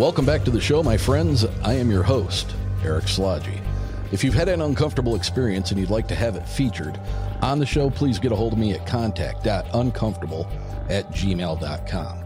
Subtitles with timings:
[0.00, 1.44] Welcome back to the show, my friends.
[1.62, 3.60] I am your host, Eric Slodgy.
[4.12, 6.98] If you've had an uncomfortable experience and you'd like to have it featured
[7.42, 10.50] on the show, please get a hold of me at contact.uncomfortable
[10.88, 12.24] at gmail.com.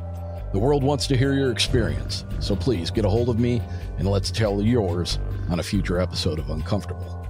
[0.52, 3.60] The world wants to hear your experience, so please get a hold of me
[3.98, 5.18] and let's tell yours
[5.50, 7.23] on a future episode of Uncomfortable.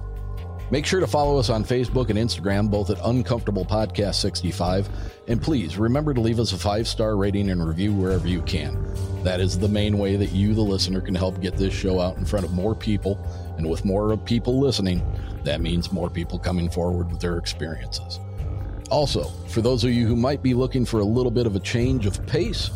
[0.71, 4.89] Make sure to follow us on Facebook and Instagram, both at Uncomfortable Podcast 65.
[5.27, 8.75] And please remember to leave us a five star rating and review wherever you can.
[9.23, 12.17] That is the main way that you, the listener, can help get this show out
[12.17, 13.19] in front of more people.
[13.57, 15.03] And with more people listening,
[15.43, 18.19] that means more people coming forward with their experiences.
[18.89, 21.59] Also, for those of you who might be looking for a little bit of a
[21.59, 22.71] change of pace,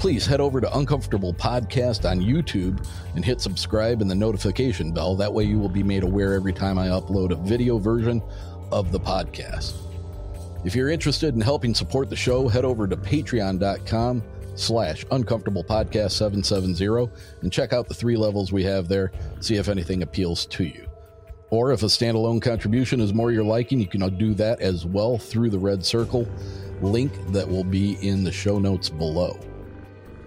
[0.00, 5.14] please head over to Uncomfortable Podcast on YouTube and hit subscribe and the notification bell.
[5.14, 8.22] That way you will be made aware every time I upload a video version
[8.72, 9.74] of the podcast.
[10.64, 14.22] If you're interested in helping support the show, head over to patreon.com
[14.54, 17.12] slash uncomfortable podcast 770
[17.42, 19.12] and check out the three levels we have there.
[19.40, 20.86] See if anything appeals to you.
[21.50, 25.18] Or if a standalone contribution is more your liking, you can do that as well
[25.18, 26.26] through the red circle
[26.80, 29.38] link that will be in the show notes below.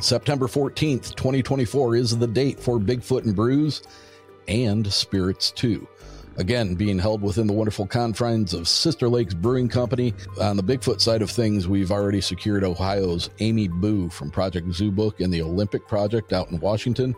[0.03, 3.83] September 14th, 2024 is the date for Bigfoot and Brews
[4.49, 5.87] and Spirits 2.
[6.35, 10.13] Again, being held within the wonderful confines of Sister Lakes Brewing Company.
[10.41, 14.91] On the Bigfoot side of things, we've already secured Ohio's Amy Boo from Project Zoo
[14.91, 17.15] Book and the Olympic Project out in Washington.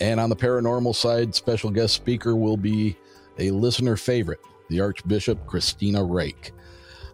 [0.00, 2.96] And on the paranormal side, special guest speaker will be
[3.38, 6.50] a listener favorite, the Archbishop Christina Rake.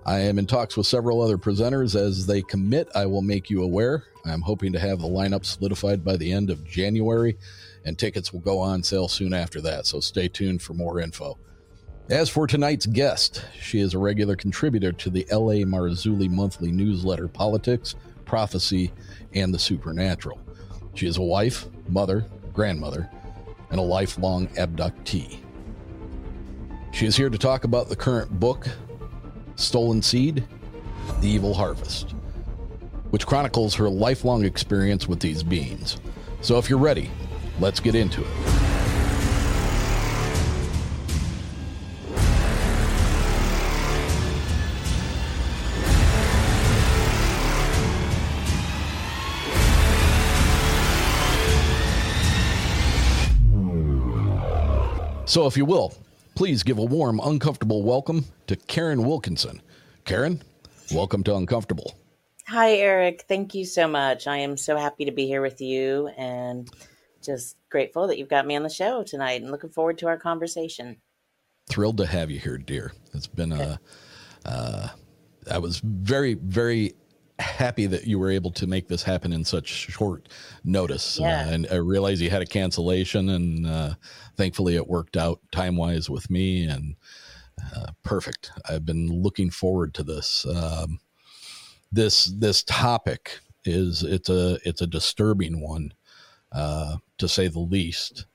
[0.07, 1.97] I am in talks with several other presenters.
[1.97, 4.05] As they commit, I will make you aware.
[4.27, 7.39] I'm hoping to have the lineup solidified by the end of January,
[7.85, 11.39] and tickets will go on sale soon after that, so stay tuned for more info.
[12.11, 17.29] As for tonight's guest, she is a regular contributor to the LA Marzulli monthly newsletter
[17.29, 17.95] Politics,
[18.27, 18.93] Prophecy,
[19.33, 20.39] and the Supernatural.
[20.95, 23.11] She is a wife, mother, grandmother,
[23.71, 25.39] and a lifelong abductee.
[26.93, 28.69] She is here to talk about the current book,
[29.57, 30.45] Stolen Seed,
[31.21, 32.11] The Evil Harvest,
[33.11, 35.99] which chronicles her lifelong experience with these beings.
[36.41, 37.11] So if you're ready,
[37.61, 38.65] let's get into it.
[55.27, 55.93] So, if you will,
[56.35, 59.63] please give a warm, uncomfortable welcome to Karin Wilkinson.
[60.05, 60.43] Karin,
[60.93, 61.97] welcome to Uncomfortable.
[62.49, 63.25] Hi, Eric.
[63.29, 64.27] Thank you so much.
[64.27, 66.69] I am so happy to be here with you and
[67.23, 70.19] just grateful that you've got me on the show tonight and looking forward to our
[70.19, 70.97] conversation.
[71.69, 72.93] Thrilled to have you here, dear.
[73.15, 73.81] It's been a,
[74.45, 74.89] uh,
[75.51, 76.95] I was very, very
[77.39, 80.29] happy that you were able to make this happen in such short
[80.63, 81.19] notice.
[81.21, 81.41] Yeah.
[81.41, 83.95] Uh, and I realized you had a cancellation, and uh,
[84.37, 86.65] thankfully it worked out time wise with me.
[86.67, 86.97] And
[87.77, 88.53] uh, perfect.
[88.69, 90.47] I've been looking forward to this.
[90.47, 91.01] Um,
[91.93, 95.93] this this topic is it's a it's a disturbing one.
[96.55, 98.27] uh, to say the least.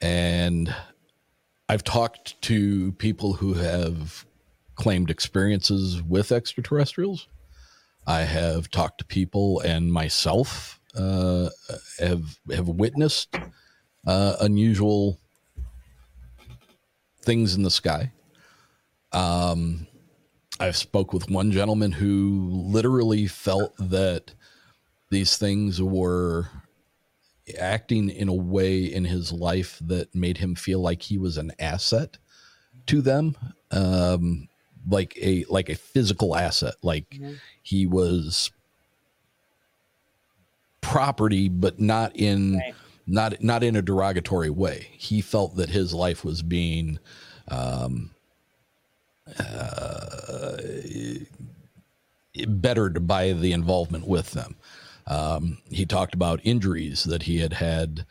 [0.00, 0.74] And
[1.68, 4.24] I've talked to people who have
[4.76, 7.28] claimed experiences with extraterrestrials.
[8.08, 11.50] I have talked to people and myself uh,
[11.98, 13.36] have have witnessed
[14.06, 15.20] uh, unusual
[17.20, 18.10] things in the sky.
[19.12, 19.86] Um,
[20.58, 24.32] I've spoke with one gentleman who literally felt that
[25.10, 26.48] these things were
[27.60, 31.52] acting in a way in his life that made him feel like he was an
[31.58, 32.16] asset
[32.86, 33.36] to them
[33.70, 34.47] um,
[34.88, 37.34] like a like a physical asset like mm-hmm.
[37.62, 38.50] he was
[40.80, 42.74] property but not in right.
[43.06, 46.98] not not in a derogatory way he felt that his life was being
[47.48, 48.10] um,
[49.38, 50.56] uh,
[52.46, 54.56] bettered by the involvement with them
[55.08, 58.04] um, he talked about injuries that he had had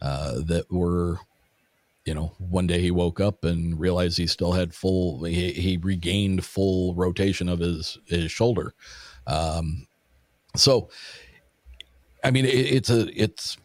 [0.00, 1.18] uh, that were,
[2.04, 5.76] you know, one day he woke up and realized he still had full, he, he
[5.78, 8.74] regained full rotation of his, his shoulder.
[9.26, 9.86] Um,
[10.54, 10.90] so,
[12.22, 13.56] I mean, it, it's a, it's,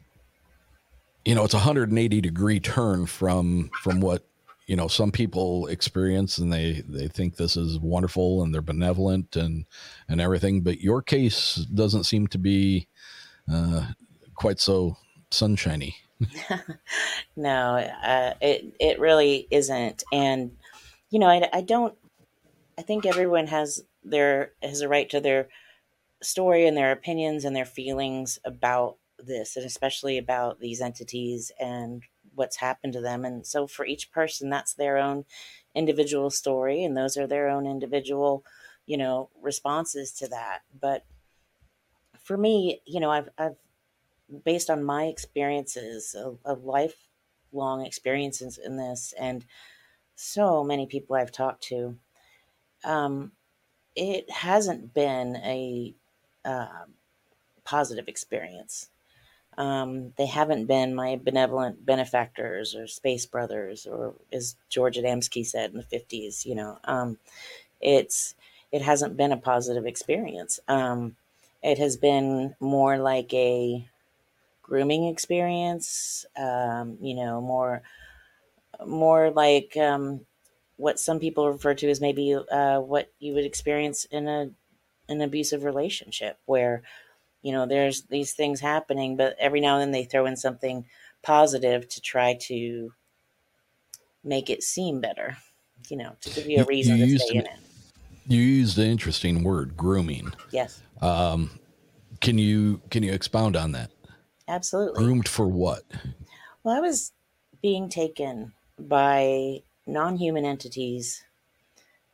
[1.26, 4.24] you know, it's a 180 degree turn from, from what
[4.68, 9.36] you know some people experience and they they think this is wonderful and they're benevolent
[9.36, 9.66] and
[10.08, 12.88] and everything but your case doesn't seem to be
[13.52, 13.88] uh,
[14.36, 14.96] quite so
[15.32, 15.96] sunshiny
[17.36, 20.52] no uh, it it really isn't and
[21.10, 21.96] you know I, I don't
[22.78, 25.48] i think everyone has their has a right to their
[26.22, 32.04] story and their opinions and their feelings about this and especially about these entities and
[32.36, 33.26] what's happened to them.
[33.26, 35.26] And so for each person, that's their own
[35.76, 38.44] individual story, and those are their own individual,
[38.86, 40.62] you know, responses to that.
[40.80, 41.06] But
[42.18, 43.58] for me, you know, I've, I've
[44.44, 49.46] based on my experiences, a, a lifelong experiences in this, and
[50.16, 51.98] so many people I've talked to,
[52.84, 53.32] um,
[53.96, 55.94] it hasn't been a
[56.46, 56.86] uh,
[57.64, 58.90] positive experience.
[59.58, 65.72] Um, they haven't been my benevolent benefactors or space brothers, or as George Adamski said
[65.72, 66.46] in the fifties.
[66.46, 67.18] You know, um,
[67.82, 68.36] it's
[68.72, 70.60] it hasn't been a positive experience.
[70.68, 71.16] Um,
[71.62, 73.86] it has been more like a
[74.70, 76.26] grooming experience.
[76.38, 77.82] Um, you know, more
[78.86, 80.22] more like um,
[80.78, 84.52] what some people refer to as maybe uh, what you would experience in a
[85.10, 86.84] an abusive relationship, where
[87.42, 90.86] you know there's these things happening but every now and then they throw in something
[91.22, 92.94] positive to try to
[94.26, 95.38] make it seem better
[95.88, 97.60] you know to give you a reason you to stay an, in it.
[98.28, 100.34] you used an interesting word grooming.
[100.52, 100.82] Yes.
[101.02, 101.50] Um,
[102.22, 103.92] can you can you expound on that
[104.50, 105.04] absolutely.
[105.04, 105.84] Groomed for what?
[106.64, 107.14] Well i was
[107.62, 111.24] being taken by non-human entities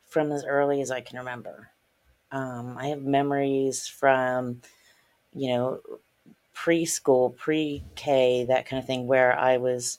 [0.06, 1.70] from as early as i can remember.
[2.30, 4.60] Um, i have memories from
[5.36, 5.80] you know,
[6.54, 9.98] preschool, pre K, that kind of thing, where I was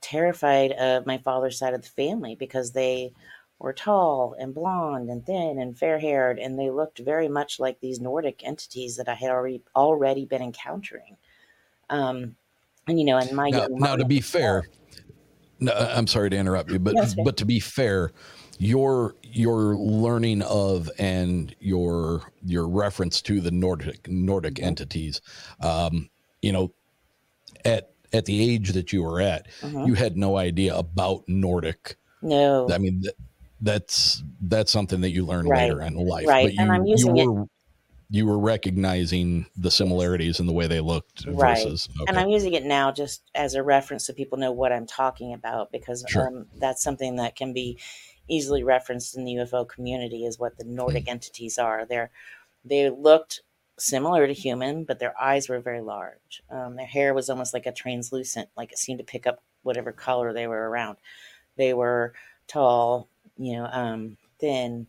[0.00, 3.12] terrified of my father's side of the family because they
[3.58, 7.80] were tall and blonde and thin and fair haired, and they looked very much like
[7.80, 11.16] these Nordic entities that I had already already been encountering.
[11.90, 12.36] Um,
[12.86, 14.64] and you know, and my now, now to be fair,
[15.60, 18.12] no, I'm sorry to interrupt you, but but to be fair,
[18.58, 24.66] your your learning of and your your reference to the Nordic Nordic mm-hmm.
[24.66, 25.20] entities,
[25.60, 26.10] um,
[26.42, 26.72] you know,
[27.64, 29.86] at at the age that you were at, mm-hmm.
[29.86, 31.96] you had no idea about Nordic.
[32.22, 33.14] No, I mean that,
[33.60, 35.68] that's that's something that you learn right.
[35.68, 36.26] later in life.
[36.26, 37.48] Right, you, and I'm using you were, it.
[38.14, 41.56] You were recognizing the similarities in the way they looked right.
[41.56, 42.04] versus, okay.
[42.06, 45.34] and I'm using it now just as a reference so people know what I'm talking
[45.34, 46.28] about because sure.
[46.28, 47.78] um, that's something that can be
[48.28, 51.10] easily referenced in the UFO community is what the Nordic mm.
[51.10, 51.84] entities are.
[51.86, 52.10] They're
[52.64, 53.42] they looked
[53.78, 56.42] similar to human, but their eyes were very large.
[56.50, 59.90] Um, their hair was almost like a translucent, like it seemed to pick up whatever
[59.90, 60.98] color they were around.
[61.56, 62.14] They were
[62.46, 64.86] tall, you know, um, thin,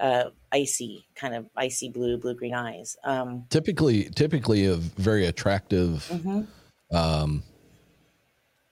[0.00, 2.96] uh, icy, kind of icy blue, blue green eyes.
[3.04, 6.96] Um, typically, typically a very attractive mm-hmm.
[6.96, 7.42] um,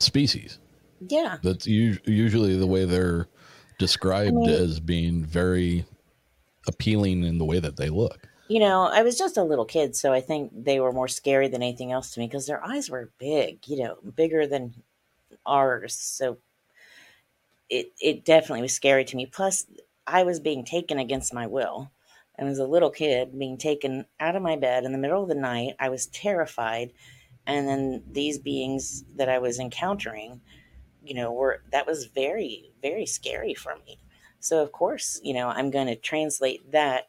[0.01, 0.59] species.
[1.01, 3.29] Yeah, that's u- usually the way they're
[3.79, 5.85] described I mean, as being very
[6.67, 8.27] appealing in the way that they look.
[8.49, 11.49] You know, I was just a little kid, so I think they were more scary
[11.49, 14.75] than anything else to me because their eyes were big, you know, bigger than
[15.45, 15.95] ours.
[15.95, 16.39] So
[17.69, 19.27] it it definitely was scary to me.
[19.27, 19.67] Plus,
[20.09, 21.91] I was being taken against my will.
[22.37, 25.29] And as a little kid, being taken out of my bed in the middle of
[25.29, 26.93] the night, I was terrified.
[27.47, 30.41] and then these beings that I was encountering,
[31.05, 33.99] you know, were that was very, very scary for me.
[34.41, 37.09] So of course, you know, I'm going to translate that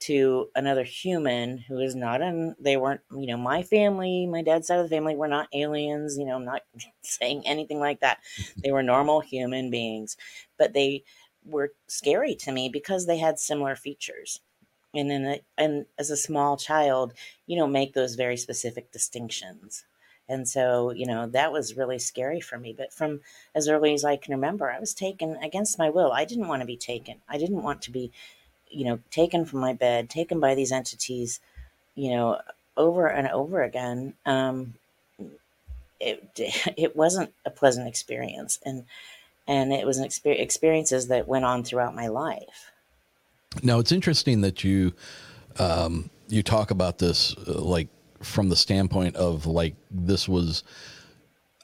[0.00, 4.68] to another human who is not in they weren't you know my family my dad's
[4.68, 6.62] side of the family were not aliens you know i'm not
[7.02, 8.18] saying anything like that
[8.62, 10.16] they were normal human beings
[10.56, 11.02] but they
[11.48, 14.40] were scary to me because they had similar features.
[14.94, 17.12] And in a, and as a small child
[17.46, 19.84] you don't make those very specific distinctions.
[20.28, 22.74] And so you know that was really scary for me.
[22.76, 23.20] But from
[23.54, 26.12] as early as i can remember i was taken against my will.
[26.12, 27.16] I didn't want to be taken.
[27.28, 28.12] I didn't want to be
[28.70, 31.40] you know taken from my bed taken by these entities
[31.94, 32.40] you know
[32.76, 34.14] over and over again.
[34.26, 34.74] Um
[36.00, 36.22] it
[36.76, 38.58] it wasn't a pleasant experience.
[38.64, 38.84] And
[39.48, 42.70] and it was an experience experiences that went on throughout my life
[43.62, 44.92] Now it's interesting that you
[45.58, 47.88] um, you talk about this uh, like
[48.22, 50.62] from the standpoint of like this was.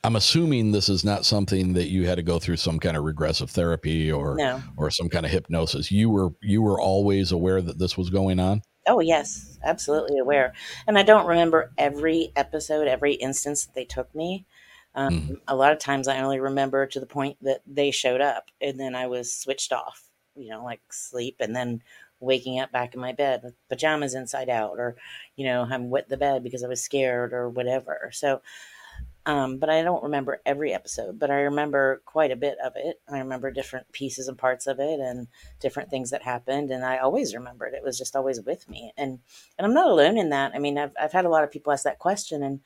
[0.03, 3.05] I'm assuming this is not something that you had to go through some kind of
[3.05, 4.63] regressive therapy or No.
[4.77, 5.91] or some kind of hypnosis.
[5.91, 8.63] You were you were always aware that this was going on.
[8.87, 10.53] Oh yes, absolutely aware.
[10.87, 14.45] And I don't remember every episode, every instance that they took me.
[14.95, 18.51] Um, A lot of times, I only remember to the point that they showed up,
[18.61, 20.03] and then I was switched off.
[20.37, 21.83] You know, like sleep, and then
[22.21, 24.97] waking up back in my bed with pajamas inside out, or
[25.37, 28.11] you know, I'm wet the bed because I was scared or whatever.
[28.13, 28.41] So,
[29.27, 33.01] um, but I don't remember every episode, but I remember quite a bit of it.
[33.09, 35.29] I remember different pieces and parts of it and
[35.61, 36.71] different things that happened.
[36.71, 38.93] And I always remembered it was just always with me.
[38.97, 39.21] And,
[39.59, 40.53] and I'm not alone in that.
[40.55, 42.61] I mean, I've, I've had a lot of people ask that question and,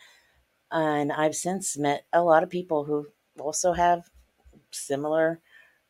[0.73, 3.07] and I've since met a lot of people who
[3.39, 4.09] also have
[4.71, 5.41] similar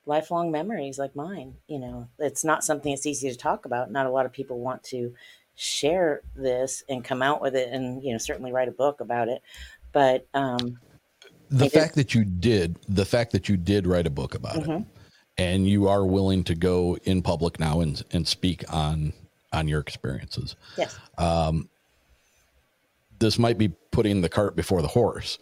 [0.07, 1.55] lifelong memories like mine.
[1.67, 3.91] You know, it's not something that's easy to talk about.
[3.91, 5.15] Not a lot of people want to
[5.55, 9.29] share this and come out with it and, you know, certainly write a book about
[9.29, 9.43] it
[9.93, 10.79] but um,
[11.51, 14.63] The fact that you did the fact that you did write a book about it
[14.65, 14.87] Mhm.
[15.39, 19.13] and you are willing to go in public now and and speak on
[19.53, 20.57] on your experiences.
[20.77, 21.71] yes, Um,
[23.19, 25.41] this might be putting the cart before the horse,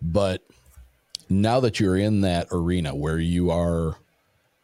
[0.00, 0.40] but
[1.28, 3.96] now that you're in that arena where you are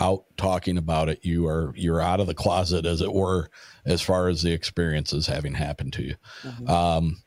[0.00, 3.50] out talking about it, you are you're out of the closet, as it were,
[3.84, 6.14] as far as the experiences having happened to you.
[6.42, 6.70] Mhm.
[6.70, 7.22] Um,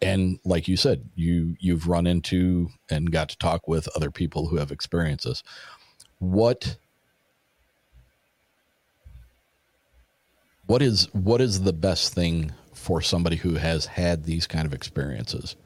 [0.00, 4.48] and like you said, you you've run into and got to talk with other people
[4.48, 5.42] who have experiences.
[6.18, 6.78] What
[10.64, 12.52] what is what is the best thing
[12.82, 15.56] for somebody who has had these kind of experiences?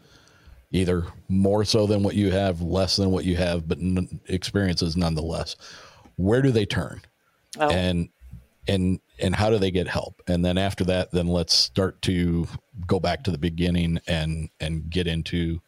[0.73, 4.97] Either more so than what you have, less than what you have, but n- experiences
[4.97, 5.57] nonetheless.
[6.17, 7.01] Where do they turn?
[7.59, 8.09] oh, and
[8.69, 12.47] and and how do they get help and then after that then let's start to
[12.87, 15.61] go back to the beginning and and get into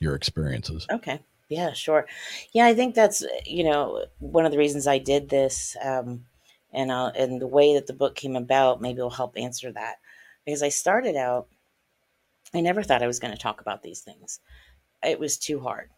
[0.00, 1.20] your experiences Okay.
[1.48, 2.06] Yeah, sure.
[2.52, 6.26] Yeah, I think that's you know one of the reasons I did this, um,
[6.74, 9.96] and uh, and the way that the book came about maybe will help answer that
[10.48, 11.48] because I started out.
[12.54, 14.40] I never thought I was going to talk about these things.
[15.04, 15.90] It was too hard.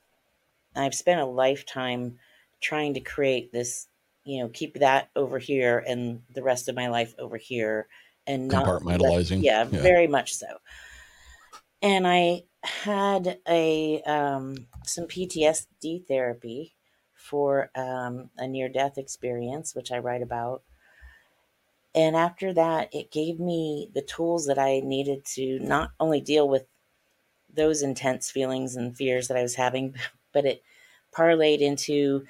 [0.74, 2.18] I've spent a lifetime
[2.60, 3.86] trying to create this,
[4.24, 7.86] you know, keep that over here and the rest of my life over here,
[8.26, 9.44] and not Compartmentalizing?
[9.44, 9.82] yeah, Yeah.
[9.82, 10.48] very much so.
[11.80, 16.74] And I had a um, some PTSD therapy
[17.14, 20.64] for um, a near death experience, which I write about.
[21.94, 26.48] And after that, it gave me the tools that I needed to not only deal
[26.48, 26.66] with
[27.52, 29.94] those intense feelings and fears that I was having,
[30.32, 30.62] but it
[31.12, 32.24] parlayed into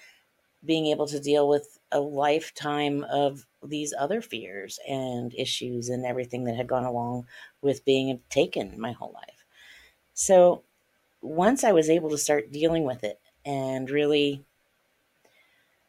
[0.64, 6.44] being able to deal with a lifetime of these other fears and issues and everything
[6.44, 7.26] that had gone along
[7.62, 9.44] with being taken my whole life.
[10.14, 10.64] So
[11.22, 14.44] once I was able to start dealing with it and really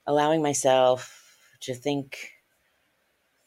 [0.08, 2.31] allowing myself to think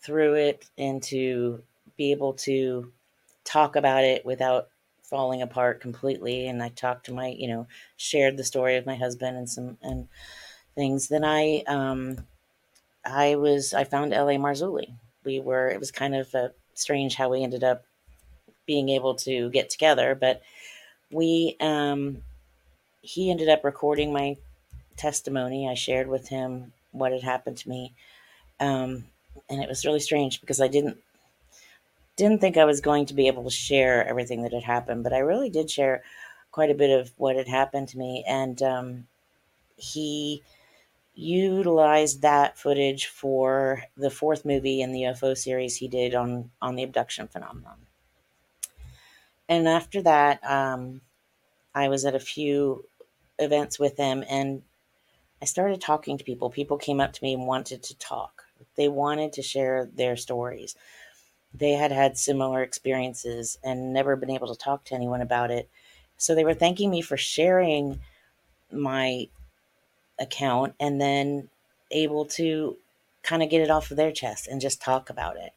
[0.05, 1.63] through it and to
[1.97, 2.93] be able to
[3.45, 4.69] talk about it without
[5.03, 8.97] falling apart completely and I talked to my, you know, shared the story of my
[8.97, 10.09] husband and some and
[10.75, 12.19] things, then I um
[13.05, 14.95] I was I found LA Marzulli.
[15.25, 17.85] We were it was kind of uh, strange how we ended up
[18.67, 20.43] being able to get together, but
[21.11, 22.23] we um
[23.03, 24.37] he ended up recording my
[24.97, 25.69] testimony.
[25.69, 27.95] I shared with him what had happened to me.
[28.61, 29.05] Um
[29.49, 30.99] and it was really strange because I didn't
[32.17, 35.13] didn't think I was going to be able to share everything that had happened, but
[35.13, 36.05] I really did share
[36.53, 39.07] quite a bit of what had happened to me and um
[39.77, 40.43] he
[41.15, 46.75] utilized that footage for the fourth movie in the UFO series he did on on
[46.75, 47.87] the abduction phenomenon.
[49.49, 51.03] And after that, um,
[51.75, 52.87] I was at a few
[53.39, 54.63] events with him, and
[55.43, 56.51] I started talking to people.
[56.51, 58.44] People came up to me and wanted to talk.
[58.77, 60.77] They wanted to share their stories.
[61.53, 65.69] They had had similar experiences and never been able to talk to anyone about it.
[66.17, 68.01] So they were thanking me for sharing
[68.73, 69.29] my
[70.19, 71.49] account and then
[71.91, 72.77] able to
[73.23, 75.53] kind of get it off of their chest and just talk about it.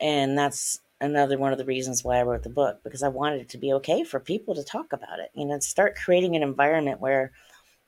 [0.00, 3.42] And that's another one of the reasons why I wrote the book because I wanted
[3.42, 5.30] it to be okay for people to talk about it.
[5.34, 7.32] You know, start creating an environment where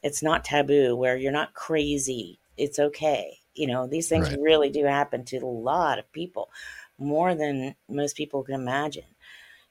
[0.02, 2.38] it's not taboo, where you're not crazy.
[2.56, 3.37] It's okay.
[3.54, 4.38] You know, these things right.
[4.40, 6.50] really do happen to a lot of people,
[6.98, 9.04] more than most people can imagine.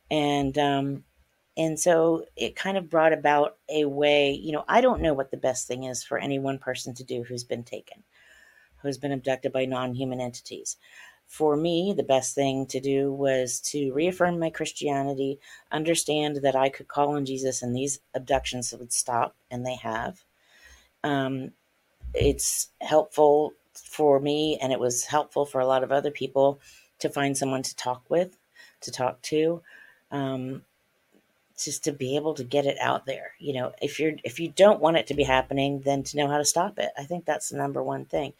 [0.10, 1.03] And um,
[1.57, 5.31] and so it kind of brought about a way, you know, I don't know what
[5.31, 8.03] the best thing is for any one person to do who's been taken,
[8.84, 10.77] who's been abducted by non human entities.
[11.25, 15.39] For me, the best thing to do was to reaffirm my Christianity,
[15.72, 20.24] understand that I could call on Jesus and these abductions would stop, and they have.
[21.03, 21.51] Um,
[22.13, 23.53] it's helpful
[23.86, 26.60] for me, and it was helpful for a lot of other people
[27.00, 28.38] to find someone to talk with,
[28.81, 29.62] to talk to.
[30.12, 30.63] Um,
[31.57, 34.50] just to be able to get it out there you know if you're if you
[34.50, 37.25] don't want it to be happening then to know how to stop it i think
[37.25, 38.34] that's the number one thing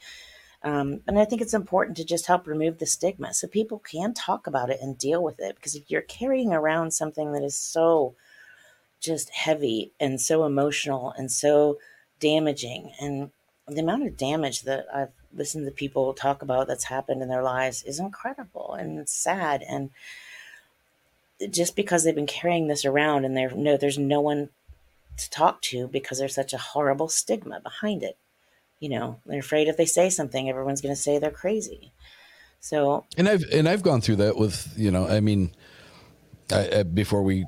[0.64, 4.14] um, and i think it's important to just help remove the stigma so people can
[4.14, 7.56] talk about it and deal with it because if you're carrying around something that is
[7.56, 8.14] so
[9.00, 11.78] just heavy and so emotional and so
[12.20, 13.32] damaging and
[13.68, 17.44] the amount of damage that i've listened to people talk about that's happened in their
[17.44, 19.92] lives is incredible and it's sad and
[21.52, 24.50] just because they've been carrying this around and there no there's no one
[25.18, 28.18] to talk to because there's such a horrible stigma behind it.
[28.80, 31.92] You know, they're afraid if they say something, everyone's going to say they're crazy.
[32.60, 35.52] So, and I've and I've gone through that with you know, I mean,
[36.52, 37.46] I, I, before we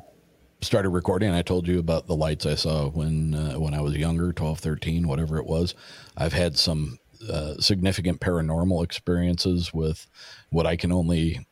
[0.62, 3.96] started recording, I told you about the lights I saw when uh, when I was
[3.96, 5.76] younger, 12, 13, whatever it was.
[6.18, 10.08] I've had some uh, significant paranormal experiences with
[10.50, 11.46] what I can only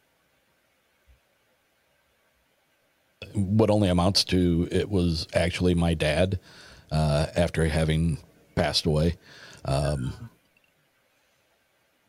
[3.34, 6.40] what only amounts to it was actually my dad
[6.92, 8.18] uh, after having
[8.56, 9.16] passed away.
[9.66, 10.30] Um,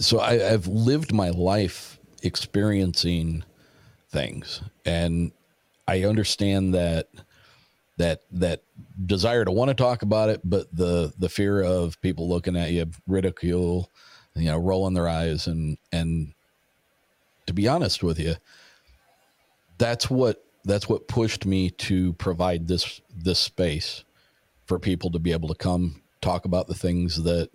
[0.00, 3.42] so I, have lived my life experiencing
[4.10, 5.32] things, and
[5.86, 7.08] I understand that
[7.98, 8.62] that that
[9.04, 12.70] desire to want to talk about it, but the the fear of people looking at
[12.70, 13.90] you, ridicule,
[14.34, 16.32] you know, rolling their eyes, and and
[17.46, 18.36] to be honest with you,
[19.76, 24.04] that's what that's what pushed me to provide this this space
[24.66, 27.50] for people to be able to come talk about the things that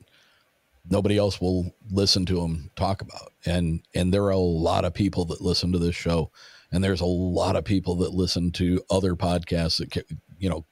[0.89, 3.31] nobody else will listen to them talk about.
[3.45, 6.31] And and there are a lot of people that listen to this show
[6.73, 10.05] and there's a lot of people that listen to other podcasts that
[10.43, 10.65] you know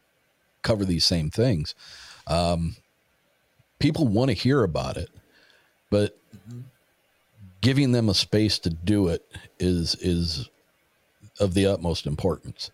[0.62, 1.74] cover these same things
[2.28, 2.76] um,
[3.80, 5.10] people want to hear about it
[5.90, 6.18] but
[7.62, 9.26] giving them a space to do it
[9.60, 10.50] is is
[11.40, 12.72] of the utmost importance.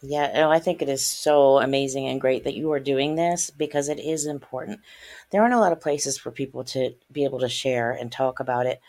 [0.00, 3.50] Yeah, no, I think it is so amazing and great that you are doing this
[3.50, 4.80] because it is important.
[5.30, 8.38] There aren't a lot of places for people to be able to share and talk
[8.38, 8.80] about it.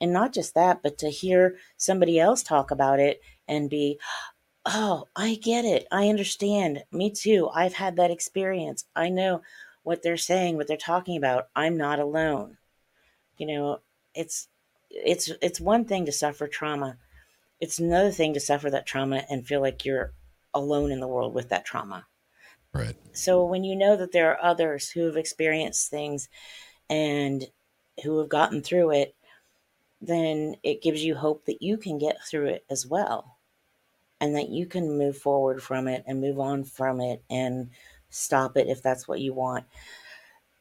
[0.00, 3.98] And not just that, but to hear somebody else talk about it and be,
[4.66, 5.86] oh, I get it.
[5.90, 6.84] I understand.
[6.92, 7.48] Me too.
[7.54, 8.84] I've had that experience.
[8.94, 9.42] I know
[9.82, 11.48] what they're saying, what they're talking about.
[11.56, 12.58] I'm not alone.
[13.38, 13.80] You know,
[14.14, 14.48] it's
[14.90, 16.98] it's it's one thing to suffer trauma
[17.60, 20.12] it's another thing to suffer that trauma and feel like you're
[20.52, 22.06] alone in the world with that trauma.
[22.72, 22.96] Right.
[23.12, 26.28] So when you know that there are others who have experienced things
[26.90, 27.44] and
[28.04, 29.14] who have gotten through it,
[30.02, 33.35] then it gives you hope that you can get through it as well.
[34.26, 37.70] And that you can move forward from it and move on from it and
[38.10, 39.66] stop it if that's what you want.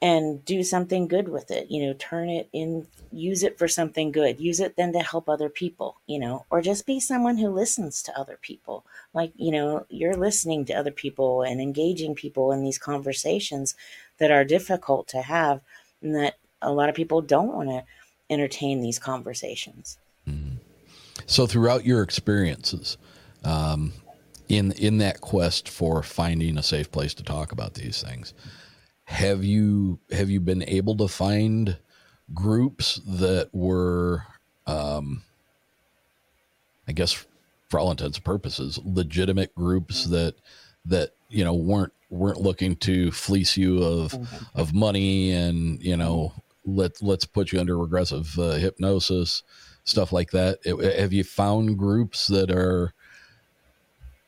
[0.04, 4.12] And do something good with it you know turn it in use it for something
[4.12, 4.40] good.
[4.40, 8.04] Use it then to help other people you know or just be someone who listens
[8.04, 8.86] to other people.
[9.16, 13.74] Like you know you're listening to other people and engaging people in these conversations
[14.20, 15.62] that are difficult to have
[16.04, 17.84] and that a lot of people don't want to
[18.30, 19.98] entertain these conversations.
[20.28, 20.56] Mm-hmm.
[21.26, 22.98] so throughout your experiences
[23.46, 23.94] um,
[24.50, 28.34] in in that quest for finding a safe place to talk about these things
[29.06, 31.78] have you have you been able to find
[32.34, 34.24] groups that were
[34.68, 35.22] um,
[36.88, 37.26] i guess
[37.70, 40.14] for all intents and purposes legitimate groups mm-hmm.
[40.14, 40.36] that
[40.86, 44.60] that you know weren't weren't looking to fleece you of mm-hmm.
[44.60, 46.34] of money and you know
[46.66, 49.44] let let's put you under regressive uh, hypnosis
[49.84, 52.94] stuff like that it, have you found groups that are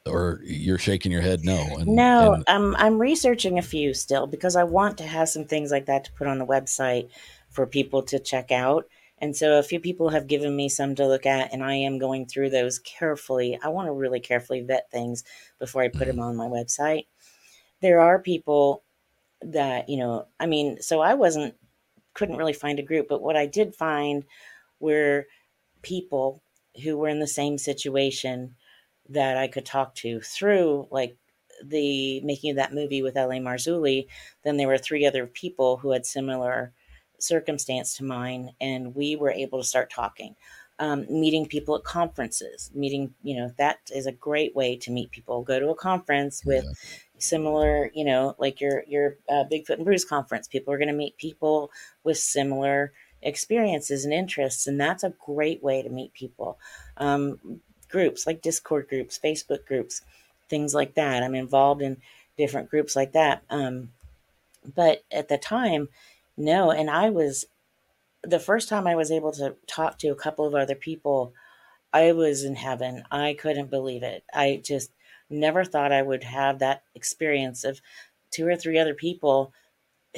[0.08, 1.68] or you're shaking your head no.
[1.78, 5.46] And, no, and, I'm I'm researching a few still because I want to have some
[5.46, 7.10] things like that to put on the website
[7.50, 8.88] for people to check out.
[9.20, 11.98] And so a few people have given me some to look at, and I am
[11.98, 13.58] going through those carefully.
[13.62, 15.24] I want to really carefully vet things
[15.60, 16.18] before I put mm-hmm.
[16.18, 17.08] them on my website.
[17.82, 18.84] There are people
[19.42, 21.56] that, you know, I mean, so I wasn't,
[22.14, 24.24] couldn't really find a group, but what I did find
[24.80, 25.26] were
[25.82, 26.42] people
[26.84, 28.56] who were in the same situation
[29.10, 31.18] that I could talk to through like
[31.64, 33.38] the making of that movie with L.A.
[33.38, 34.08] Marzulli.
[34.44, 36.74] Then there were three other people who had similar
[37.20, 40.36] circumstance to mine, and we were able to start talking.
[40.80, 45.10] Um, meeting people at conferences, meeting, you know, that is a great way to meet
[45.10, 45.42] people.
[45.42, 47.00] Go to a conference with yeah.
[47.18, 50.48] similar, you know, like your your uh, Bigfoot and Brews conference.
[50.48, 51.72] People are going to meet people
[52.04, 52.94] with similar
[53.24, 56.60] experiences and interests, and that's a great way to meet people.
[56.98, 60.02] Um, groups like Discord groups, Facebook groups,
[60.50, 61.24] things like that.
[61.24, 61.98] I'm involved in
[62.38, 63.44] different groups like that.
[63.50, 63.90] Um,
[64.76, 65.90] but at the time,
[66.36, 66.72] no.
[66.72, 67.46] And I was,
[68.24, 71.34] the first time I was able to talk to a couple of other people,
[71.94, 73.04] I was in heaven.
[73.12, 74.24] I couldn't believe it.
[74.34, 74.92] I just
[75.30, 77.82] never thought I would have that experience of
[78.32, 79.54] two or three other people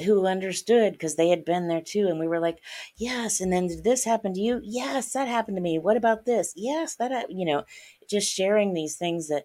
[0.04, 2.06] who understood because they had been there too.
[2.08, 2.58] And we were like,
[2.96, 3.40] yes.
[3.40, 4.60] And then this happen to you?
[4.62, 5.78] Yes, that happened to me.
[5.78, 6.52] What about this?
[6.56, 7.64] Yes, that, you know,
[8.08, 9.44] just sharing these things that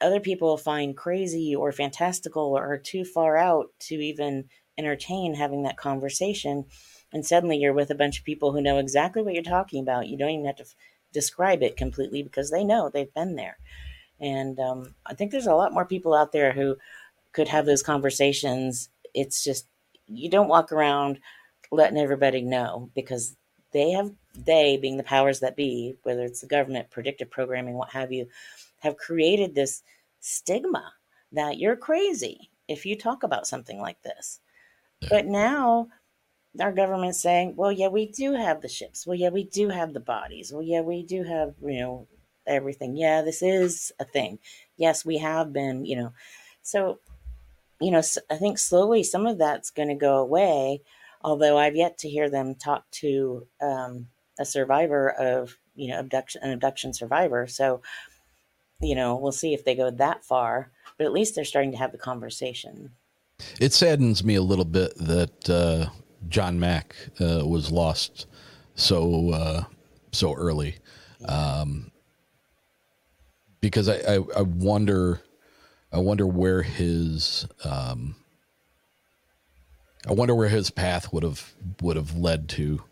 [0.00, 4.44] other people find crazy or fantastical or too far out to even
[4.76, 6.64] entertain having that conversation.
[7.12, 10.08] And suddenly you're with a bunch of people who know exactly what you're talking about.
[10.08, 10.74] You don't even have to f-
[11.12, 13.58] describe it completely because they know they've been there.
[14.20, 16.76] And um, I think there's a lot more people out there who
[17.32, 19.66] could have those conversations it's just
[20.06, 21.18] you don't walk around
[21.70, 23.36] letting everybody know because
[23.72, 27.90] they have they being the powers that be whether it's the government predictive programming what
[27.90, 28.26] have you
[28.80, 29.82] have created this
[30.20, 30.92] stigma
[31.32, 34.40] that you're crazy if you talk about something like this.
[35.00, 35.08] Yeah.
[35.10, 35.88] but now
[36.60, 39.06] our government's saying well yeah we do have the ships.
[39.06, 40.52] Well yeah we do have the bodies.
[40.52, 42.06] Well yeah we do have you know
[42.46, 42.96] everything.
[42.96, 44.38] Yeah this is a thing.
[44.76, 46.12] Yes we have been you know.
[46.62, 47.00] So
[47.80, 50.82] you know, I think slowly some of that's going to go away.
[51.22, 56.42] Although I've yet to hear them talk to um, a survivor of, you know, abduction,
[56.42, 57.46] an abduction survivor.
[57.48, 57.82] So,
[58.80, 60.70] you know, we'll see if they go that far.
[60.96, 62.92] But at least they're starting to have the conversation.
[63.60, 65.90] It saddens me a little bit that uh,
[66.28, 68.26] John Mack uh, was lost
[68.74, 69.64] so uh,
[70.12, 70.76] so early,
[71.26, 71.90] um,
[73.60, 75.20] because I, I, I wonder
[75.92, 78.16] I wonder where his um,
[80.06, 82.82] I wonder where his path would have would have led to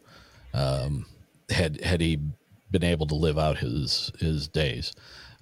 [0.54, 1.06] um,
[1.50, 2.18] had had he
[2.70, 4.92] been able to live out his his days.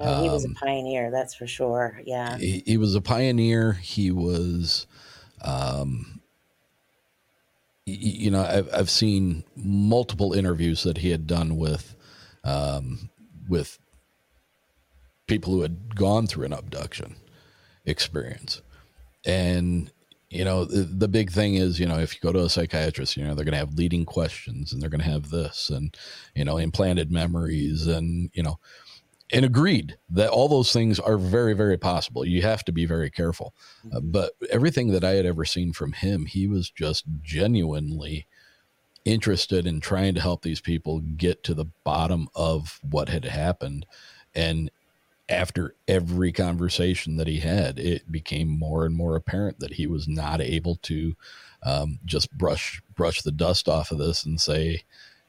[0.01, 2.01] Oh, he was a um, pioneer, that's for sure.
[2.05, 3.73] Yeah, he, he was a pioneer.
[3.75, 4.87] He was,
[5.43, 6.21] um,
[7.87, 11.95] you know, I've I've seen multiple interviews that he had done with,
[12.43, 13.09] um,
[13.49, 13.79] with
[15.29, 17.17] people who had gone through an abduction,
[17.85, 18.63] experience.
[19.25, 19.91] And
[20.35, 23.17] you know the, the, big thing is you know if you go to a psychiatrist
[23.17, 25.97] you know they're going to have leading questions and they're going to have this and
[26.35, 28.59] you know implanted memories and you know
[29.33, 33.11] and agreed that all those things are very very possible you have to be very
[33.11, 33.55] careful
[33.93, 34.11] uh, mm-hmm.
[34.11, 38.27] but everything that i had ever seen from him he was just genuinely
[39.05, 43.87] interested in trying to help these people get to the bottom of what had happened
[44.35, 44.71] and
[45.29, 50.07] after every conversation that he had, it became more and more apparent that he was
[50.07, 51.17] not able to
[51.63, 54.83] um, just brush brush the dust off of this and say,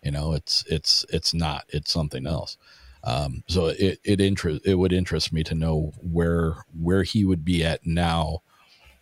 [0.03, 2.57] you know, it's it's it's not, it's something else.
[3.03, 7.45] Um, so it it interest it would interest me to know where where he would
[7.45, 8.41] be at now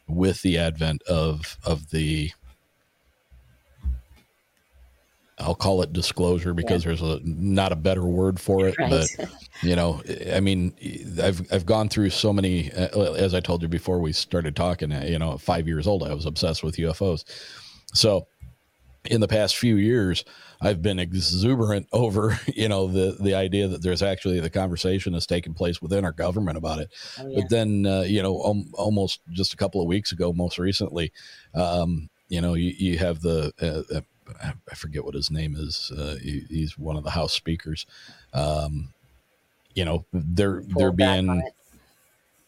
[0.07, 2.31] with the advent of of the
[5.39, 6.89] I'll call it disclosure because yeah.
[6.89, 8.89] there's a not a better word for it, right.
[9.17, 9.29] but
[9.63, 10.73] you know, I mean,
[11.21, 12.71] I've I've gone through so many.
[12.71, 16.03] Uh, as I told you before we started talking, uh, you know, five years old,
[16.03, 17.23] I was obsessed with UFOs.
[17.93, 18.27] So,
[19.05, 20.23] in the past few years,
[20.61, 25.25] I've been exuberant over you know the the idea that there's actually the conversation has
[25.25, 26.89] taken place within our government about it.
[27.19, 27.41] Oh, yeah.
[27.41, 31.11] But then, uh, you know, um, almost just a couple of weeks ago, most recently,
[31.55, 34.01] um, you know, you, you have the uh, uh
[34.41, 35.91] I forget what his name is.
[35.95, 37.85] Uh, he, he's one of the House speakers.
[38.33, 38.93] Um,
[39.73, 41.43] you know, they're Pull they're being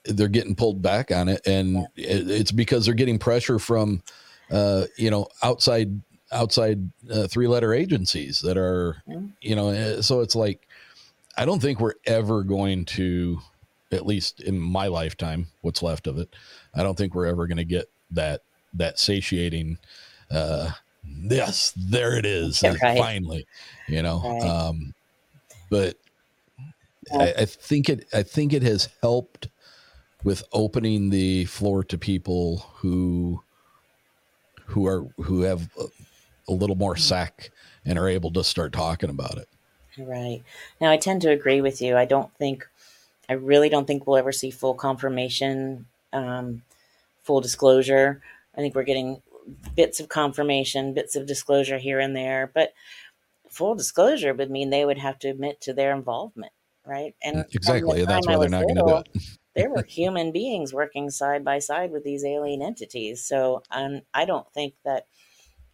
[0.05, 2.07] they're getting pulled back on it, and yeah.
[2.07, 4.03] it, it's because they're getting pressure from
[4.51, 5.99] uh, you know outside
[6.31, 9.01] outside uh, three letter agencies that are
[9.41, 9.69] you know.
[9.69, 10.67] Uh, so it's like
[11.37, 13.39] I don't think we're ever going to
[13.91, 16.35] at least in my lifetime, what's left of it,
[16.73, 18.41] I don't think we're ever going to get that
[18.73, 19.77] that satiating.
[20.29, 20.71] Uh,
[21.07, 22.63] yes, there it is.
[22.63, 22.97] Right.
[22.97, 23.45] Finally,
[23.87, 24.21] you know.
[24.23, 24.41] Right.
[24.43, 24.93] Um,
[25.69, 25.97] but
[27.13, 28.07] I, I think it.
[28.13, 29.49] I think it has helped
[30.23, 33.41] with opening the floor to people who
[34.65, 35.85] who are who have a,
[36.47, 37.51] a little more sack
[37.85, 39.47] and are able to start talking about it.
[39.97, 40.43] Right.
[40.81, 41.95] Now, I tend to agree with you.
[41.95, 42.67] I don't think,
[43.29, 46.63] I really don't think we'll ever see full confirmation, um,
[47.23, 48.21] full disclosure.
[48.57, 49.21] I think we're getting
[49.75, 52.73] bits of confirmation, bits of disclosure here and there, but
[53.49, 56.53] full disclosure would mean they would have to admit to their involvement,
[56.85, 57.15] right?
[57.23, 59.37] And exactly, the that's why they're not going to do it.
[59.55, 63.23] there were human beings working side by side with these alien entities.
[63.23, 65.07] So um, I don't think that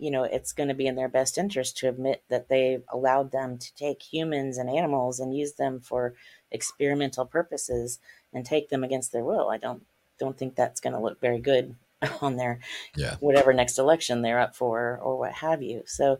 [0.01, 3.31] you know, it's going to be in their best interest to admit that they've allowed
[3.31, 6.15] them to take humans and animals and use them for
[6.49, 7.99] experimental purposes
[8.33, 9.49] and take them against their will.
[9.49, 9.85] I don't
[10.17, 11.75] don't think that's going to look very good
[12.21, 12.59] on their
[12.95, 13.15] yeah.
[13.19, 15.83] whatever next election they're up for or what have you.
[15.85, 16.19] So,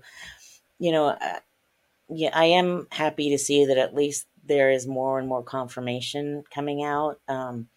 [0.80, 1.40] you know, uh,
[2.10, 6.44] yeah, I am happy to see that at least there is more and more confirmation
[6.54, 7.20] coming out.
[7.28, 7.68] Um,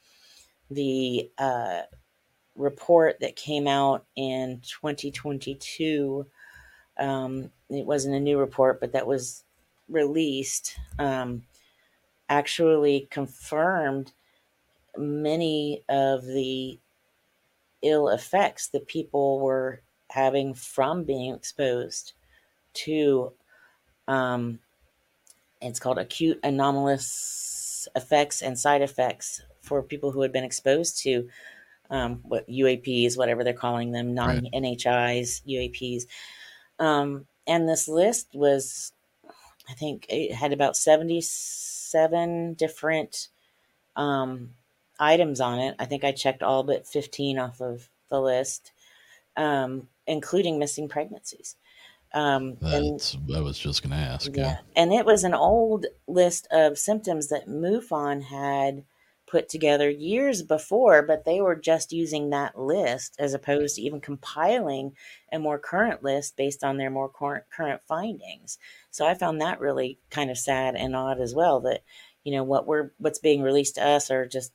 [0.71, 1.83] the uh,
[2.57, 6.27] report that came out in 2022.
[6.99, 9.45] Um, it wasn't a new report, but that was
[9.89, 11.43] released, um,
[12.29, 14.13] actually confirmed
[14.97, 16.79] many of the
[17.85, 22.15] ill effects that people were having from being exposed
[22.73, 23.33] to
[24.09, 24.59] um,
[25.61, 31.29] it's called acute anomalous effects and side effects for people who had been exposed to
[31.91, 36.05] um, what UAPs, whatever they're calling them, non NHIs, UAPs.
[36.79, 38.93] Um, and this list was,
[39.69, 43.29] I think it had about 77 different
[43.97, 44.51] um,
[44.99, 45.75] items on it.
[45.79, 48.73] I think I checked all but 15 off of the list,
[49.37, 51.57] um, including missing pregnancies.
[52.13, 54.31] Um, That's, and, I was just going to ask.
[54.35, 54.43] Yeah.
[54.43, 54.57] yeah.
[54.77, 58.85] And it was an old list of symptoms that MUFON had
[59.27, 64.01] put together years before, but they were just using that list as opposed to even
[64.01, 64.93] compiling
[65.33, 68.59] a more current list based on their more current current findings.
[68.93, 71.83] So I found that really kind of sad and odd as well that
[72.23, 74.53] you know what we're what's being released to us are just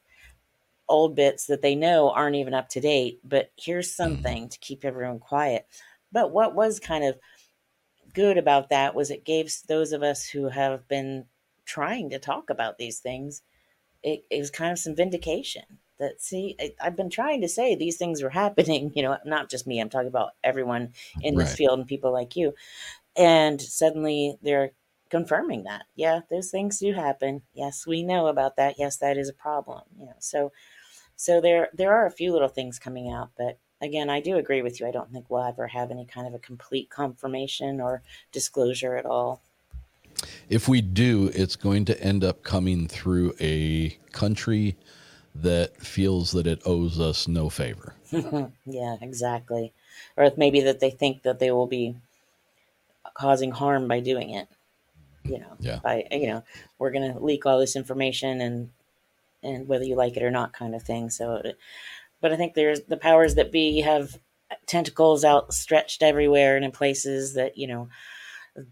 [0.90, 4.04] old bits that they know aren't even up to date, but here's mm-hmm.
[4.04, 5.68] something to keep everyone quiet.
[6.12, 7.18] But what was kind of
[8.14, 11.26] good about that was it gave those of us who have been
[11.66, 13.44] trying to talk about these things
[14.02, 15.64] it, it was kind of some vindication
[16.00, 19.50] that see I, have been trying to say these things were happening you know not
[19.50, 21.46] just me i'm talking about everyone in right.
[21.46, 22.54] this field and people like you
[23.16, 24.72] and suddenly they're
[25.10, 29.30] confirming that yeah those things do happen yes we know about that yes that is
[29.30, 30.52] a problem you know so
[31.20, 34.62] so there there are a few little things coming out but again i do agree
[34.62, 38.02] with you i don't think we'll ever have any kind of a complete confirmation or
[38.32, 39.42] disclosure at all
[40.50, 44.78] if we do, it's going to end up coming through a country
[45.36, 47.96] that feels that it owes us no favor.
[48.66, 49.74] yeah, exactly.
[50.18, 51.96] Or maybe that they think that they will be
[53.14, 54.48] causing harm by doing it.
[55.24, 55.80] You know, yeah.
[55.84, 56.44] by you know,
[56.80, 58.72] we're going to leak all this information and
[59.44, 61.10] and whether you like it or not, kind of thing.
[61.10, 61.42] So,
[62.22, 64.18] but I think there's the powers that be have
[64.66, 67.90] tentacles outstretched everywhere and in places that you know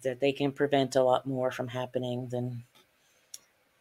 [0.04, 2.64] that they can prevent a lot more from happening than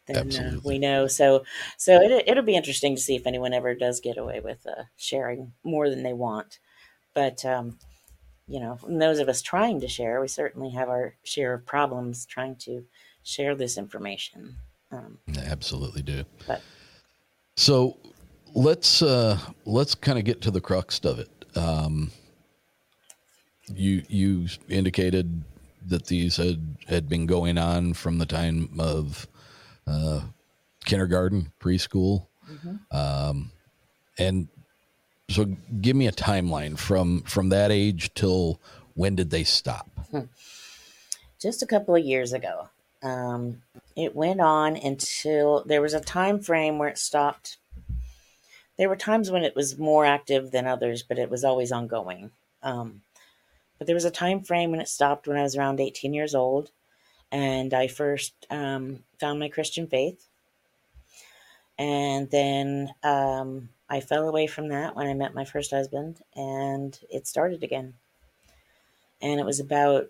[0.05, 1.07] than uh, we know.
[1.07, 1.43] So
[1.77, 4.83] so it it'll be interesting to see if anyone ever does get away with uh,
[4.95, 6.59] sharing more than they want.
[7.13, 7.79] But um,
[8.47, 12.25] you know, those of us trying to share, we certainly have our share of problems
[12.25, 12.85] trying to
[13.23, 14.55] share this information.
[14.91, 16.23] Um, absolutely do.
[16.47, 16.61] But
[17.57, 17.97] so
[18.53, 21.29] let's uh, let's kind of get to the crux of it.
[21.55, 22.11] Um,
[23.73, 25.43] you you indicated
[25.87, 29.27] that these had had been going on from the time of
[29.85, 30.21] uh,
[30.85, 32.75] kindergarten, preschool, mm-hmm.
[32.95, 33.51] um,
[34.17, 34.47] and
[35.29, 35.45] so
[35.81, 38.61] give me a timeline from from that age till
[38.93, 39.89] when did they stop?
[40.11, 40.21] Hmm.
[41.39, 42.69] Just a couple of years ago.
[43.03, 43.61] Um,
[43.95, 47.57] it went on until there was a time frame where it stopped.
[48.77, 52.31] There were times when it was more active than others, but it was always ongoing.
[52.61, 53.01] Um,
[53.77, 56.33] but there was a time frame when it stopped when I was around 18 years
[56.33, 56.71] old,
[57.31, 60.27] and I first um, found my Christian faith.
[61.77, 66.97] And then um, I fell away from that when I met my first husband, and
[67.09, 67.93] it started again.
[69.21, 70.09] And it was about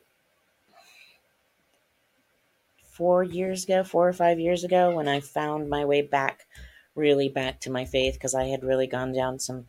[2.97, 6.47] four years ago, four or five years ago, when I found my way back
[6.95, 9.67] really back to my faith because I had really gone down some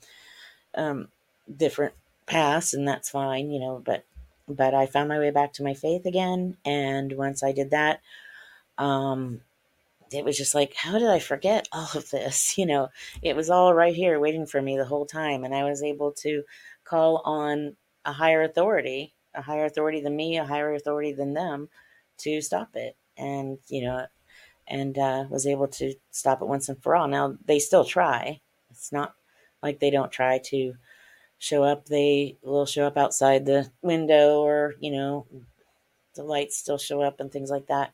[0.74, 1.08] um,
[1.54, 1.94] different
[2.26, 3.82] paths, and that's fine, you know.
[3.84, 4.04] But
[4.48, 8.00] but I found my way back to my faith again, and once I did that,
[8.78, 9.42] um,
[10.10, 12.56] it was just like, how did I forget all of this?
[12.56, 12.88] You know,
[13.22, 16.12] it was all right here waiting for me the whole time, and I was able
[16.22, 16.42] to
[16.84, 21.68] call on a higher authority, a higher authority than me, a higher authority than them,
[22.18, 24.06] to stop it, and you know,
[24.66, 27.08] and uh, was able to stop it once and for all.
[27.08, 28.40] Now they still try.
[28.70, 29.14] It's not
[29.62, 30.74] like they don't try to
[31.38, 31.86] show up.
[31.86, 35.26] They will show up outside the window, or you know,
[36.14, 37.92] the lights still show up and things like that.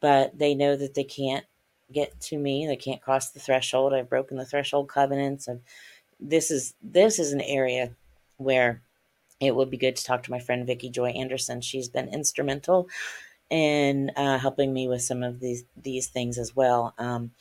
[0.00, 1.44] But they know that they can't
[1.92, 2.66] get to me.
[2.66, 3.94] They can't cross the threshold.
[3.94, 5.48] I've broken the threshold covenants.
[5.48, 5.60] I've,
[6.20, 7.90] this is this is an area
[8.36, 8.82] where
[9.40, 11.60] it would be good to talk to my friend Vicki Joy Anderson.
[11.60, 12.88] She's been instrumental
[13.50, 16.94] in uh, helping me with some of these these things as well.
[16.98, 17.32] Um,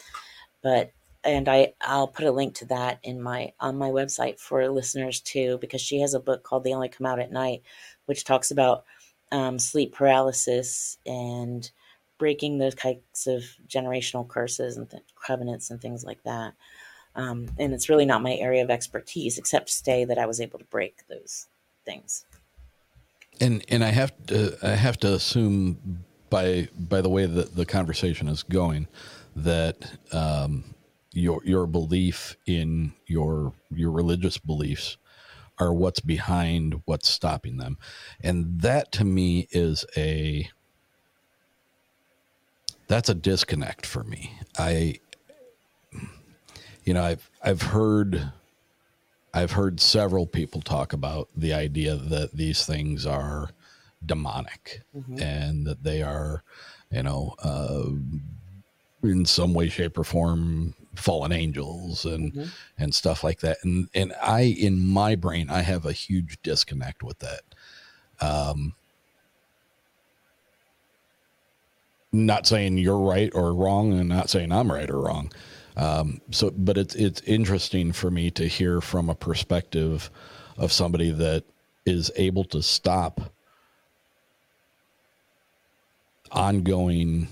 [0.62, 0.92] but
[1.24, 5.22] and I I'll put a link to that in my on my website for listeners
[5.22, 7.63] too because she has a book called They Only Come Out at Night,
[8.06, 8.86] which talks about
[9.32, 11.70] um, sleep paralysis and
[12.18, 16.54] breaking those types of generational curses and th- covenants and things like that.
[17.16, 20.39] Um, and it's really not my area of expertise, except to say that I was
[20.39, 21.48] able to break those
[21.86, 22.26] things.
[23.41, 27.65] And and I have to I have to assume by by the way that the
[27.65, 28.88] conversation is going
[29.36, 30.63] that um,
[31.12, 34.98] your your belief in your your religious beliefs
[35.60, 37.78] are what's behind what's stopping them,
[38.22, 40.50] and that to me is a
[42.88, 44.39] that's a disconnect for me.
[44.58, 45.00] I
[46.84, 48.32] you know I've I've heard
[49.34, 53.50] I've heard several people talk about the idea that these things are
[54.06, 55.22] demonic mm-hmm.
[55.22, 56.43] and that they are,
[56.91, 57.89] you know, uh,
[59.02, 62.50] in some way, shape, or form, fallen angels and mm-hmm.
[62.78, 63.58] and stuff like that.
[63.63, 67.41] And and I, in my brain, I have a huge disconnect with that.
[68.22, 68.76] Um,
[72.12, 75.32] not saying you're right or wrong, and not saying I'm right or wrong.
[75.76, 80.12] Um, so, but it's it's interesting for me to hear from a perspective
[80.58, 81.44] of somebody that
[81.86, 83.22] is able to stop
[86.32, 87.28] ongoing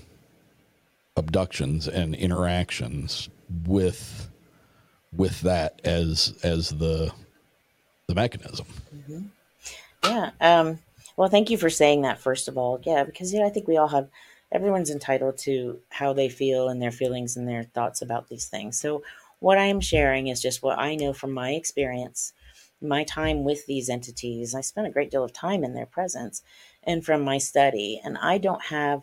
[1.16, 3.28] abductions and interactions
[3.66, 4.28] with
[5.16, 7.12] with that as as the
[8.08, 8.66] the mechanism.
[8.94, 9.22] Mm-hmm.
[10.04, 10.30] Yeah.
[10.40, 10.78] Um,
[11.16, 12.18] well, thank you for saying that.
[12.18, 14.08] First of all, yeah, because yeah, I think we all have
[14.52, 18.78] everyone's entitled to how they feel and their feelings and their thoughts about these things.
[18.78, 19.02] So,
[19.40, 22.32] what I am sharing is just what I know from my experience,
[22.80, 24.54] my time with these entities.
[24.54, 26.42] I spent a great deal of time in their presence
[26.84, 29.02] and from my study, and I don't have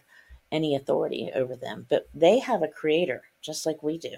[0.52, 4.16] any authority over them, but they have a creator just like we do.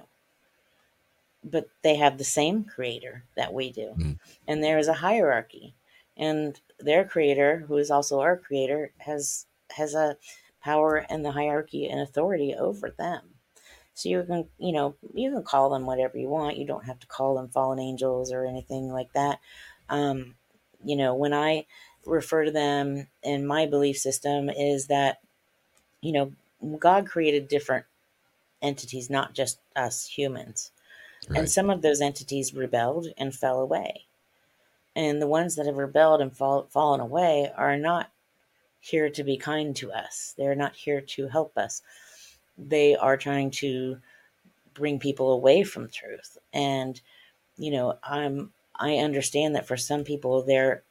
[1.44, 3.94] But they have the same creator that we do.
[3.98, 4.20] Mm.
[4.48, 5.74] And there is a hierarchy.
[6.16, 10.18] And their creator, who is also our creator, has has a
[10.62, 13.22] power and the hierarchy and authority over them.
[13.94, 16.58] So you can, you know, you can call them whatever you want.
[16.58, 19.40] You don't have to call them fallen angels or anything like that.
[19.90, 20.36] Um,
[20.84, 21.66] you know, when I
[22.06, 25.20] refer to them in my belief system is that,
[26.02, 26.32] you know,
[26.80, 27.86] God created different
[28.62, 30.72] entities, not just us humans.
[31.30, 31.40] Right.
[31.40, 34.06] And some of those entities rebelled and fell away.
[34.96, 38.10] And the ones that have rebelled and fall, fallen away are not
[38.82, 40.34] here to be kind to us.
[40.38, 41.82] They're not here to help us.
[42.58, 43.98] They are trying to
[44.74, 46.38] bring people away from truth.
[46.52, 47.00] And
[47.58, 50.84] you know, I'm I understand that for some people their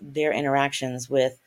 [0.00, 1.40] their interactions with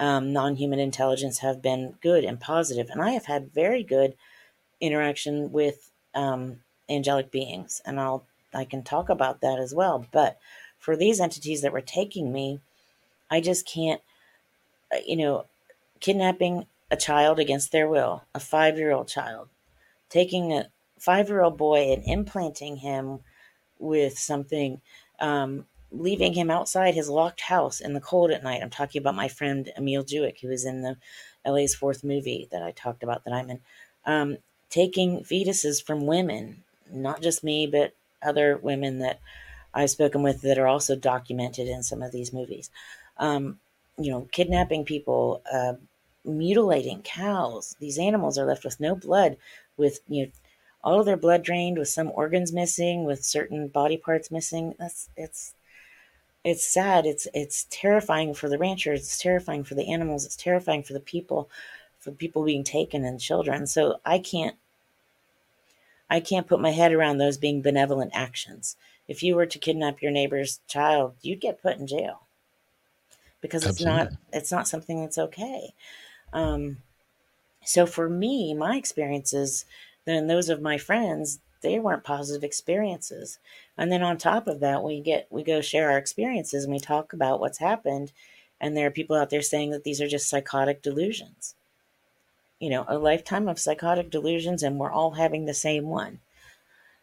[0.00, 4.14] um, non-human intelligence have been good and positive, and I have had very good
[4.80, 8.24] interaction with um, angelic beings, and I'll
[8.54, 10.06] I can talk about that as well.
[10.12, 10.38] But
[10.78, 12.60] for these entities that were taking me,
[13.30, 14.00] I just can't
[15.06, 15.46] you know,
[16.00, 19.48] kidnapping a child against their will, a five year old child,
[20.08, 20.68] taking a
[20.98, 23.20] five year old boy and implanting him
[23.78, 24.80] with something,
[25.20, 28.62] um, leaving him outside his locked house in the cold at night.
[28.62, 30.96] I'm talking about my friend Emil Jewick, who was in the
[31.44, 33.60] LA's fourth movie that I talked about that I'm in.
[34.04, 34.38] Um,
[34.70, 39.20] taking fetuses from women, not just me, but other women that
[39.74, 42.70] I've spoken with that are also documented in some of these movies.
[43.18, 43.58] Um,
[43.98, 45.74] you know, kidnapping people, uh,
[46.24, 47.76] mutilating cows.
[47.80, 49.36] These animals are left with no blood,
[49.76, 50.32] with you know
[50.84, 54.74] all of their blood drained, with some organs missing, with certain body parts missing.
[54.78, 55.54] That's it's
[56.44, 57.06] it's sad.
[57.06, 59.00] It's it's terrifying for the ranchers.
[59.00, 60.24] It's terrifying for the animals.
[60.24, 61.48] It's terrifying for the people,
[62.00, 63.66] for people being taken and children.
[63.66, 64.56] So I can't
[66.10, 68.76] I can't put my head around those being benevolent actions.
[69.08, 72.22] If you were to kidnap your neighbor's child, you'd get put in jail
[73.42, 75.74] because it's not it's not something that's okay.
[76.32, 76.78] Um,
[77.64, 79.66] so for me, my experiences,
[80.06, 83.38] then those of my friends, they weren't positive experiences.
[83.76, 86.80] And then on top of that, we get we go share our experiences and we
[86.80, 88.12] talk about what's happened.
[88.60, 91.54] And there are people out there saying that these are just psychotic delusions.
[92.60, 96.20] You know, a lifetime of psychotic delusions, and we're all having the same one.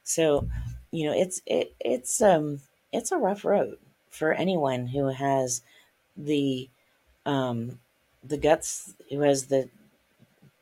[0.03, 0.47] So,
[0.89, 2.61] you know, it's it it's um
[2.93, 3.77] it's a rough road
[4.09, 5.61] for anyone who has
[6.19, 6.69] the
[7.25, 7.79] um
[8.23, 9.69] the guts, who has the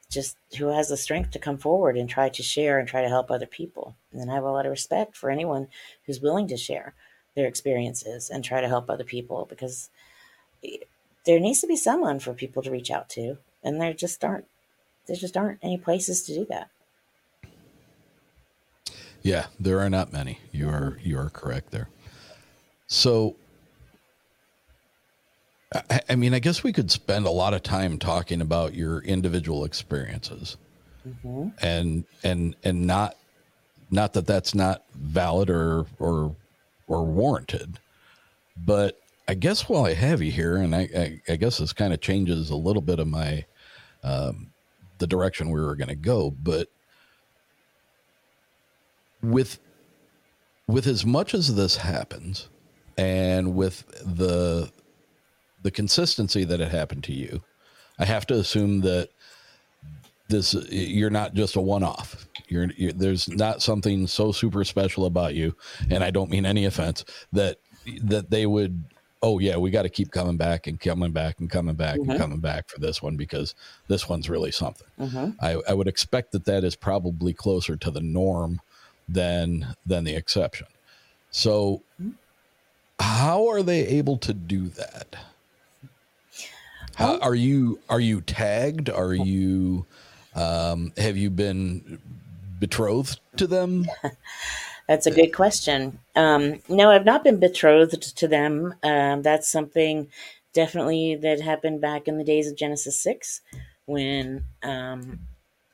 [0.09, 3.09] just who has the strength to come forward and try to share and try to
[3.09, 3.95] help other people.
[4.13, 5.67] And I have a lot of respect for anyone
[6.05, 6.93] who's willing to share
[7.35, 9.89] their experiences and try to help other people because
[11.25, 14.45] there needs to be someone for people to reach out to, and there just aren't
[15.07, 16.69] there just aren't any places to do that.
[19.21, 20.39] Yeah, there are not many.
[20.51, 21.89] You are you are correct there.
[22.87, 23.35] So
[25.73, 29.01] I, I mean, I guess we could spend a lot of time talking about your
[29.01, 30.57] individual experiences,
[31.07, 31.49] Mm-hmm.
[31.61, 33.15] and and and not
[33.91, 36.35] not that that's not valid or or
[36.87, 37.79] or warranted,
[38.65, 41.93] but I guess while I have you here, and I I, I guess this kind
[41.93, 43.45] of changes a little bit of my
[44.03, 44.51] um,
[44.97, 46.67] the direction we were going to go, but
[49.21, 49.59] with
[50.67, 52.49] with as much as this happens
[52.97, 53.85] and with
[54.17, 54.69] the
[55.67, 57.41] the consistency that it happened to you
[57.99, 59.09] i have to assume that
[60.29, 65.35] this you're not just a one-off you're, you're there's not something so super special about
[65.35, 65.53] you
[65.89, 67.03] and i don't mean any offense
[67.33, 67.57] that
[68.01, 68.81] that they would
[69.21, 72.09] oh yeah we got to keep coming back and coming back and coming back Mhm.
[72.11, 73.53] and coming back for this one because
[73.89, 75.31] this one's really something Mm-hmm.
[75.41, 78.61] I, I would expect that that is probably closer to the norm
[79.09, 80.67] than than the exception.
[81.31, 81.83] So,
[82.99, 85.15] how are they able to do that?
[86.97, 88.89] How, are you are you tagged?
[88.89, 89.85] Are you
[90.33, 91.99] um, have you been
[92.59, 93.85] betrothed to them?
[94.87, 95.99] That's a good question.
[96.15, 98.73] Um, no, I've not been betrothed to them.
[98.81, 100.07] Um, that's something
[100.53, 103.41] definitely that happened back in the days of Genesis 6
[103.85, 105.19] when um,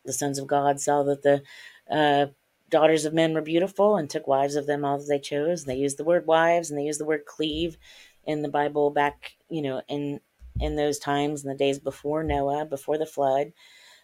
[0.03, 1.43] the sons of God saw that the
[1.91, 2.25] uh,
[2.71, 5.65] daughters of men were beautiful and took wives of them all that they chose.
[5.65, 7.77] They used the word wives and they used the word cleave
[8.25, 10.19] in the Bible back, you know, in
[10.59, 13.53] in those times in the days before Noah, before the flood.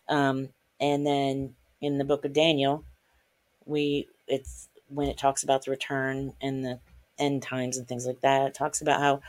[0.08, 2.84] Um, and then in the book of Daniel,
[3.66, 6.80] we it's when it talks about the return and the
[7.18, 8.48] end times and things like that.
[8.48, 9.22] It talks about how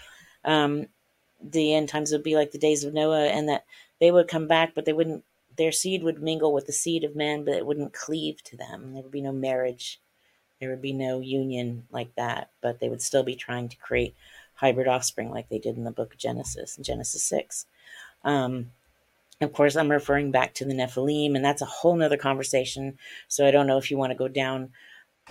[0.45, 0.87] um,
[1.43, 3.65] the end times would be like the days of Noah, and that
[3.99, 5.25] they would come back, but they wouldn't.
[5.57, 8.95] Their seed would mingle with the seed of man, but it wouldn't cleave to them.
[8.95, 10.01] There would be no marriage.
[10.59, 14.15] There would be no union like that, but they would still be trying to create
[14.61, 17.65] hybrid offspring like they did in the book of Genesis, Genesis 6.
[18.25, 18.73] Um,
[19.41, 22.99] of course, I'm referring back to the Nephilim, and that's a whole nother conversation.
[23.27, 24.71] So I don't know if you want to go down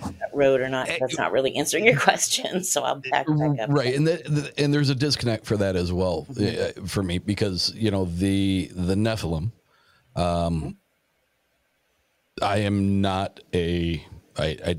[0.02, 0.90] that road or not.
[1.00, 2.64] That's not really answering your question.
[2.64, 3.70] So I'll back back up.
[3.70, 7.20] right and the, the, and there's a disconnect for that as well uh, for me
[7.20, 9.52] because you know the the nephilim
[10.16, 10.78] um
[12.42, 14.04] i am not a
[14.38, 14.76] i i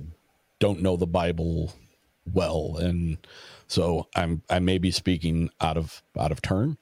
[0.59, 1.73] don't know the bible
[2.33, 3.19] well and
[3.71, 6.77] so i'm i may be speaking out of out of turn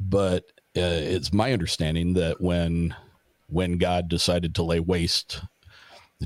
[0.00, 0.44] but
[0.76, 2.94] uh, it's my understanding that when
[3.48, 5.42] when god decided to lay waste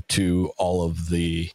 [0.07, 1.49] to all of the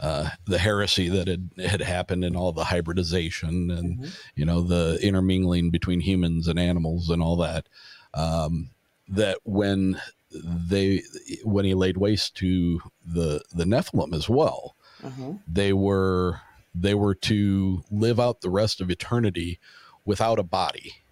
[0.00, 4.98] uh, the heresy that had, had happened and all the hybridization and you know the
[5.02, 7.68] intermingling between humans and animals and all that
[8.14, 8.70] um,
[9.08, 10.00] that when
[10.32, 11.02] they
[11.44, 14.74] when he laid waste to the the Nephilim as well
[15.04, 15.40] Mhm.
[15.48, 16.40] they were
[16.74, 19.58] they were to live out the rest of eternity
[20.04, 21.02] without a body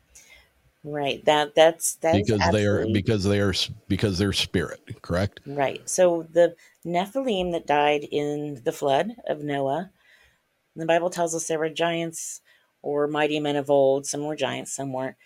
[0.83, 1.23] Right.
[1.27, 3.53] That that's that because they are because they are
[3.89, 5.87] because they're spirit correct Right.
[5.89, 6.57] So the
[6.87, 9.91] Nephilim that died in the flood of Noah,
[10.75, 12.41] the Bible tells us there were giants
[12.83, 14.07] or mighty men of old.
[14.07, 15.17] Some were giants, some weren't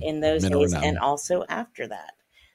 [0.00, 2.12] in those Men days, and also after that.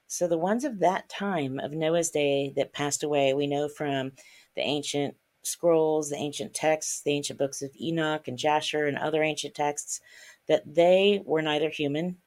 [0.07, 4.13] So the ones of that time of Noah's day that passed away, we know from
[4.55, 5.15] the ancient
[5.47, 10.01] scrolls, the ancient texts, the ancient books of Enoch and Jasher and other ancient texts,
[10.47, 12.17] that they were neither human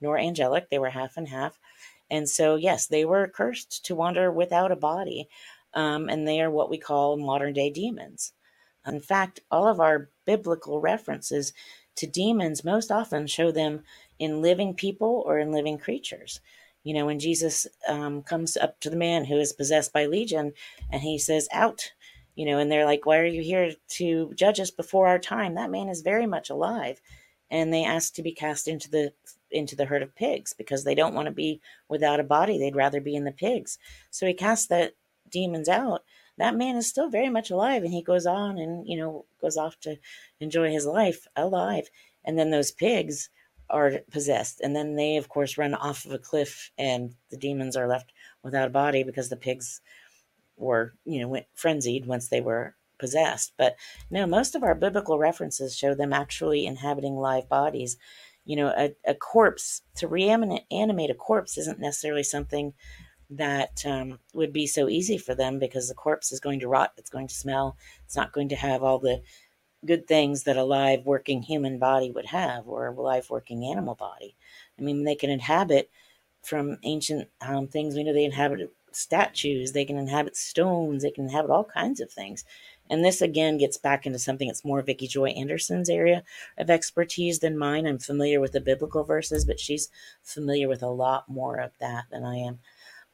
[0.00, 0.70] nor angelic.
[0.70, 1.58] They were half and half.
[2.10, 5.28] And so, yes, they were cursed to wander without a body.
[5.74, 8.32] Um, and they are what we call modern day demons.
[8.86, 11.52] In fact, all of our biblical references
[11.96, 13.82] to demons most often show them
[14.18, 16.40] in living people or in living creatures.
[16.82, 20.52] You know, when Jesus um, comes up to the man who is possessed by Legion
[20.90, 21.92] and he says, Out,
[22.40, 25.56] you know, and they're like, Why are you here to judge us before our time?
[25.56, 26.98] That man is very much alive.
[27.50, 29.12] And they ask to be cast into the
[29.50, 31.60] into the herd of pigs because they don't want to be
[31.90, 32.56] without a body.
[32.56, 33.76] They'd rather be in the pigs.
[34.10, 34.94] So he casts the
[35.30, 36.02] demons out.
[36.38, 39.58] That man is still very much alive and he goes on and, you know, goes
[39.58, 39.98] off to
[40.40, 41.90] enjoy his life alive.
[42.24, 43.28] And then those pigs
[43.68, 44.62] are possessed.
[44.62, 48.14] And then they, of course, run off of a cliff and the demons are left
[48.42, 49.82] without a body because the pigs
[50.60, 53.52] were, you know, went frenzied once they were possessed.
[53.56, 53.76] But
[54.10, 57.96] no, most of our biblical references show them actually inhabiting live bodies
[58.44, 62.72] you know, a, a corpse to reanimate animate a corpse isn't necessarily something
[63.30, 66.92] that um, would be so easy for them because the corpse is going to rot,
[66.96, 69.22] it's going to smell, it's not going to have all the
[69.86, 73.94] good things that a live working human body would have or a live working animal
[73.94, 74.34] body.
[74.78, 75.90] I mean, they can inhabit
[76.42, 77.94] from ancient um, things.
[77.94, 82.10] We know they inhabit statues, they can inhabit stones, they can inhabit all kinds of
[82.10, 82.44] things.
[82.88, 86.24] And this again gets back into something that's more Vicki Joy Anderson's area
[86.58, 87.86] of expertise than mine.
[87.86, 89.88] I'm familiar with the biblical verses, but she's
[90.22, 92.58] familiar with a lot more of that than I am.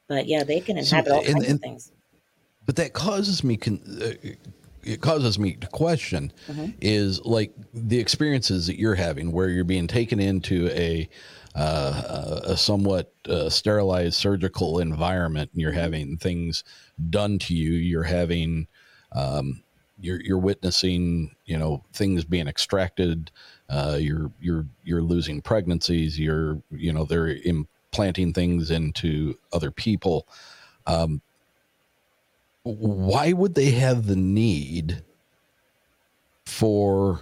[0.09, 1.93] But yeah, they can inhabit so, all kinds and, of things.
[2.64, 4.31] But that causes me con- uh,
[4.83, 6.70] it causes me to question mm-hmm.
[6.81, 11.09] is like the experiences that you're having where you're being taken into a
[11.57, 16.63] uh, a somewhat uh, sterilized surgical environment and you're having things
[17.11, 17.73] done to you.
[17.73, 18.67] You're having
[19.13, 19.63] um,
[19.99, 23.31] you're you're witnessing you know things being extracted
[23.71, 30.29] uh, you're you're you're losing pregnancies you're you know they're implanting things into other people.
[30.87, 31.23] Um,
[32.63, 35.03] why would they have the need
[36.45, 37.21] for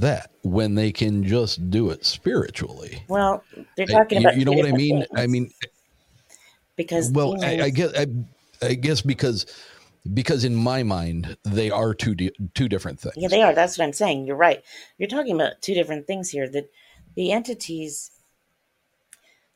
[0.00, 3.44] that when they can just do it spiritually well
[3.76, 5.08] they're talking about you know what i mean things.
[5.16, 5.50] i mean
[6.76, 8.06] because well I, I guess I,
[8.62, 9.46] I guess because
[10.12, 13.14] because in my mind they are two di- two different things.
[13.16, 13.54] Yeah, they are.
[13.54, 14.26] That's what I'm saying.
[14.26, 14.62] You're right.
[14.98, 16.48] You're talking about two different things here.
[16.48, 16.70] That
[17.14, 18.10] the entities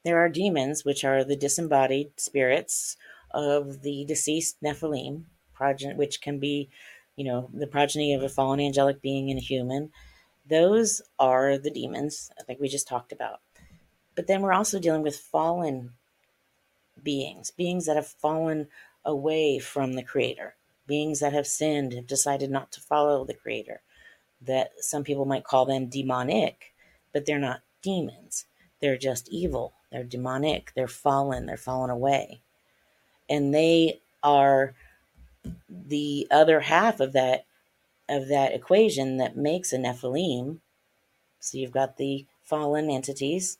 [0.04, 2.96] there are demons, which are the disembodied spirits
[3.32, 6.70] of the deceased Nephilim, progeny, which can be,
[7.16, 9.90] you know, the progeny of a fallen angelic being and a human.
[10.48, 13.40] Those are the demons, think we just talked about.
[14.16, 15.92] But then we're also dealing with fallen
[17.02, 18.66] beings, beings that have fallen
[19.04, 20.56] away from the Creator.
[20.86, 23.82] Beings that have sinned have decided not to follow the Creator.
[24.40, 26.74] That some people might call them demonic,
[27.12, 28.46] but they're not demons.
[28.80, 29.74] They're just evil.
[29.92, 30.72] They're demonic.
[30.74, 31.46] They're fallen.
[31.46, 32.40] They're fallen away.
[33.28, 34.74] And they are
[35.68, 37.44] the other half of that
[38.08, 40.58] of that equation that makes a Nephilim.
[41.40, 43.58] So you've got the fallen entities,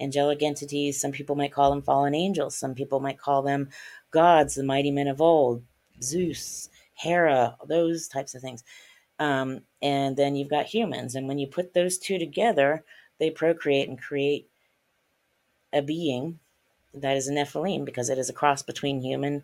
[0.00, 1.00] angelic entities.
[1.00, 2.56] Some people might call them fallen angels.
[2.56, 3.68] Some people might call them
[4.10, 5.62] gods, the mighty men of old,
[6.02, 8.64] Zeus, Hera, those types of things.
[9.18, 11.14] Um, and then you've got humans.
[11.14, 12.84] And when you put those two together,
[13.18, 14.48] they procreate and create
[15.72, 16.38] a being
[16.94, 19.42] that is a Nephilim because it is a cross between human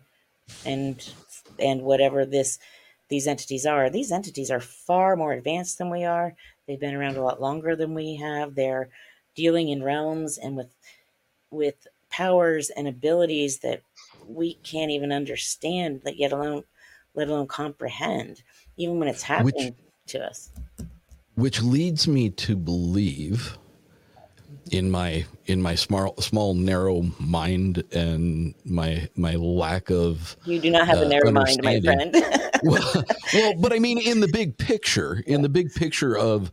[0.65, 1.13] and
[1.59, 2.59] and whatever this
[3.09, 3.89] these entities are.
[3.89, 6.35] These entities are far more advanced than we are.
[6.67, 8.55] They've been around a lot longer than we have.
[8.55, 8.89] They're
[9.35, 10.73] dealing in realms and with
[11.51, 13.81] with powers and abilities that
[14.27, 16.63] we can't even understand, let yet alone
[17.13, 18.41] let alone comprehend,
[18.77, 19.75] even when it's happening which,
[20.07, 20.49] to us.
[21.35, 23.57] Which leads me to believe
[24.71, 30.71] in my in my small small narrow mind and my my lack of you do
[30.71, 32.11] not have uh, a narrow mind my friend
[32.63, 33.03] well,
[33.33, 36.51] well but i mean in the big picture in the big picture of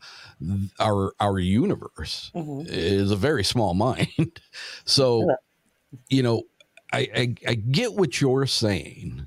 [0.79, 2.67] our our universe mm-hmm.
[2.69, 4.41] is a very small mind
[4.85, 5.27] so
[6.11, 6.43] you know
[6.93, 9.27] I, I, I get what you're saying,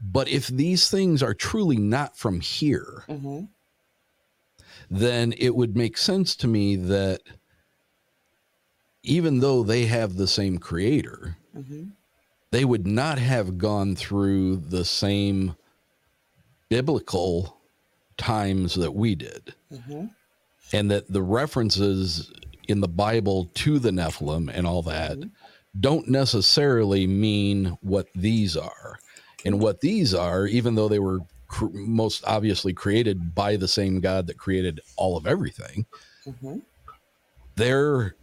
[0.00, 3.44] but if these things are truly not from here, mm-hmm.
[4.90, 7.20] then it would make sense to me that
[9.02, 11.84] even though they have the same creator, mm-hmm.
[12.50, 15.56] they would not have gone through the same
[16.68, 17.58] biblical
[18.16, 19.54] times that we did.
[19.72, 20.06] Mm-hmm.
[20.74, 22.32] And that the references
[22.68, 25.28] in the Bible to the Nephilim and all that mm-hmm
[25.78, 28.98] don't necessarily mean what these are.
[29.44, 34.00] And what these are, even though they were cr- most obviously created by the same
[34.00, 35.86] God that created all of everything,
[36.26, 36.58] mm-hmm.
[37.56, 38.14] they're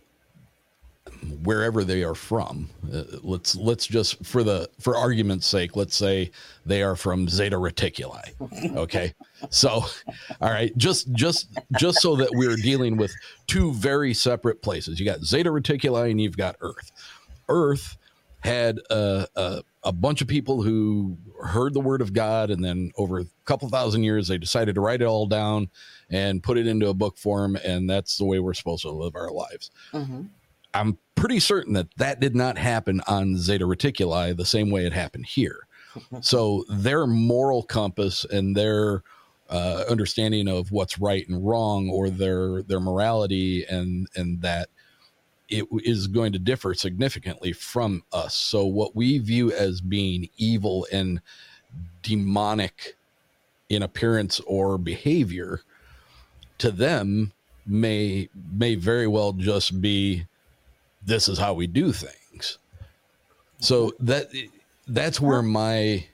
[1.43, 2.70] wherever they are from.
[2.93, 6.32] Uh, let's let's just for the for argument's sake, let's say
[6.65, 8.76] they are from Zeta Reticuli.
[8.76, 9.13] Okay,
[9.49, 9.84] so
[10.41, 13.13] all right, just just just so that we're dealing with
[13.47, 14.99] two very separate places.
[14.99, 16.91] You got Zeta Reticuli and you've got Earth.
[17.47, 17.97] Earth
[18.41, 22.91] had a, a, a bunch of people who heard the word of God, and then
[22.97, 25.70] over a couple thousand years, they decided to write it all down
[26.09, 29.15] and put it into a book form, and that's the way we're supposed to live
[29.15, 29.72] our lives.
[29.91, 30.24] Mm-hmm.
[30.74, 34.93] I'm pretty certain that that did not happen on Zeta Reticuli the same way it
[34.93, 35.67] happened here.
[36.22, 39.03] so their moral compass and their
[39.49, 44.70] uh, understanding of what's right and wrong, or their their morality, and and that
[45.49, 48.36] it is going to differ significantly from us.
[48.36, 51.22] So what we view as being evil and
[52.03, 52.95] demonic
[53.70, 55.61] in appearance or behavior
[56.59, 57.34] to them
[57.65, 60.26] may may very well just be
[61.02, 62.58] this is how we do things.
[63.60, 64.30] So that
[64.88, 66.06] that's where my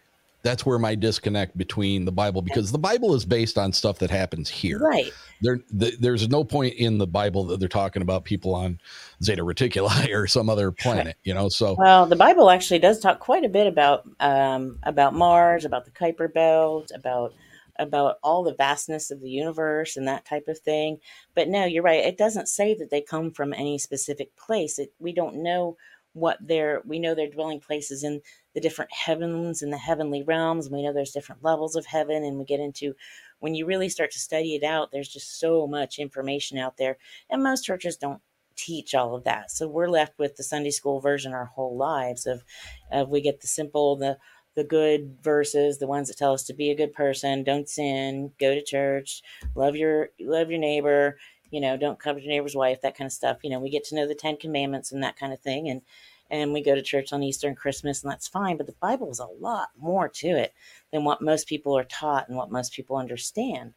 [0.46, 4.12] that's where my disconnect between the Bible because the Bible is based on stuff that
[4.12, 4.78] happens here.
[4.78, 5.12] Right.
[5.42, 8.80] There, th- there's no point in the Bible that they're talking about people on
[9.24, 11.18] Zeta Reticuli or some other planet.
[11.24, 15.16] You know, so Well, the Bible actually does talk quite a bit about um, about
[15.16, 17.34] Mars, about the Kuiper Belt, about
[17.78, 20.98] about all the vastness of the universe and that type of thing.
[21.34, 22.04] But no, you're right.
[22.04, 24.80] It doesn't say that they come from any specific place.
[24.80, 25.78] It, we don't know
[26.14, 28.22] what their we know their dwelling places in
[28.54, 30.70] the different heavens and the heavenly realms.
[30.70, 32.94] We know there's different levels of heaven, and we get into
[33.40, 34.92] when you really start to study it out.
[34.92, 36.98] There's just so much information out there,
[37.30, 38.22] and most churches don't
[38.56, 39.52] teach all of that.
[39.52, 42.44] So we're left with the Sunday school version our whole lives of,
[42.92, 44.18] of we get the simple the
[44.56, 48.32] the good verses, the ones that tell us to be a good person, don't sin,
[48.40, 49.22] go to church,
[49.54, 51.18] love your love your neighbor,
[51.52, 53.40] you know, don't covet your neighbor's wife, that kind of stuff.
[53.44, 55.82] You know, we get to know the Ten Commandments and that kind of thing, and
[56.32, 58.58] and we go to church on Easter and Christmas, and that's fine.
[58.58, 60.54] But the Bible is a lot more to it
[60.92, 63.74] than what most people are taught and what most people understand.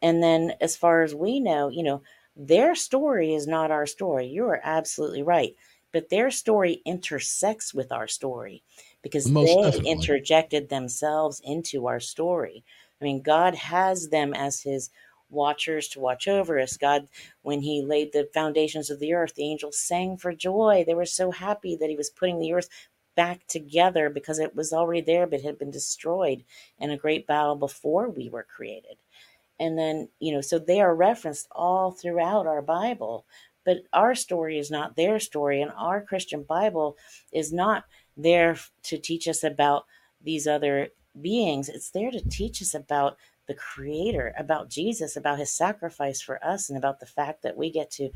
[0.00, 2.02] And then, as far as we know, you know,
[2.36, 4.26] their story is not our story.
[4.26, 5.56] You are absolutely right.
[5.90, 8.62] But their story intersects with our story
[9.02, 9.90] because Most they definitely.
[9.90, 12.64] interjected themselves into our story.
[13.00, 14.90] I mean, God has them as his
[15.30, 16.76] watchers to watch over us.
[16.76, 17.08] God,
[17.42, 20.84] when he laid the foundations of the earth, the angels sang for joy.
[20.86, 22.68] They were so happy that he was putting the earth
[23.14, 26.44] back together because it was already there but had been destroyed
[26.78, 28.96] in a great battle before we were created.
[29.60, 33.26] And then, you know, so they are referenced all throughout our Bible.
[33.64, 36.96] But our story is not their story, and our Christian Bible
[37.32, 37.84] is not
[38.18, 39.86] there to teach us about
[40.22, 40.88] these other
[41.20, 41.68] beings.
[41.68, 43.16] It's there to teach us about
[43.46, 47.70] the Creator, about Jesus, about His sacrifice for us, and about the fact that we
[47.70, 48.10] get to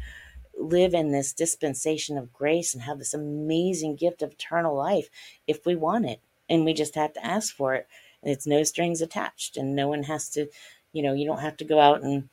[0.58, 5.08] live in this dispensation of grace and have this amazing gift of eternal life
[5.46, 6.20] if we want it.
[6.50, 7.88] And we just have to ask for it.
[8.22, 10.46] And it's no strings attached, and no one has to,
[10.92, 12.28] you know, you don't have to go out and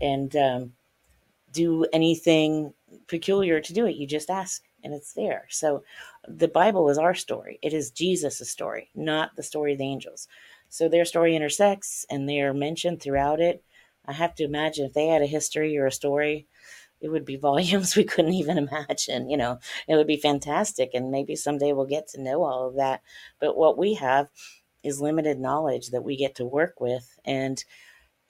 [0.00, 0.72] and um,
[1.52, 2.74] do anything
[3.06, 3.96] peculiar to do it.
[3.96, 5.46] You just ask and it's there.
[5.48, 5.84] So
[6.28, 7.58] the Bible is our story.
[7.62, 10.28] It is Jesus' story, not the story of the angels.
[10.68, 13.64] So their story intersects and they are mentioned throughout it.
[14.06, 16.46] I have to imagine if they had a history or a story,
[17.00, 19.28] it would be volumes we couldn't even imagine.
[19.28, 19.58] You know,
[19.88, 20.90] it would be fantastic.
[20.94, 23.02] And maybe someday we'll get to know all of that.
[23.40, 24.28] But what we have
[24.82, 27.18] is limited knowledge that we get to work with.
[27.24, 27.62] And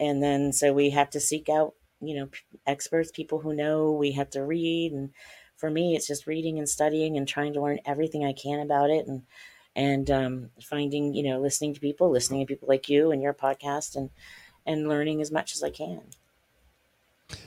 [0.00, 2.28] and then so we have to seek out you know
[2.66, 5.10] experts people who know we have to read and
[5.62, 8.90] for me it's just reading and studying and trying to learn everything i can about
[8.90, 9.22] it and
[9.76, 13.32] and um, finding you know listening to people listening to people like you and your
[13.32, 14.10] podcast and
[14.66, 16.02] and learning as much as i can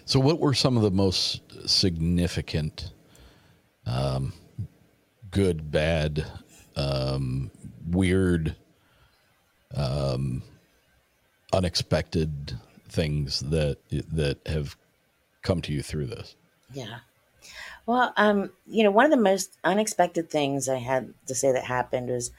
[0.06, 2.92] So, what were some of the most significant,
[3.86, 4.34] um,
[5.32, 6.26] good, bad,
[6.76, 7.52] um,
[7.90, 8.56] weird,
[9.76, 10.44] um,
[11.54, 12.58] unexpected
[12.88, 14.78] things that that have
[15.42, 16.36] come to you through this?
[16.74, 17.00] Yeah.
[17.86, 21.66] Well, um, you know, one of the most unexpected things I had to say that
[21.66, 22.32] happened was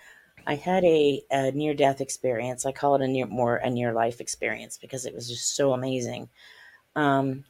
[0.46, 2.66] I had a, a near death experience.
[2.66, 5.72] I call it a near more a near life experience because it was just so
[5.72, 6.28] amazing.
[6.96, 7.44] Um,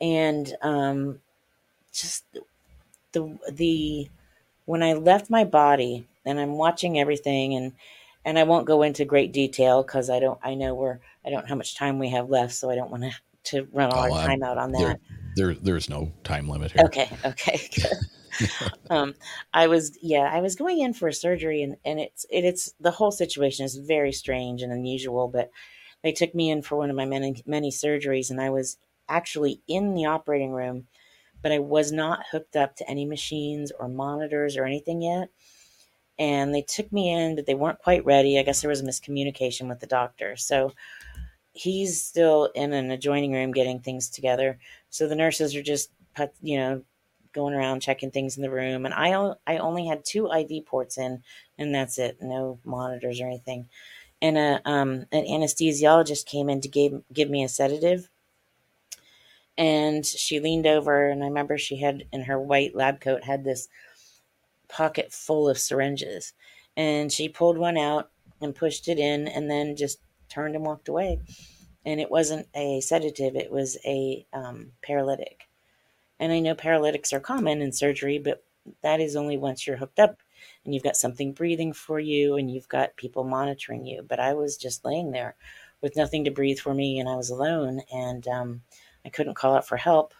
[0.00, 1.20] and um,
[1.92, 2.24] just
[3.12, 4.10] the the
[4.66, 7.72] when I left my body and I'm watching everything and
[8.24, 11.42] and I won't go into great detail because I don't I know we're I don't
[11.44, 13.12] know how much time we have left, so I don't want to
[13.44, 14.98] to run all Oh, our I'm- time out on that.
[15.36, 16.84] There, there's no time limit here.
[16.86, 17.68] Okay, okay.
[18.90, 19.14] um,
[19.52, 22.72] I was yeah, I was going in for a surgery, and and it's it, it's
[22.80, 25.28] the whole situation is very strange and unusual.
[25.28, 25.50] But
[26.02, 28.78] they took me in for one of my many many surgeries, and I was
[29.08, 30.86] actually in the operating room,
[31.42, 35.28] but I was not hooked up to any machines or monitors or anything yet.
[36.18, 38.38] And they took me in, but they weren't quite ready.
[38.38, 40.36] I guess there was a miscommunication with the doctor.
[40.36, 40.72] So
[41.52, 44.58] he's still in an adjoining room getting things together.
[44.88, 45.90] So the nurses are just,
[46.42, 46.82] you know,
[47.32, 50.98] going around checking things in the room, and I, I only had two IV ports
[50.98, 51.22] in,
[51.58, 52.18] and that's it.
[52.20, 53.68] No monitors or anything.
[54.22, 58.08] And a um, an anesthesiologist came in to give give me a sedative,
[59.56, 63.44] and she leaned over, and I remember she had in her white lab coat had
[63.44, 63.68] this
[64.68, 66.32] pocket full of syringes,
[66.76, 68.10] and she pulled one out
[68.42, 71.20] and pushed it in, and then just turned and walked away.
[71.84, 75.50] And it wasn't a sedative; it was a um, paralytic
[76.20, 78.44] and I know paralytics are common in surgery, but
[78.82, 80.18] that is only once you're hooked up
[80.64, 84.04] and you've got something breathing for you and you've got people monitoring you.
[84.06, 85.34] But I was just laying there
[85.80, 88.60] with nothing to breathe for me and I was alone and um,
[89.04, 90.12] I couldn't call out for help.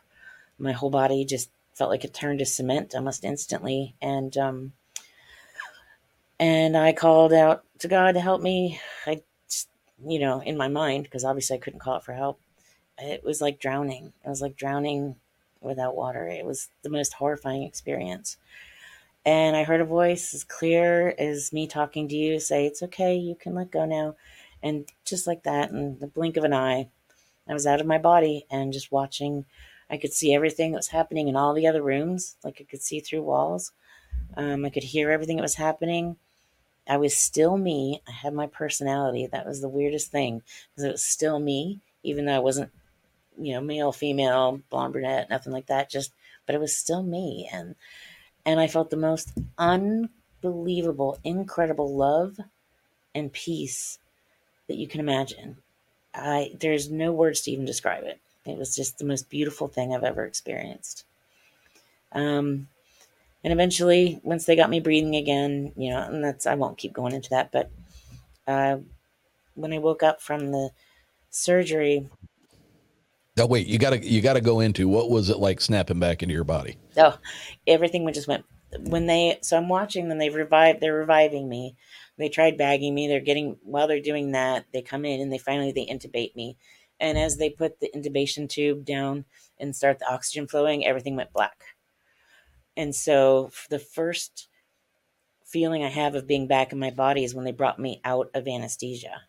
[0.58, 3.94] My whole body just felt like it turned to cement almost instantly.
[4.00, 4.72] And, um,
[6.38, 8.80] and I called out to God to help me.
[9.06, 9.22] I,
[10.07, 12.40] you know, in my mind, because obviously I couldn't call out for help.
[12.98, 14.12] It was like drowning.
[14.24, 15.16] It was like drowning
[15.61, 16.26] without water.
[16.26, 18.36] It was the most horrifying experience.
[19.24, 23.14] And I heard a voice as clear as me talking to you say, It's okay,
[23.14, 24.16] you can let go now.
[24.62, 26.88] And just like that, in the blink of an eye,
[27.48, 29.44] I was out of my body and just watching.
[29.90, 32.80] I could see everything that was happening in all the other rooms, like I could
[32.80, 33.72] see through walls.
[34.36, 36.16] Um, I could hear everything that was happening.
[36.89, 38.03] I was still me.
[38.09, 39.26] I had my personality.
[39.26, 42.70] That was the weirdest thing because it was still me, even though I wasn't
[43.41, 45.91] you know, male, female, blonde, brunette, nothing like that.
[45.91, 46.12] Just,
[46.47, 47.74] but it was still me, and
[48.45, 52.39] and I felt the most unbelievable, incredible love
[53.14, 53.99] and peace
[54.68, 55.59] that you can imagine.
[56.14, 58.20] I there's no words to even describe it.
[58.45, 61.05] It was just the most beautiful thing I've ever experienced.
[62.12, 62.68] Um,
[63.43, 66.93] and eventually, once they got me breathing again, you know, and that's I won't keep
[66.93, 67.70] going into that, but
[68.47, 68.78] uh,
[69.55, 70.70] when I woke up from the
[71.30, 72.09] surgery,
[73.38, 76.34] Oh wait, you gotta you gotta go into what was it like snapping back into
[76.34, 76.76] your body?
[76.97, 77.16] Oh,
[77.66, 78.45] everything just went
[78.78, 79.38] when they.
[79.43, 80.18] So I'm watching them.
[80.18, 80.80] They revive.
[80.80, 81.76] They're reviving me.
[82.18, 83.09] They tried bagging me.
[83.09, 84.66] They're getting while they're doing that.
[84.72, 86.57] They come in and they finally they intubate me.
[86.99, 89.24] And as they put the intubation tube down
[89.59, 91.64] and start the oxygen flowing, everything went black.
[92.77, 94.49] And so the first
[95.45, 98.31] feeling I have of being back in my body is when they brought me out
[98.35, 99.23] of anesthesia.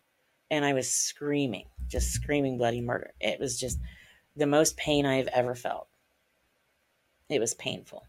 [0.50, 3.12] And I was screaming, just screaming bloody murder.
[3.20, 3.78] It was just
[4.36, 5.88] the most pain I've ever felt.
[7.28, 8.06] It was painful.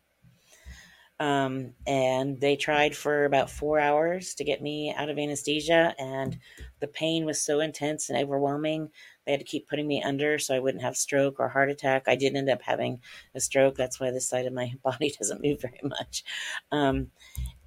[1.20, 6.38] Um, and they tried for about four hours to get me out of anesthesia, and
[6.80, 8.90] the pain was so intense and overwhelming.
[9.26, 12.03] They had to keep putting me under so I wouldn't have stroke or heart attack.
[12.07, 13.01] I did end up having
[13.36, 13.76] a stroke.
[13.76, 16.24] That's why this side of my body doesn't move very much.
[16.71, 17.11] Um,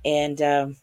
[0.04, 0.76] and um,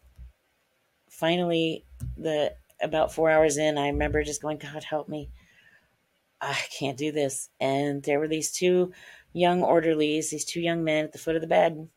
[1.10, 1.86] finally,
[2.18, 5.30] the about four hours in, I remember just going, "God help me!
[6.44, 7.50] I can't do this.
[7.62, 8.92] And there were these two
[9.32, 11.88] young orderlies, these two young men at the foot of the bed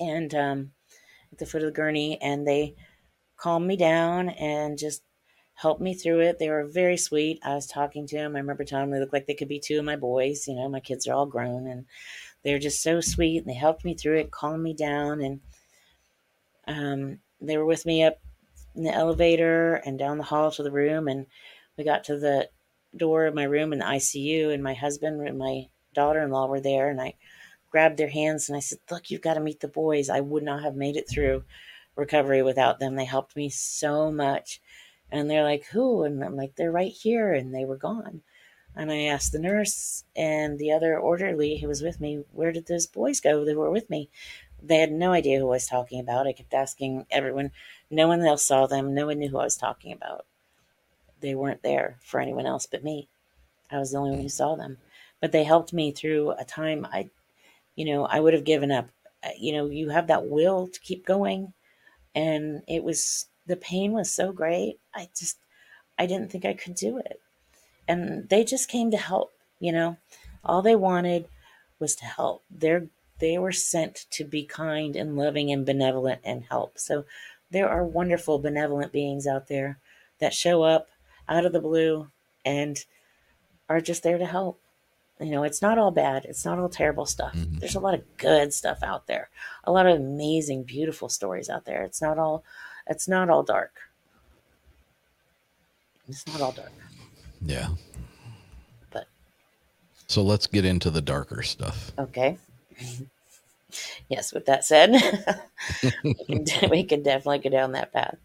[0.00, 0.72] and um,
[1.32, 2.74] at the foot of the gurney, and they
[3.36, 5.03] calmed me down and just
[5.54, 6.38] helped me through it.
[6.38, 7.40] They were very sweet.
[7.44, 8.36] I was talking to them.
[8.36, 10.46] I remember telling them they looked like they could be two of my boys.
[10.48, 11.86] You know, my kids are all grown, and
[12.42, 13.38] they were just so sweet.
[13.38, 15.40] And they helped me through it, calmed me down, and
[16.66, 18.18] um, they were with me up
[18.74, 21.08] in the elevator and down the hall to the room.
[21.08, 21.26] And
[21.78, 22.48] we got to the
[22.96, 26.46] door of my room in the ICU, and my husband and my daughter in law
[26.46, 26.90] were there.
[26.90, 27.14] And I
[27.70, 30.08] grabbed their hands and I said, Look, you've got to meet the boys.
[30.08, 31.44] I would not have made it through
[31.96, 32.96] recovery without them.
[32.96, 34.60] They helped me so much.
[35.14, 36.02] And they're like, Who?
[36.02, 37.32] And I'm like, They're right here.
[37.32, 38.20] And they were gone.
[38.76, 42.66] And I asked the nurse and the other orderly who was with me, Where did
[42.66, 43.44] those boys go?
[43.44, 44.10] They were with me.
[44.62, 46.26] They had no idea who I was talking about.
[46.26, 47.52] I kept asking everyone.
[47.90, 48.94] No one else saw them.
[48.94, 50.26] No one knew who I was talking about
[51.24, 53.08] they weren't there for anyone else but me.
[53.70, 54.76] I was the only one who saw them.
[55.20, 57.08] But they helped me through a time I,
[57.76, 58.88] you know, I would have given up.
[59.38, 61.54] You know, you have that will to keep going.
[62.14, 64.78] And it was, the pain was so great.
[64.94, 65.38] I just,
[65.98, 67.20] I didn't think I could do it.
[67.86, 69.98] And they just came to help, you know.
[70.44, 71.28] All they wanted
[71.78, 72.42] was to help.
[72.50, 72.86] They're,
[73.18, 76.78] they were sent to be kind and loving and benevolent and help.
[76.78, 77.04] So
[77.50, 79.78] there are wonderful, benevolent beings out there
[80.18, 80.88] that show up
[81.28, 82.08] out of the blue
[82.44, 82.84] and
[83.68, 84.60] are just there to help.
[85.20, 86.24] You know, it's not all bad.
[86.24, 87.34] It's not all terrible stuff.
[87.34, 87.58] Mm-hmm.
[87.58, 89.30] There's a lot of good stuff out there.
[89.62, 91.82] A lot of amazing, beautiful stories out there.
[91.82, 92.44] It's not all
[92.86, 93.72] it's not all dark.
[96.08, 96.72] It's not all dark.
[97.40, 97.68] Yeah.
[98.90, 99.06] But
[100.06, 101.92] so let's get into the darker stuff.
[101.98, 102.38] Okay.
[104.08, 104.92] yes, with that said,
[106.28, 108.16] we, can, we can definitely go down that path.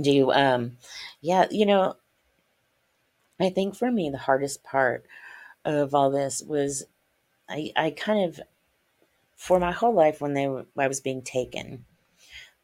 [0.00, 0.76] Do you um
[1.20, 1.96] yeah, you know,
[3.40, 5.06] I think for me, the hardest part
[5.64, 6.84] of all this was
[7.48, 8.40] I, I kind of
[9.36, 11.84] for my whole life when they were, I was being taken,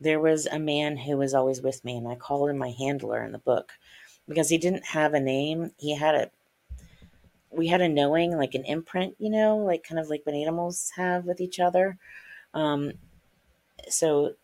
[0.00, 3.22] there was a man who was always with me, and I call him my handler
[3.24, 3.72] in the book
[4.26, 5.72] because he didn't have a name.
[5.78, 6.30] He had a
[7.50, 10.92] we had a knowing, like an imprint, you know, like kind of like what animals
[10.96, 11.98] have with each other.
[12.54, 12.92] Um,
[13.88, 14.34] so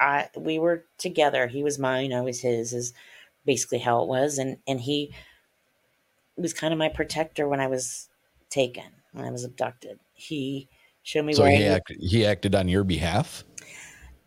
[0.00, 1.46] I we were together.
[1.46, 2.72] He was mine, I was his.
[2.72, 2.92] Is
[3.44, 5.14] basically how it was, and and he
[6.36, 8.08] was kind of my protector when I was
[8.48, 10.00] taken, when I was abducted.
[10.14, 10.68] He
[11.02, 11.34] showed me.
[11.34, 13.44] So where he acted, he acted on your behalf.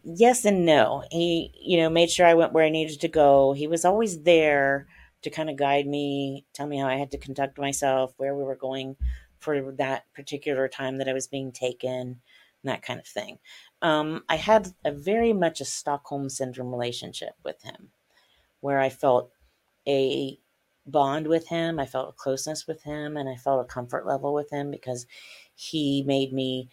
[0.06, 1.04] Yes and no.
[1.12, 3.54] He, you know, made sure I went where I needed to go.
[3.54, 4.88] He was always there
[5.24, 8.44] to kind of guide me, tell me how I had to conduct myself, where we
[8.44, 8.96] were going
[9.40, 12.20] for that particular time that I was being taken, and
[12.64, 13.40] that kind of thing.
[13.82, 17.90] Um, I had a very much a Stockholm syndrome relationship with him,
[18.62, 19.32] where I felt
[19.88, 20.40] a
[20.88, 24.34] bond with him, I felt a closeness with him, and I felt a comfort level
[24.34, 25.08] with him because
[25.56, 26.70] he made me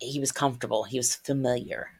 [0.00, 1.90] he was comfortable he was familiar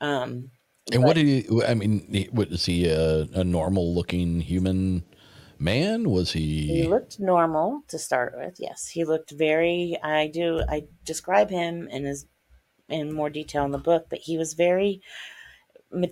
[0.00, 0.50] um
[0.92, 1.62] And but what did he?
[1.64, 2.86] I mean, what is he?
[2.88, 5.04] A, a normal looking human
[5.58, 6.10] man?
[6.10, 6.32] Was
[6.66, 6.84] he he?
[6.84, 12.04] looked normal to start with yes he looked very i do i describe him in
[12.04, 12.26] his
[12.88, 15.00] in more detail in the book but he was very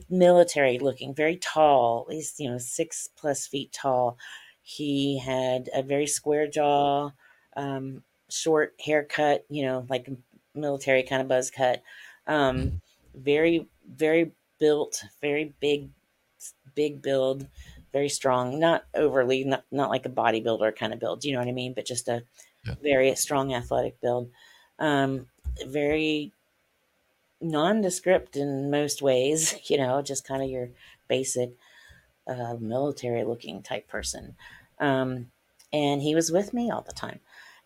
[0.08, 4.18] military looking very tall He's you know six plus feet tall
[4.62, 7.10] he had a very square jaw
[7.56, 10.08] um short haircut you know like
[10.54, 11.82] military kind of buzz cut.
[12.26, 12.74] Um
[13.14, 15.90] very very built very big
[16.74, 17.48] big build
[17.92, 21.48] very strong not overly not, not like a bodybuilder kind of build you know what
[21.48, 21.74] i mean?
[21.74, 22.24] But just a
[22.64, 22.74] Yeah.
[22.82, 24.30] very strong athletic build.
[24.78, 25.28] Um
[25.66, 26.32] very
[27.40, 30.70] nondescript in most ways you know just kind of your
[31.08, 31.52] basic
[32.28, 34.36] uh, military looking type person.
[34.80, 35.32] Um
[35.72, 37.20] and he was with me all the time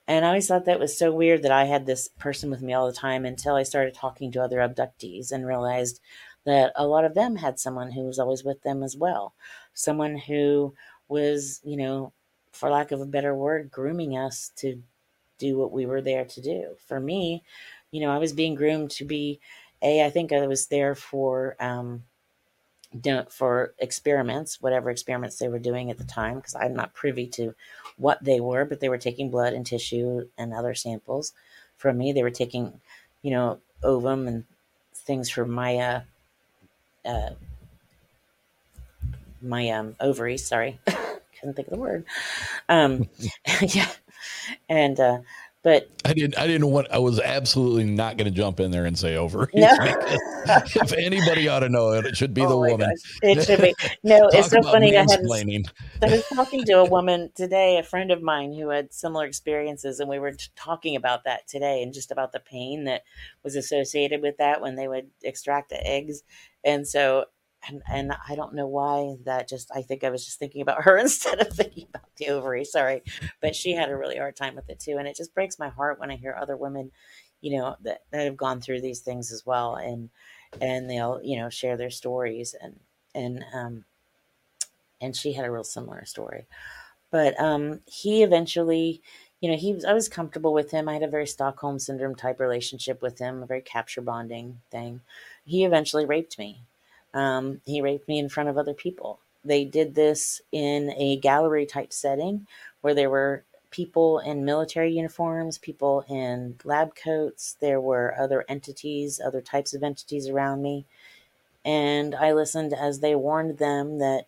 [0.08, 2.72] and I always thought that was so weird that I had this person with me
[2.72, 6.00] all the time until I started talking to other abductees and realized
[6.46, 9.34] that a lot of them had someone who was always with them as well.
[9.74, 10.74] Someone who
[11.08, 12.14] was, you know,
[12.52, 14.82] for lack of a better word, grooming us to
[15.38, 16.74] do what we were there to do.
[16.86, 17.44] For me,
[17.90, 19.40] you know, I was being groomed to be
[19.82, 22.04] a, I think I was there for, um,
[22.98, 27.26] don't for experiments, whatever experiments they were doing at the time, because I'm not privy
[27.28, 27.54] to
[27.96, 31.32] what they were, but they were taking blood and tissue and other samples
[31.76, 32.12] from me.
[32.12, 32.80] They were taking,
[33.22, 34.44] you know, ovum and
[34.94, 36.00] things from my uh,
[37.04, 37.30] uh,
[39.42, 40.46] my um, ovaries.
[40.46, 42.04] Sorry, couldn't think of the word.
[42.68, 43.08] Um,
[43.60, 43.90] yeah,
[44.68, 45.18] and uh,
[45.64, 46.38] but I didn't.
[46.38, 46.86] I didn't want.
[46.90, 49.50] I was absolutely not going to jump in there and say over.
[49.58, 49.68] No.
[50.48, 52.88] if anybody ought to know it, it should be oh the Oh my woman.
[52.90, 53.74] gosh, it should be.
[54.02, 54.96] No, it's so funny.
[54.96, 55.20] I had.
[56.02, 60.00] I was talking to a woman today, a friend of mine who had similar experiences,
[60.00, 63.02] and we were talking about that today and just about the pain that
[63.42, 66.22] was associated with that when they would extract the eggs.
[66.64, 67.26] And so,
[67.68, 70.82] and, and I don't know why that just, I think I was just thinking about
[70.84, 72.64] her instead of thinking about the ovary.
[72.64, 73.02] Sorry.
[73.40, 74.96] But she had a really hard time with it too.
[74.98, 76.90] And it just breaks my heart when I hear other women,
[77.40, 79.76] you know, that, that have gone through these things as well.
[79.76, 80.10] And,
[80.60, 82.80] and they'll, you know, share their stories and,
[83.14, 83.84] and, um,
[85.00, 86.46] and she had a real similar story.
[87.10, 89.02] But um, he eventually,
[89.40, 90.88] you know, he was I was comfortable with him.
[90.88, 95.00] I had a very Stockholm syndrome type relationship with him, a very capture bonding thing.
[95.44, 96.64] He eventually raped me.
[97.18, 99.18] Um, he raped me in front of other people.
[99.44, 102.46] They did this in a gallery type setting
[102.80, 107.56] where there were people in military uniforms, people in lab coats.
[107.60, 110.84] There were other entities, other types of entities around me.
[111.64, 114.26] And I listened as they warned them that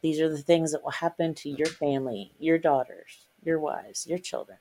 [0.00, 4.18] these are the things that will happen to your family, your daughters, your wives, your
[4.18, 4.58] children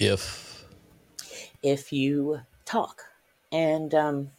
[0.00, 0.64] If
[1.62, 3.02] if you talk.
[3.52, 4.30] And um,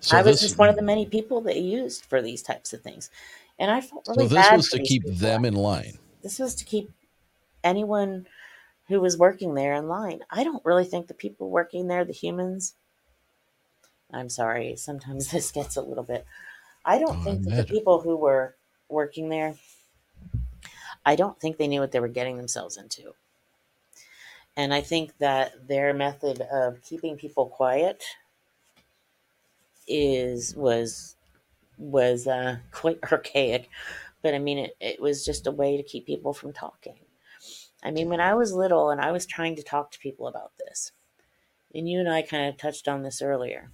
[0.00, 2.72] so, I was this, just one of the many people that used for these types
[2.72, 3.10] of things.
[3.58, 5.12] And I felt so really this bad was to keep people.
[5.18, 5.98] them in line.
[6.22, 6.90] This was to keep
[7.64, 8.26] anyone
[8.88, 10.20] who was working there in line.
[10.30, 12.74] I don't really think the people working there, the humans,
[14.12, 16.26] I'm sorry, sometimes this gets a little bit.
[16.84, 18.56] I don't Oh, think that the people who were
[18.88, 19.56] working there,
[21.04, 23.14] I don't think they knew what they were getting themselves into.
[24.56, 28.04] And I think that their method of keeping people quiet
[29.88, 31.16] is was
[31.78, 33.68] was uh, quite archaic.
[34.22, 36.96] But I mean, it, it was just a way to keep people from talking.
[37.84, 40.52] I mean, when I was little and I was trying to talk to people about
[40.58, 40.92] this,
[41.74, 43.70] and you and I kind of touched on this earlier,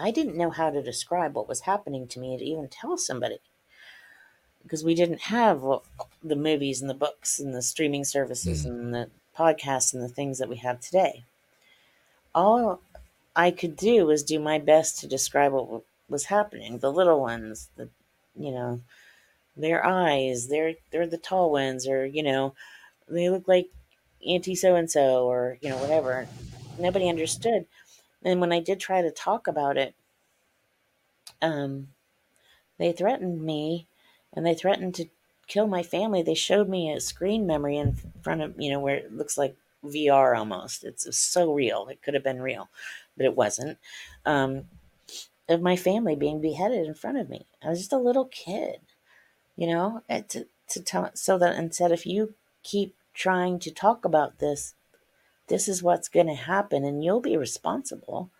[0.00, 3.38] I didn't know how to describe what was happening to me to even tell somebody.
[4.62, 5.62] because we didn't have
[6.22, 10.38] the movies and the books and the streaming services and the podcasts and the things
[10.38, 11.24] that we have today.
[12.34, 12.80] All
[13.36, 16.78] I could do was do my best to describe what was happening.
[16.78, 17.88] The little ones, the
[18.36, 18.80] you know,
[19.56, 22.54] their eyes, they're they're the tall ones, or you know,
[23.08, 23.68] they look like
[24.26, 26.28] Auntie so and so, or you know, whatever.
[26.78, 27.66] Nobody understood.
[28.24, 29.94] And when I did try to talk about it,
[31.42, 31.88] um,
[32.78, 33.86] they threatened me
[34.32, 35.06] and they threatened to
[35.46, 36.22] kill my family.
[36.22, 39.56] They showed me a screen memory in front of, you know, where it looks like
[39.84, 40.84] VR almost.
[40.84, 41.88] It's so real.
[41.88, 42.68] It could have been real,
[43.16, 43.78] but it wasn't.
[44.24, 44.64] Um,
[45.48, 47.46] of my family being beheaded in front of me.
[47.62, 48.80] I was just a little kid,
[49.56, 54.04] you know, and to, to tell, so that instead, if you keep trying to talk
[54.04, 54.74] about this,
[55.48, 58.30] this is what's going to happen and you'll be responsible.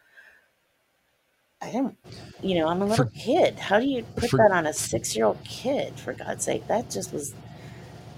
[1.61, 1.97] I don't,
[2.43, 3.59] you know, I'm a little For- kid.
[3.59, 5.99] How do you put for- that on a six year old kid?
[6.01, 7.35] For God's sake, that just was,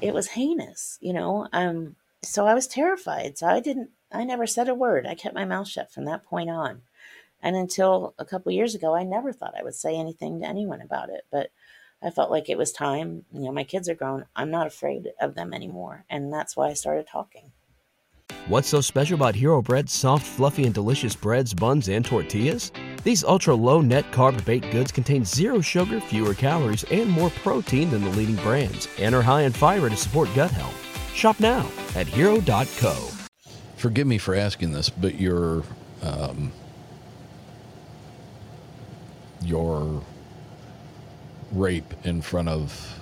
[0.00, 1.48] it was heinous, you know.
[1.52, 3.38] Um, so I was terrified.
[3.38, 5.06] So I didn't, I never said a word.
[5.06, 6.82] I kept my mouth shut from that point on.
[7.42, 10.80] And until a couple years ago, I never thought I would say anything to anyone
[10.80, 11.26] about it.
[11.30, 11.50] But
[12.02, 13.24] I felt like it was time.
[13.32, 14.26] You know, my kids are grown.
[14.34, 16.04] I'm not afraid of them anymore.
[16.08, 17.52] And that's why I started talking.
[18.48, 22.70] What's so special about Hero Bread's soft, fluffy, and delicious breads, buns, and tortillas?
[23.02, 27.90] These ultra low net carb baked goods contain zero sugar, fewer calories, and more protein
[27.90, 30.74] than the leading brands, and are high in fiber to support gut health.
[31.14, 33.15] Shop now at hero.co.
[33.76, 35.62] Forgive me for asking this, but your
[36.02, 36.52] um,
[39.42, 40.02] your
[41.52, 42.98] rape in front of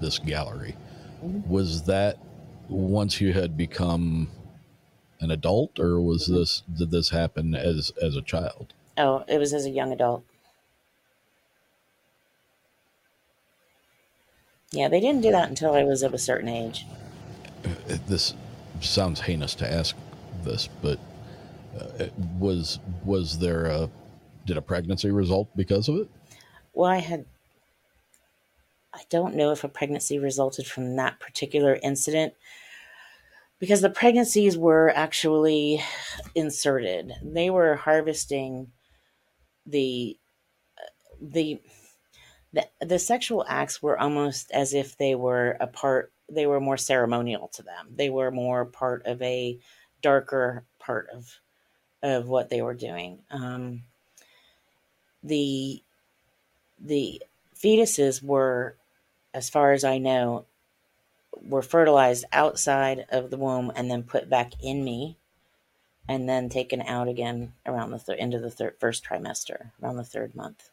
[0.00, 0.76] this gallery
[1.20, 2.18] was that
[2.68, 4.30] once you had become
[5.20, 8.72] an adult, or was this did this happen as as a child?
[8.96, 10.24] Oh, it was as a young adult.
[14.70, 16.84] Yeah, they didn't do that until I was of a certain age.
[17.64, 18.34] Uh, This
[18.80, 19.96] sounds heinous to ask
[20.44, 20.98] this, but
[21.78, 22.06] uh,
[22.38, 23.90] was was there a
[24.46, 26.08] did a pregnancy result because of it?
[26.72, 27.26] Well, I had.
[28.94, 32.34] I don't know if a pregnancy resulted from that particular incident
[33.58, 35.82] because the pregnancies were actually
[36.34, 37.12] inserted.
[37.22, 38.72] They were harvesting
[39.66, 40.16] the
[41.20, 41.60] the
[42.52, 46.76] the, the sexual acts were almost as if they were a part they were more
[46.76, 47.88] ceremonial to them.
[47.94, 49.58] They were more part of a
[50.02, 51.38] darker part of
[52.02, 53.18] of what they were doing.
[53.30, 53.82] Um,
[55.22, 55.82] the
[56.80, 57.22] the
[57.54, 58.76] fetuses were
[59.34, 60.44] as far as i know
[61.42, 65.16] were fertilized outside of the womb and then put back in me
[66.08, 69.96] and then taken out again around the thir- end of the thir- first trimester around
[69.96, 70.70] the third month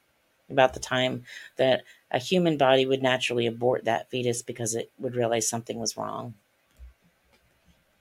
[0.50, 1.24] about the time
[1.58, 5.98] that a human body would naturally abort that fetus because it would realize something was
[5.98, 6.34] wrong.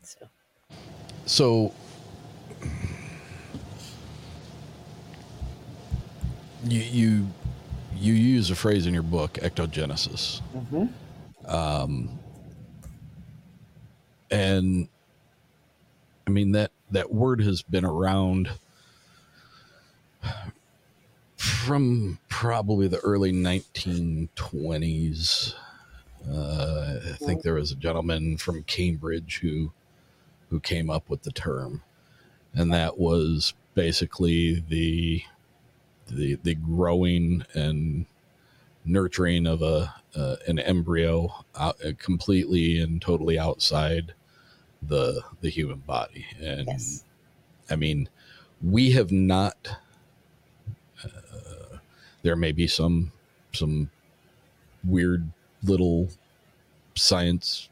[0.03, 0.29] So,
[1.27, 1.75] So
[6.65, 7.29] you you
[7.95, 10.41] you use a phrase in your book, ectogenesis,
[11.47, 12.19] um,
[14.31, 14.89] and
[16.27, 18.51] I mean that that word has been around
[21.65, 25.55] from probably the early 1920s.
[26.31, 29.73] Uh, I think there was a gentleman from Cambridge who
[30.51, 31.83] who came up with the term,
[32.55, 35.23] and that was basically the
[36.07, 38.07] the the growing and
[38.85, 44.15] nurturing of a uh, an embryo out, uh, completely and totally outside
[44.83, 47.05] the the human body and yes.
[47.71, 48.11] I mean,
[48.63, 49.79] we have not.
[52.25, 53.13] There may be some
[53.53, 53.91] some
[54.83, 55.31] weird
[55.63, 56.09] little
[56.97, 57.69] science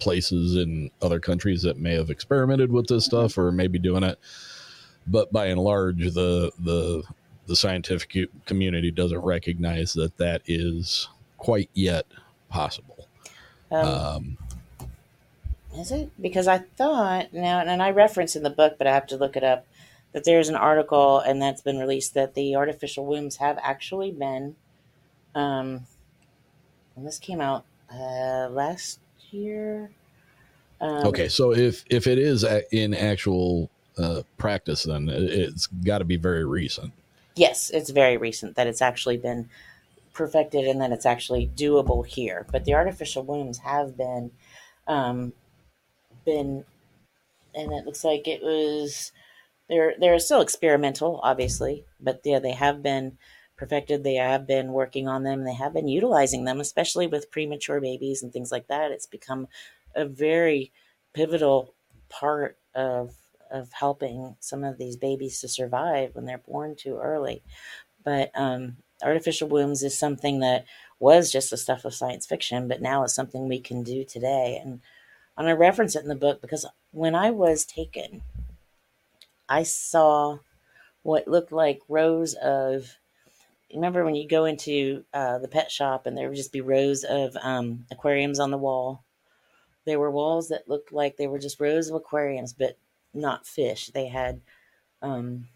[0.00, 4.18] places in other countries that may have experimented with this stuff or maybe doing it,
[5.06, 7.04] but by and large, the the
[7.46, 12.06] the scientific community doesn't recognize that that is quite yet
[12.48, 13.06] possible.
[13.70, 14.38] Um, Um,
[15.76, 16.10] is it?
[16.20, 19.36] Because I thought, now, and I reference in the book, but I have to look
[19.36, 19.66] it up,
[20.16, 24.56] that there's an article and that's been released that the artificial wombs have actually been,
[25.34, 25.86] um,
[26.96, 28.98] and this came out uh, last
[29.30, 29.90] year.
[30.80, 35.98] Um, okay, so if if it is in actual uh, practice, then it- it's got
[35.98, 36.94] to be very recent.
[37.34, 39.50] Yes, it's very recent that it's actually been
[40.14, 42.46] perfected and that it's actually doable here.
[42.50, 44.30] But the artificial wombs have been,
[44.86, 45.34] um,
[46.24, 46.64] been,
[47.54, 49.12] and it looks like it was
[49.68, 53.18] they're they're still experimental, obviously, but yeah, they have been
[53.56, 54.04] perfected.
[54.04, 55.44] They have been working on them.
[55.44, 58.90] They have been utilizing them, especially with premature babies and things like that.
[58.90, 59.48] It's become
[59.94, 60.72] a very
[61.14, 61.74] pivotal
[62.08, 63.14] part of
[63.50, 67.42] of helping some of these babies to survive when they're born too early.
[68.04, 70.64] But um, artificial wombs is something that
[70.98, 74.60] was just the stuff of science fiction, but now it's something we can do today.
[74.62, 74.80] And,
[75.36, 78.22] and I reference it in the book because when I was taken,
[79.48, 80.38] I saw
[81.02, 82.96] what looked like rows of.
[83.74, 87.04] Remember when you go into uh, the pet shop and there would just be rows
[87.04, 89.02] of um, aquariums on the wall?
[89.84, 92.76] There were walls that looked like they were just rows of aquariums, but
[93.12, 93.88] not fish.
[93.88, 94.40] They had
[95.02, 95.48] um,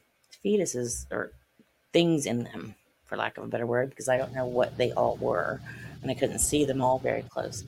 [0.44, 1.32] fetuses or
[1.92, 2.74] things in them,
[3.04, 5.60] for lack of a better word, because I don't know what they all were,
[6.02, 7.64] and I couldn't see them all very close.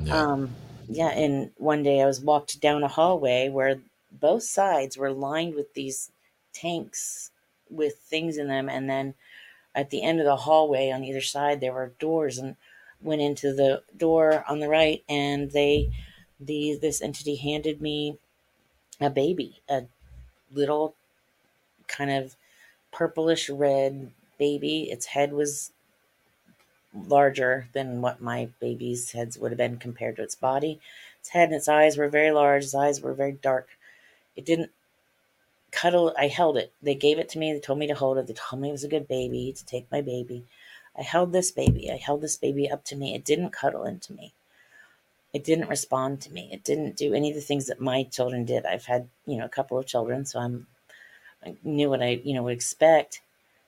[0.00, 0.16] Yeah.
[0.16, 0.50] Um,
[0.88, 3.80] yeah, and one day I was walked down a hallway where
[4.20, 6.10] both sides were lined with these
[6.52, 7.30] tanks
[7.70, 9.14] with things in them, and then
[9.74, 12.56] at the end of the hallway on either side there were doors, and
[13.00, 15.90] went into the door on the right, and they
[16.38, 18.18] the this entity handed me
[19.00, 19.84] a baby, a
[20.52, 20.94] little
[21.88, 22.36] kind of
[22.92, 24.90] purplish red baby.
[24.90, 25.72] Its head was
[26.94, 30.80] larger than what my baby's heads would have been compared to its body.
[31.20, 32.64] Its head and its eyes were very large.
[32.64, 33.68] Its eyes were very dark.
[34.36, 34.70] It didn't
[35.70, 36.14] cuddle.
[36.18, 36.72] I held it.
[36.82, 37.52] They gave it to me.
[37.52, 38.26] They told me to hold it.
[38.26, 40.44] They told me it was a good baby to take my baby.
[40.96, 41.90] I held this baby.
[41.90, 43.14] I held this baby up to me.
[43.14, 44.34] It didn't cuddle into me
[45.32, 46.50] it didn't respond to me.
[46.52, 48.66] It didn't do any of the things that my children did.
[48.66, 50.66] I've had, you know, a couple of children, so I'm
[51.44, 53.20] I knew what I, you know, would expect.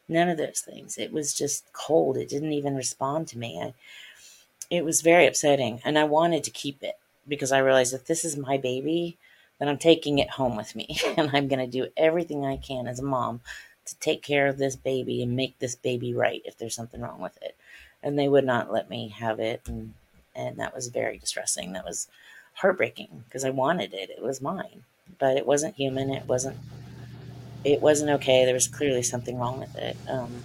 [0.09, 0.99] None of those things.
[0.99, 2.17] It was just cold.
[2.17, 3.61] It didn't even respond to me.
[3.61, 3.75] I,
[4.71, 8.25] it was very upsetting, and I wanted to keep it because I realized that this
[8.25, 9.17] is my baby,
[9.59, 12.87] then I'm taking it home with me, and I'm going to do everything I can
[12.87, 13.41] as a mom
[13.87, 17.21] to take care of this baby and make this baby right if there's something wrong
[17.21, 17.57] with it.
[18.03, 19.95] And they would not let me have it, and
[20.35, 21.73] and that was very distressing.
[21.73, 22.09] That was
[22.55, 24.11] heartbreaking because I wanted it.
[24.11, 24.85] It was mine,
[25.19, 26.11] but it wasn't human.
[26.11, 26.59] It wasn't.
[27.65, 28.45] It wasn't okay.
[28.45, 29.97] There was clearly something wrong with it.
[30.07, 30.45] Um,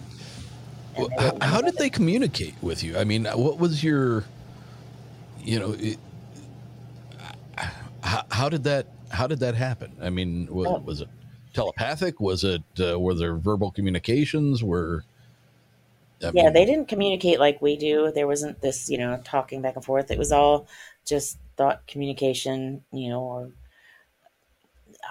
[0.98, 1.78] well, how, how did it.
[1.78, 2.98] they communicate with you?
[2.98, 4.24] I mean, what was your,
[5.42, 5.98] you know, it,
[8.02, 9.96] how, how, did that how did that happen?
[10.02, 11.10] I mean, was, was it
[11.54, 12.20] telepathic?
[12.20, 14.64] Was it uh, were there verbal communications?
[14.64, 15.04] Were
[16.24, 18.12] I yeah, mean, they didn't communicate like we do.
[18.12, 20.12] There wasn't this, you know, talking back and forth.
[20.12, 20.68] It was all
[21.06, 23.52] just thought communication, you know, or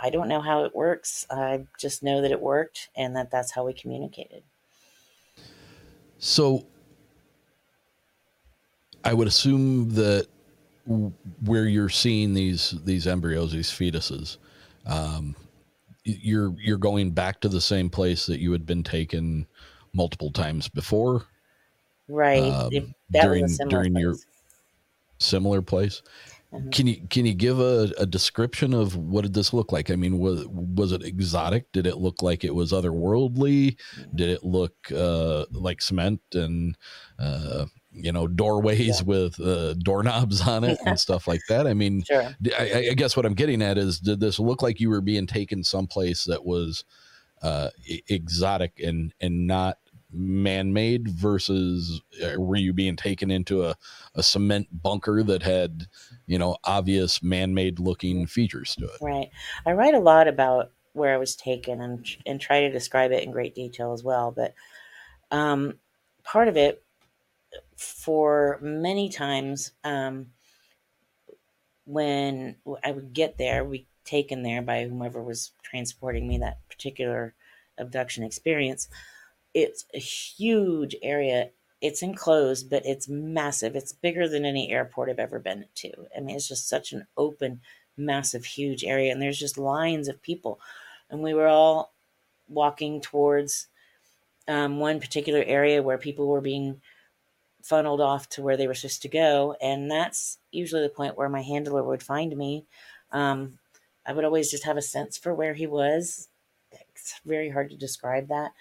[0.02, 1.26] I don't know how it works.
[1.30, 4.42] I just know that it worked and that that's how we communicated.
[6.18, 6.66] So
[9.04, 10.26] I would assume that
[11.44, 14.38] where you're seeing these these embryos, these fetuses,
[14.86, 15.36] um,
[16.04, 19.46] you're you're going back to the same place that you had been taken
[19.92, 21.24] multiple times before.
[22.08, 22.42] Right.
[22.42, 22.70] Um,
[23.10, 24.02] during during place.
[24.02, 24.14] your
[25.18, 26.02] similar place.
[26.52, 26.70] Mm-hmm.
[26.70, 29.90] Can you can you give a, a description of what did this look like?
[29.90, 31.70] I mean, was was it exotic?
[31.72, 33.76] Did it look like it was otherworldly?
[34.14, 36.74] Did it look uh, like cement and
[37.18, 39.04] uh, you know doorways yeah.
[39.04, 41.66] with uh, doorknobs on it and stuff like that?
[41.66, 42.34] I mean, sure.
[42.58, 45.26] I, I, guess what I'm getting at is, did this look like you were being
[45.26, 46.84] taken someplace that was
[47.42, 47.70] uh,
[48.08, 49.78] exotic and and not
[50.10, 53.76] man-made versus uh, were you being taken into a,
[54.14, 55.86] a cement bunker that had
[56.26, 59.28] you know obvious man-made looking features to it right
[59.66, 63.22] i write a lot about where i was taken and and try to describe it
[63.22, 64.54] in great detail as well but
[65.30, 65.74] um,
[66.24, 66.82] part of it
[67.78, 70.26] for many times um,
[71.84, 77.34] when i would get there we taken there by whomever was transporting me that particular
[77.78, 78.88] abduction experience.
[79.54, 81.50] It's a huge area.
[81.80, 83.76] It's enclosed, but it's massive.
[83.76, 85.90] It's bigger than any airport I've ever been to.
[86.16, 87.60] I mean, it's just such an open,
[87.96, 90.58] massive, huge area, and there's just lines of people.
[91.10, 91.92] And we were all
[92.48, 93.68] walking towards
[94.48, 96.80] um, one particular area where people were being
[97.68, 99.56] funneled off to where they were supposed to go.
[99.60, 102.64] And that's usually the point where my handler would find me.
[103.12, 103.58] Um,
[104.06, 106.28] I would always just have a sense for where he was
[106.98, 108.52] it's very hard to describe that.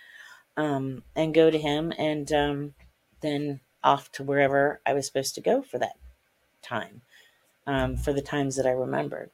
[0.56, 2.74] Um, and go to him, and um,
[3.22, 5.98] then off to wherever I was supposed to go for that
[6.64, 7.02] time,
[7.68, 9.30] um, for the times that I remembered.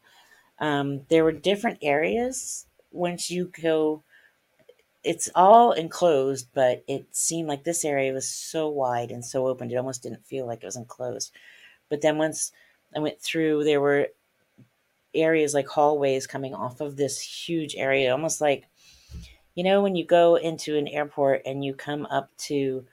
[0.59, 4.03] Um, there were different areas once you go.
[5.03, 9.69] It's all enclosed, but it seemed like this area was so wide and so open,
[9.69, 11.33] it almost didn't feel like it was enclosed.
[11.89, 12.51] But then once
[12.95, 14.07] I went through, there were
[15.13, 18.65] areas like hallways coming off of this huge area, almost like
[19.55, 22.85] you know when you go into an airport and you come up to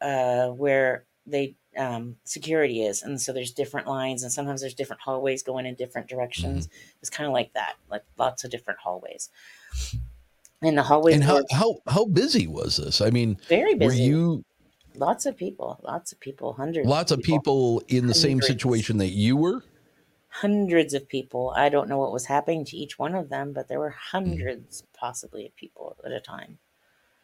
[0.00, 5.02] uh, where they um, security is, and so there's different lines, and sometimes there's different
[5.02, 6.66] hallways going in different directions.
[6.66, 6.98] Mm-hmm.
[7.00, 9.30] It's kind of like that, like lots of different hallways.
[10.64, 13.00] And the hallways And how, were how how busy was this?
[13.00, 13.86] I mean, very busy.
[13.86, 14.44] were you
[14.96, 19.10] lots of people, lots of people, hundreds, lots of people in the same situation that
[19.10, 19.62] you were?
[20.28, 21.52] hundreds of people.
[21.54, 24.16] I don't know what was happening to each one of them, but there were Mm-hmm.
[24.16, 26.58] hundreds, possibly, of people at a time.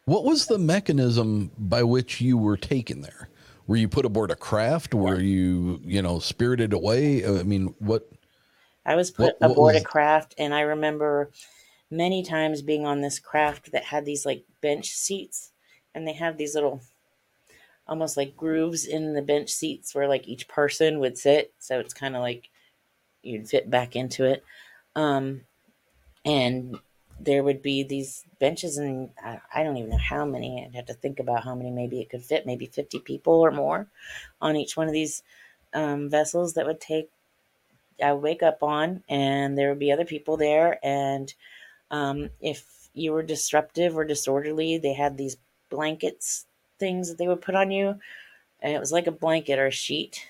[0.05, 3.27] What was the mechanism by which you were taken there?
[3.67, 4.93] Were you put aboard a craft?
[4.93, 7.25] Were you, you know, spirited away?
[7.25, 8.07] I mean, what?
[8.85, 11.31] I was put What- what aboard was- a craft, and I remember
[11.91, 15.51] many times being on this craft that had these like bench seats,
[15.93, 16.81] and they have these little,
[17.87, 21.53] almost like grooves in the bench seats where like each person would sit.
[21.59, 22.49] So it's kind of like
[23.21, 24.43] you'd fit back into it.
[24.95, 25.41] Um,
[26.25, 26.79] and
[27.19, 30.65] there would be these benches, and I, I don't even know how many.
[30.65, 33.51] I'd have to think about how many maybe it could fit, maybe 50 people or
[33.51, 33.87] more
[34.41, 35.21] on each one of these
[35.73, 37.09] um, vessels that would take
[38.01, 40.79] I would wake up on, and there would be other people there.
[40.83, 41.33] And
[41.91, 45.37] um, if you were disruptive or disorderly, they had these
[45.69, 46.45] blankets
[46.79, 47.99] things that they would put on you,
[48.61, 50.25] and it was like a blanket or a sheet,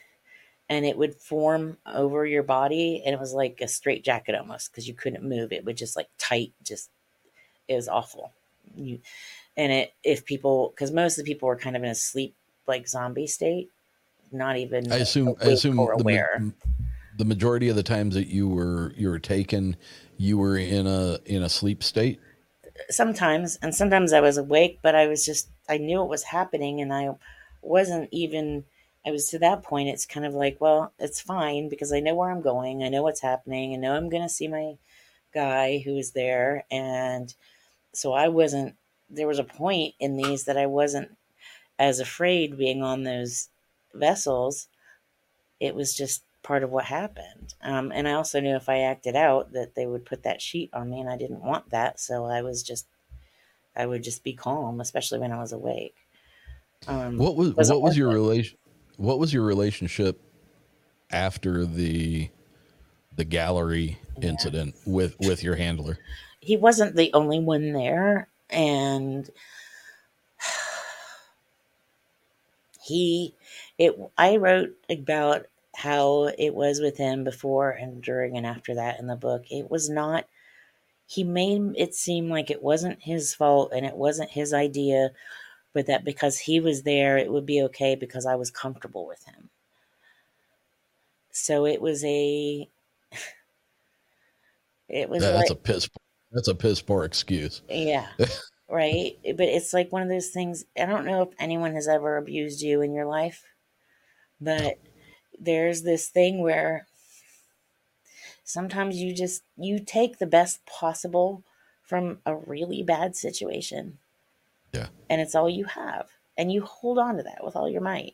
[0.67, 4.71] and it would form over your body, and it was like a straight jacket almost
[4.71, 5.53] because you couldn't move.
[5.53, 6.89] It would just like tight, just
[7.67, 8.33] it was awful.
[8.75, 8.99] You
[9.55, 12.35] and it if people because most of the people were kind of in a sleep
[12.67, 13.69] like zombie state,
[14.31, 15.35] not even I assume.
[15.41, 16.53] I assume the.
[17.17, 19.75] The majority of the times that you were you were taken,
[20.17, 22.19] you were in a in a sleep state.
[22.89, 26.81] sometimes and sometimes i was awake but i was just i knew it was happening
[26.81, 27.09] and i
[27.61, 28.63] wasn't even
[29.05, 32.15] i was to that point it's kind of like well it's fine because i know
[32.15, 34.73] where i'm going i know what's happening i know i'm going to see my
[35.33, 37.35] guy who is there and
[37.93, 38.75] so i wasn't
[39.09, 41.09] there was a point in these that i wasn't
[41.77, 43.49] as afraid being on those
[43.93, 44.67] vessels
[45.59, 47.53] it was just part of what happened.
[47.61, 50.69] Um, and I also knew if I acted out that they would put that sheet
[50.73, 51.99] on me, and I didn't want that.
[51.99, 52.87] So I was just,
[53.75, 55.95] I would just be calm, especially when I was awake.
[56.87, 58.13] Um, What was what was your it.
[58.13, 58.57] relation?
[58.97, 60.19] What was your relationship
[61.11, 62.29] after the
[63.15, 65.97] the gallery incident with with your handler?
[66.39, 69.29] He wasn't the only one there, and
[72.83, 73.35] he,
[73.77, 73.95] it.
[74.17, 75.45] I wrote about
[75.75, 79.43] how it was with him before and during and after that in the book.
[79.49, 80.25] It was not.
[81.05, 85.11] He made it seem like it wasn't his fault and it wasn't his idea,
[85.73, 89.23] but that because he was there, it would be okay because I was comfortable with
[89.25, 89.49] him.
[91.31, 92.69] So it was a.
[94.93, 95.89] It was that's like, a piss.
[96.33, 97.61] That's a piss poor excuse.
[97.69, 98.07] yeah.
[98.69, 99.13] right.
[99.23, 100.65] But it's like one of those things.
[100.77, 103.45] I don't know if anyone has ever abused you in your life,
[104.41, 104.79] but
[105.41, 106.87] there's this thing where
[108.43, 111.43] sometimes you just you take the best possible
[111.83, 113.97] from a really bad situation.
[114.73, 114.87] Yeah.
[115.09, 116.07] And it's all you have.
[116.37, 118.13] And you hold on to that with all your might.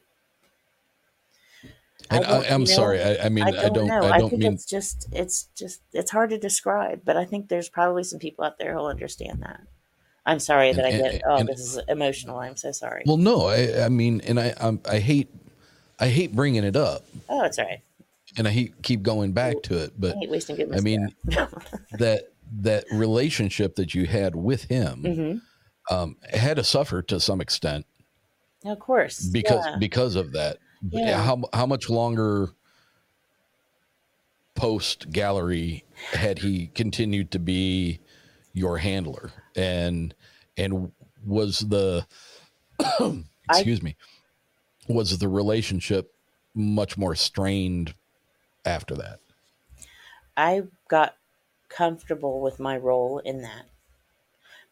[2.10, 3.04] And don't- I, I'm know, sorry.
[3.04, 3.88] I, I mean, I don't.
[3.88, 4.02] know.
[4.02, 4.54] I don't think mean.
[4.54, 8.46] it's just it's just it's hard to describe, but I think there's probably some people
[8.46, 9.62] out there who'll understand that.
[10.26, 12.40] I'm sorry that I get and- oh and- this is emotional.
[12.40, 13.04] I'm so sorry.
[13.06, 13.48] Well, no.
[13.48, 13.86] I.
[13.86, 14.54] I mean, and I.
[14.60, 15.30] I'm, I hate.
[16.00, 17.82] I hate bringing it up, oh, it's all right.
[18.38, 19.94] and I hate, keep going back to it.
[20.00, 21.10] But I hate wasting good I mean,
[21.94, 22.30] that
[22.60, 25.38] that relationship that you had with him hmm
[25.90, 27.86] um, had to suffer to some extent
[28.66, 29.26] Of course.
[29.26, 29.78] because yeah.
[29.80, 30.58] because of that.
[30.92, 31.22] Yeah.
[31.24, 32.50] How how much longer
[34.56, 38.00] post gallery had he continued to be
[38.54, 40.14] your handler and
[40.58, 40.92] and
[41.26, 42.06] was the
[43.50, 43.96] excuse me
[44.88, 46.14] was the relationship
[46.54, 47.94] much more strained
[48.66, 49.20] after that?
[50.36, 51.16] I got
[51.70, 53.66] comfortable with my role in that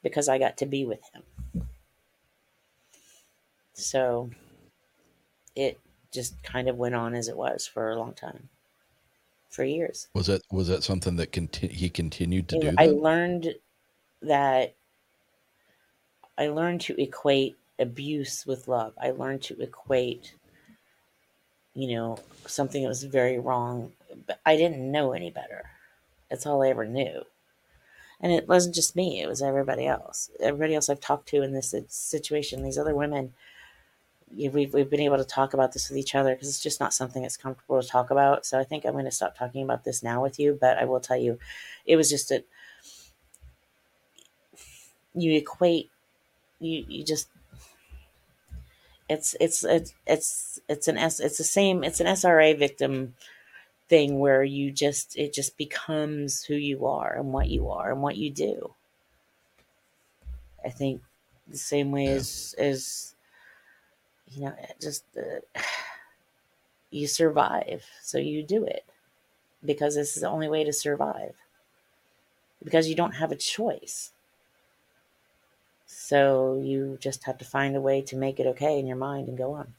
[0.03, 1.23] because I got to be with him.
[3.73, 4.29] So
[5.55, 5.79] it
[6.11, 8.49] just kind of went on as it was for a long time,
[9.49, 10.07] for years.
[10.13, 12.75] Was that was that something that conti- he continued to do?
[12.77, 13.55] I learned
[14.21, 14.75] that
[16.37, 18.93] I learned to equate abuse with love.
[19.01, 20.35] I learned to equate,
[21.73, 23.91] you know, something that was very wrong.
[24.27, 25.69] But I didn't know any better.
[26.29, 27.23] That's all I ever knew.
[28.21, 30.31] And it wasn't just me, it was everybody else.
[30.39, 33.33] Everybody else I've talked to in this situation, these other women,
[34.33, 36.93] we've, we've been able to talk about this with each other because it's just not
[36.93, 38.45] something that's comfortable to talk about.
[38.45, 40.57] So I think I'm going to stop talking about this now with you.
[40.59, 41.37] But I will tell you,
[41.85, 42.45] it was just that
[45.15, 45.89] you equate
[46.59, 47.29] you you just
[49.09, 53.13] it's it's it's it's it's an S it's the same it's an SRA victim
[53.87, 58.01] thing where you just it just becomes who you are and what you are and
[58.01, 58.73] what you do.
[60.63, 61.01] I think
[61.47, 63.15] the same way as as
[64.27, 65.39] you know just uh,
[66.89, 68.85] you survive so you do it
[69.63, 71.35] because this is the only way to survive.
[72.63, 74.11] Because you don't have a choice
[76.05, 79.27] so you just have to find a way to make it okay in your mind
[79.27, 79.73] and go on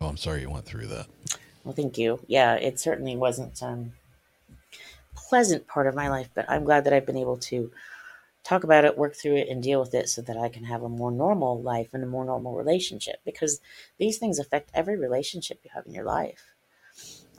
[0.00, 1.06] Oh, I'm sorry you went through that.
[1.64, 3.92] well thank you yeah it certainly wasn't um
[5.14, 7.70] pleasant part of my life but i'm glad that i've been able to
[8.44, 10.82] talk about it, work through it, and deal with it so that I can have
[10.82, 13.58] a more normal life and a more normal relationship because
[13.96, 16.52] these things affect every relationship you have in your life.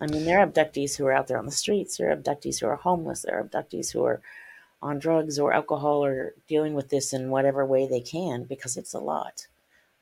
[0.02, 2.60] I mean, there are abductees who are out there on the streets, there are abductees
[2.60, 4.20] who are homeless, there are abductees who are
[4.82, 8.94] on drugs or alcohol or dealing with this in whatever way they can because it's
[8.94, 9.48] a lot.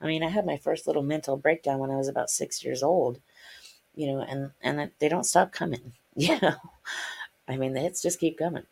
[0.02, 2.84] I mean, I had my first little mental breakdown when I was about six years
[2.84, 3.20] old,
[3.96, 6.56] you know, and, and they don't stop coming, you know.
[7.48, 8.64] I mean, the hits just keep coming.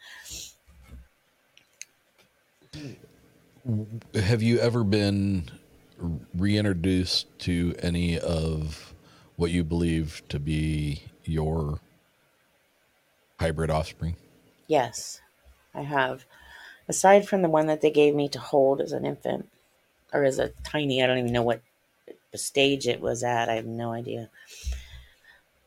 [4.15, 5.49] Have you ever been
[6.35, 8.93] reintroduced to any of
[9.35, 11.79] what you believe to be your
[13.39, 14.15] hybrid offspring?
[14.67, 15.21] Yes,
[15.73, 16.25] I have.
[16.87, 19.49] Aside from the one that they gave me to hold as an infant,
[20.13, 21.61] or as a tiny, I don't even know what
[22.35, 23.49] stage it was at.
[23.49, 24.29] I have no idea.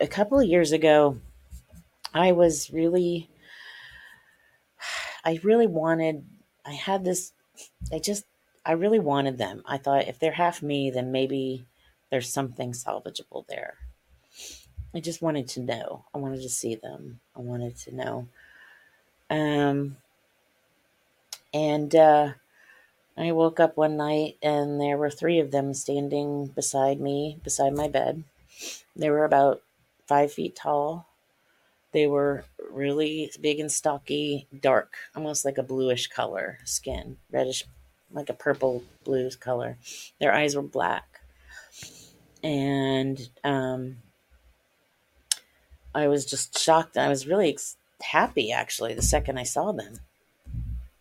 [0.00, 1.18] A couple of years ago,
[2.12, 3.28] I was really,
[5.24, 6.24] I really wanted,
[6.64, 7.32] I had this,
[7.92, 8.24] I just,
[8.66, 9.62] I really wanted them.
[9.66, 11.66] I thought if they're half me, then maybe
[12.10, 13.74] there's something salvageable there.
[14.94, 16.04] I just wanted to know.
[16.14, 17.20] I wanted to see them.
[17.36, 18.28] I wanted to know.
[19.34, 19.96] Um,
[21.52, 22.34] and uh,
[23.18, 27.74] I woke up one night and there were three of them standing beside me, beside
[27.74, 28.22] my bed.
[28.94, 29.62] They were about
[30.06, 31.08] five feet tall.
[31.90, 37.64] They were really big and stocky, dark, almost like a bluish color skin, reddish,
[38.12, 39.78] like a purple blues color.
[40.20, 41.20] Their eyes were black.
[42.42, 43.96] And um,
[45.92, 46.96] I was just shocked.
[46.96, 47.48] I was really
[48.04, 50.00] happy, actually, the second I saw them.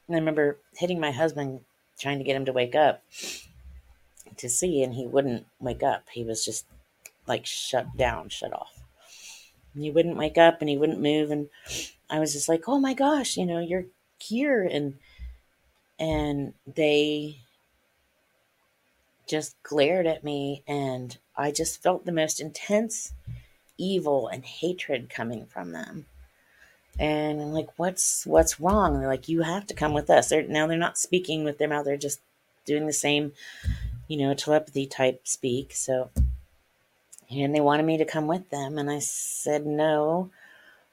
[0.08, 1.62] And I remember hitting my husband,
[2.00, 3.04] trying to get him to wake up
[4.38, 6.04] to see, and he wouldn't wake up.
[6.12, 6.66] He was just
[7.28, 8.84] like shut down, shut off.
[9.74, 11.32] And he wouldn't wake up and he wouldn't move.
[11.32, 11.50] And
[12.10, 13.86] I was just like, oh my gosh, you know, you're
[14.20, 14.64] here.
[14.64, 14.96] And,
[16.00, 17.38] and they
[19.28, 20.64] just glared at me.
[20.68, 23.14] And I just felt the most intense
[23.78, 26.06] evil and hatred coming from them.
[27.00, 28.94] And I'm like, what's what's wrong?
[28.94, 30.30] And they're like, you have to come with us.
[30.30, 32.22] They're now they're not speaking with their mouth, they're just
[32.66, 33.34] doing the same,
[34.08, 35.74] you know, telepathy type speak.
[35.74, 36.12] So
[37.30, 40.30] and they wanted me to come with them and I said no,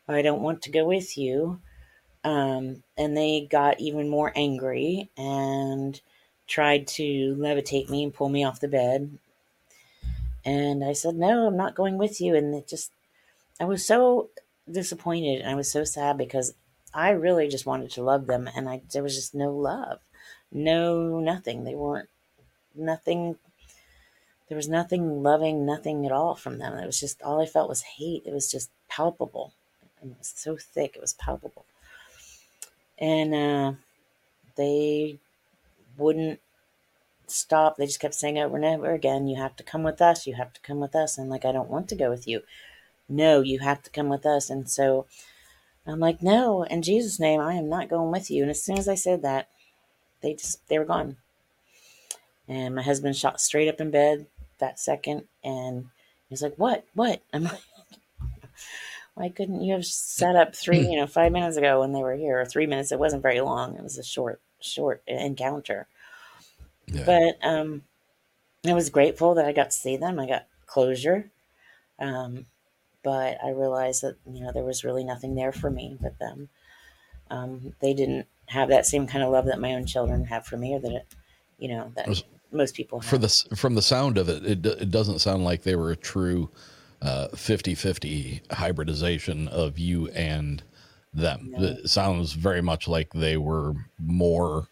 [0.09, 1.61] I don't want to go with you.
[2.25, 6.01] Um, and they got even more angry and
[6.47, 9.19] tried to levitate me and pull me off the bed.
[10.45, 12.35] And I said, No, I'm not going with you.
[12.35, 12.93] And it just,
[13.59, 14.31] I was so
[14.73, 16.55] disappointed and I was so sad because
[16.93, 20.01] I really just wanted to love them and I there was just no love.
[20.53, 21.65] No nothing.
[21.65, 22.09] They weren't
[22.75, 23.37] nothing
[24.51, 26.77] there was nothing loving, nothing at all from them.
[26.77, 28.25] It was just all I felt was hate.
[28.27, 29.53] It was just palpable.
[30.03, 31.65] And it was so thick, it was palpable.
[32.99, 33.73] And uh,
[34.57, 35.21] they
[35.97, 36.41] wouldn't
[37.29, 37.77] stop.
[37.77, 40.27] They just kept saying over and over again, You have to come with us.
[40.27, 41.17] You have to come with us.
[41.17, 42.43] And like, I don't want to go with you.
[43.11, 44.51] No, you have to come with us.
[44.51, 45.07] And so
[45.87, 48.43] I'm like, No, in Jesus' name, I am not going with you.
[48.43, 49.49] And as soon as I said that,
[50.23, 51.17] they just, they were gone.
[52.49, 54.27] And my husband shot straight up in bed
[54.59, 55.25] that second.
[55.45, 55.87] And
[56.29, 56.85] he's like, What?
[56.95, 57.23] What?
[57.33, 57.61] I'm like,
[59.15, 62.17] Why couldn't you have set up three, you know, five minutes ago when they were
[62.17, 62.93] here, or three minutes?
[62.93, 63.77] It wasn't very long.
[63.77, 65.89] It was a short, short encounter.
[66.87, 67.05] Yeah.
[67.05, 67.83] But um,
[68.67, 70.19] I was grateful that I got to see them.
[70.19, 71.31] I got closure.
[71.99, 72.47] Um,
[73.03, 76.49] but I realized that, you know, there was really nothing there for me with them.
[77.31, 80.57] Um, they didn't have that same kind of love that my own children have for
[80.57, 81.07] me, or that, it,
[81.59, 83.09] you know, that Was- most people have.
[83.09, 85.97] For the from the sound of it, it, it doesn't sound like they were a
[85.97, 86.51] true
[87.01, 90.63] uh, 50-50 hybridization of you and
[91.15, 91.51] them.
[91.53, 91.63] No.
[91.63, 94.69] It sounds very much like they were more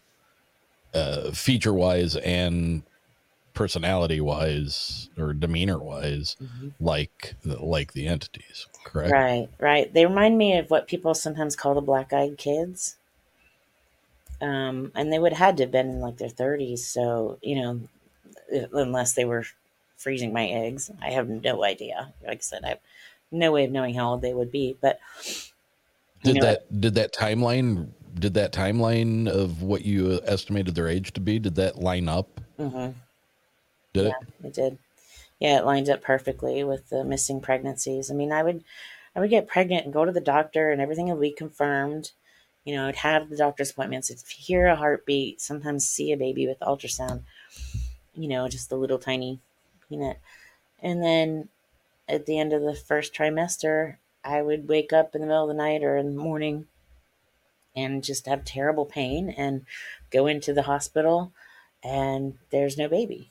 [0.95, 2.83] uh, feature wise and
[3.59, 6.37] personality wise or demeanor wise
[6.79, 8.69] like like the entities.
[8.85, 9.11] Correct.
[9.11, 9.93] Right, right.
[9.93, 12.97] They remind me of what people sometimes call the black eyed kids.
[14.41, 16.79] Um, and they would have had to have been in like their 30s.
[16.79, 17.81] So, you know,
[18.73, 19.45] unless they were
[19.97, 22.13] freezing my eggs, I have no idea.
[22.25, 22.81] Like I said, I have
[23.33, 24.77] no way of knowing how old they would be.
[24.81, 25.01] But
[26.23, 31.13] did know, that did that timeline did that timeline of what you estimated their age
[31.15, 32.41] to be did that line up?
[32.57, 32.93] Mm-hmm.
[33.93, 34.47] Did yeah, it?
[34.47, 34.79] It did.
[35.39, 38.11] Yeah, it lined up perfectly with the missing pregnancies.
[38.11, 38.65] I mean, I would
[39.15, 42.13] I would get pregnant and go to the doctor, and everything would be confirmed.
[42.65, 44.11] You know, I'd have the doctor's appointments.
[44.11, 47.23] You hear a heartbeat, sometimes see a baby with ultrasound.
[48.15, 49.41] You know, just a little tiny
[49.89, 50.19] peanut,
[50.83, 51.49] and then
[52.09, 55.49] at the end of the first trimester, I would wake up in the middle of
[55.49, 56.67] the night or in the morning
[57.77, 59.65] and just have terrible pain and
[60.11, 61.33] go into the hospital
[61.85, 63.31] and there's no baby.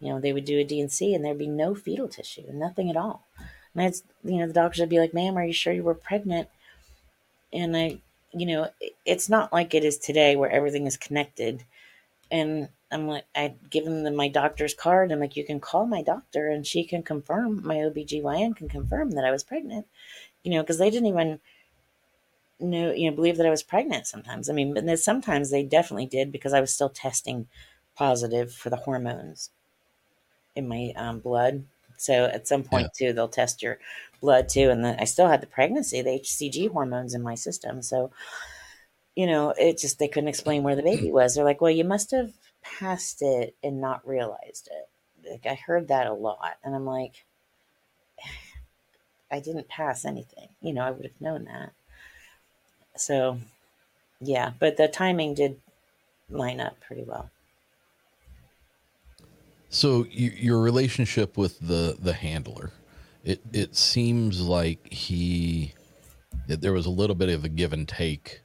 [0.00, 2.96] You know, they would do a D&C and there'd be no fetal tissue, nothing at
[2.96, 3.26] all.
[3.74, 3.94] And I'd,
[4.24, 6.48] you know, the doctors would be like, ma'am, are you sure you were pregnant?
[7.52, 7.98] And I,
[8.32, 8.68] you know,
[9.04, 11.64] it's not like it is today where everything is connected.
[12.30, 15.10] And I'm like, I give them the, my doctor's card.
[15.10, 19.12] I'm like, you can call my doctor and she can confirm, my OBGYN can confirm
[19.12, 19.86] that I was pregnant,
[20.42, 21.40] you know, because they didn't even
[22.60, 24.50] know, you know, believe that I was pregnant sometimes.
[24.50, 27.48] I mean, but sometimes they definitely did because I was still testing
[27.94, 29.50] positive for the hormones
[30.56, 31.64] in my um, blood.
[31.98, 33.08] So at some point yeah.
[33.08, 33.78] too, they'll test your
[34.20, 34.70] blood too.
[34.70, 37.82] And then I still had the pregnancy, the HCG hormones in my system.
[37.82, 38.10] So,
[39.14, 41.34] you know, it just, they couldn't explain where the baby was.
[41.34, 45.30] They're like, well, you must have passed it and not realized it.
[45.30, 47.24] Like I heard that a lot, and I'm like,
[49.30, 50.48] I didn't pass anything.
[50.60, 51.72] You know, I would have known that.
[52.96, 53.40] So,
[54.20, 55.60] yeah, but the timing did
[56.30, 57.30] line up pretty well.
[59.76, 62.72] So you, your relationship with the the handler,
[63.22, 65.74] it it seems like he
[66.48, 68.40] there was a little bit of a give and take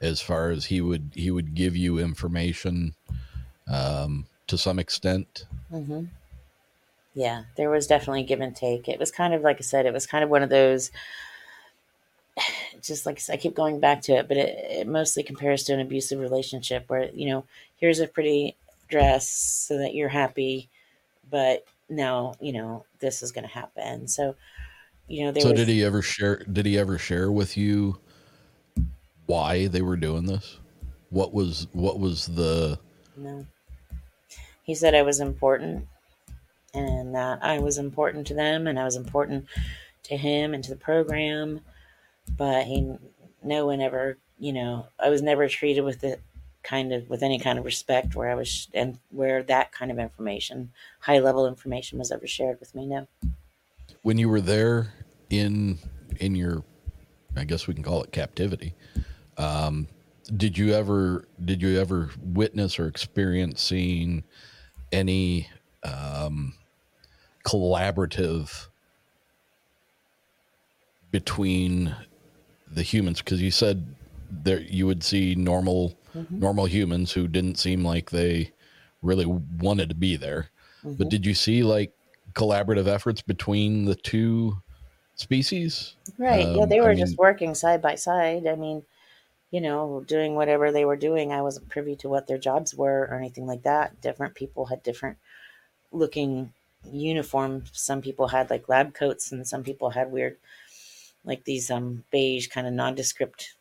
[0.00, 2.96] as far as he would he would give you information
[3.72, 5.46] um, to some extent.
[5.72, 6.06] Mm-hmm.
[7.14, 8.88] Yeah, there was definitely give and take.
[8.88, 10.90] It was kind of like I said, it was kind of one of those.
[12.82, 15.78] Just like I keep going back to it, but it, it mostly compares to an
[15.78, 17.44] abusive relationship where you know
[17.76, 18.56] here's a pretty
[18.88, 20.68] dress so that you're happy,
[21.30, 24.08] but now you know this is going to happen.
[24.08, 24.34] So
[25.08, 25.40] you know.
[25.40, 26.44] so was, did he ever share?
[26.50, 27.98] Did he ever share with you
[29.26, 30.58] why they were doing this?
[31.10, 32.78] What was what was the?
[33.16, 33.46] No.
[34.62, 35.86] He said I was important
[36.72, 39.46] and that I was important to them and I was important
[40.04, 41.60] to him and to the program.
[42.36, 42.94] But he,
[43.42, 46.20] no one ever, you know, I was never treated with it
[46.64, 49.98] kind of with any kind of respect where I was and where that kind of
[49.98, 52.86] information, high level information was ever shared with me.
[52.86, 53.06] No.
[54.02, 54.92] When you were there
[55.30, 55.78] in,
[56.18, 56.64] in your,
[57.36, 58.74] I guess we can call it captivity.
[59.36, 59.86] Um,
[60.36, 64.24] did you ever, did you ever witness or experience seeing
[64.90, 65.48] any
[65.82, 66.54] um,
[67.44, 68.68] collaborative
[71.10, 71.94] between
[72.72, 73.94] the humans because you said
[74.30, 76.38] there you would see normal mm-hmm.
[76.38, 78.52] normal humans who didn't seem like they
[79.02, 80.50] really wanted to be there
[80.84, 80.94] mm-hmm.
[80.94, 81.92] but did you see like
[82.32, 84.56] collaborative efforts between the two
[85.14, 88.82] species right um, yeah they were I just mean, working side by side i mean
[89.54, 91.30] you know, doing whatever they were doing.
[91.30, 94.00] I wasn't privy to what their jobs were or anything like that.
[94.00, 95.16] Different people had different
[95.92, 96.52] looking
[96.90, 97.70] uniforms.
[97.72, 100.38] Some people had like lab coats and some people had weird
[101.24, 103.54] like these um beige kind of nondescript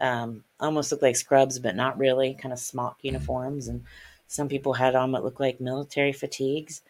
[0.00, 3.84] um almost look like scrubs but not really kind of smock uniforms and
[4.28, 6.82] some people had on what looked like military fatigues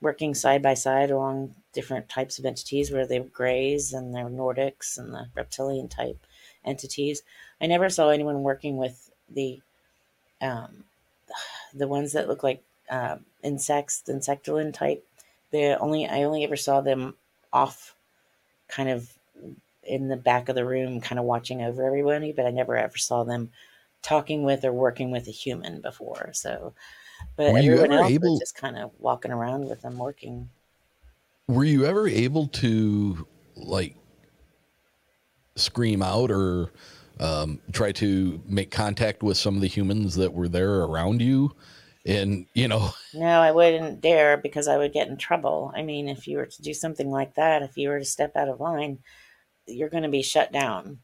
[0.00, 4.24] working side by side along different types of entities where they were grays and they're
[4.26, 6.18] nordics and the reptilian type
[6.64, 7.22] entities
[7.60, 9.60] I never saw anyone working with the
[10.40, 10.84] um,
[11.74, 15.04] the ones that look like uh, insects, the insectoid type.
[15.50, 17.14] The only I only ever saw them
[17.52, 17.94] off,
[18.68, 19.17] kind of
[19.82, 22.32] in the back of the room, kind of watching over everybody.
[22.32, 23.50] But I never ever saw them
[24.02, 26.30] talking with or working with a human before.
[26.32, 26.74] So,
[27.36, 30.50] but were everyone else able, was just kind of walking around with them working.
[31.46, 33.26] Were you ever able to
[33.56, 33.96] like
[35.56, 36.70] scream out or
[37.20, 41.54] um, try to make contact with some of the humans that were there around you
[42.06, 46.08] and you know no i wouldn't dare because i would get in trouble i mean
[46.08, 48.60] if you were to do something like that if you were to step out of
[48.60, 48.98] line
[49.68, 50.98] you're going to be shut down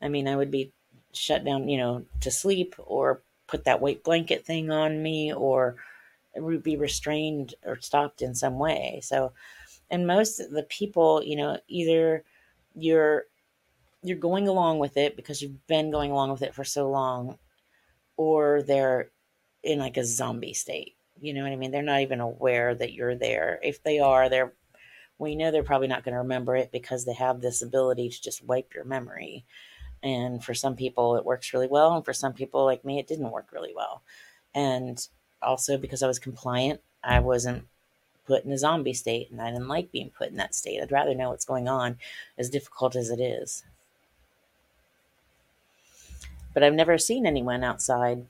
[0.00, 0.72] i mean i would be
[1.12, 5.76] shut down you know to sleep or put that weight blanket thing on me or
[6.62, 9.32] be restrained or stopped in some way so
[9.90, 12.22] and most of the people you know either
[12.74, 13.24] you're
[14.02, 17.38] you're going along with it because you've been going along with it for so long,
[18.16, 19.10] or they're
[19.62, 20.94] in like a zombie state.
[21.20, 21.72] You know what I mean?
[21.72, 23.58] They're not even aware that you're there.
[23.62, 24.52] If they are, they're
[25.18, 28.22] we know they're probably not going to remember it because they have this ability to
[28.22, 29.44] just wipe your memory.
[30.02, 31.96] And for some people, it works really well.
[31.96, 34.02] And for some people, like me, it didn't work really well.
[34.54, 35.06] And
[35.42, 37.66] also because I was compliant, I wasn't
[38.26, 40.80] put in a zombie state and I didn't like being put in that state.
[40.80, 41.96] I'd rather know what's going on,
[42.36, 43.64] as difficult as it is.
[46.54, 48.26] But I've never seen anyone outside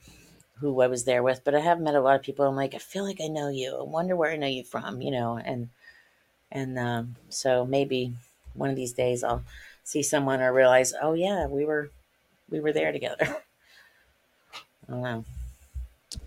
[0.60, 2.47] who I was there with, but I have met a lot of people.
[2.47, 3.77] I'm like, I feel like I know you.
[3.78, 5.69] I wonder where I know you from, you know, and
[6.51, 8.12] and um, so maybe
[8.55, 9.45] one of these days I'll
[9.85, 11.91] see someone or realize, oh yeah, we were
[12.51, 13.16] we were there together.
[14.89, 15.25] I don't know.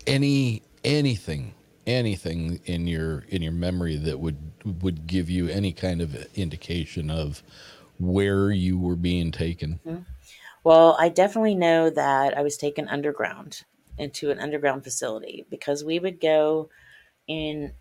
[0.06, 1.54] Any anything
[1.86, 4.38] anything in your in your memory that would
[4.82, 7.42] would give you any kind of indication of
[7.98, 9.80] where you were being taken?
[9.86, 10.02] Mm-hmm.
[10.64, 13.62] Well, I definitely know that I was taken underground
[13.98, 16.68] into an underground facility because we would go
[17.26, 17.72] in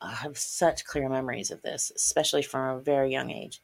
[0.00, 3.60] I have such clear memories of this, especially from a very young age.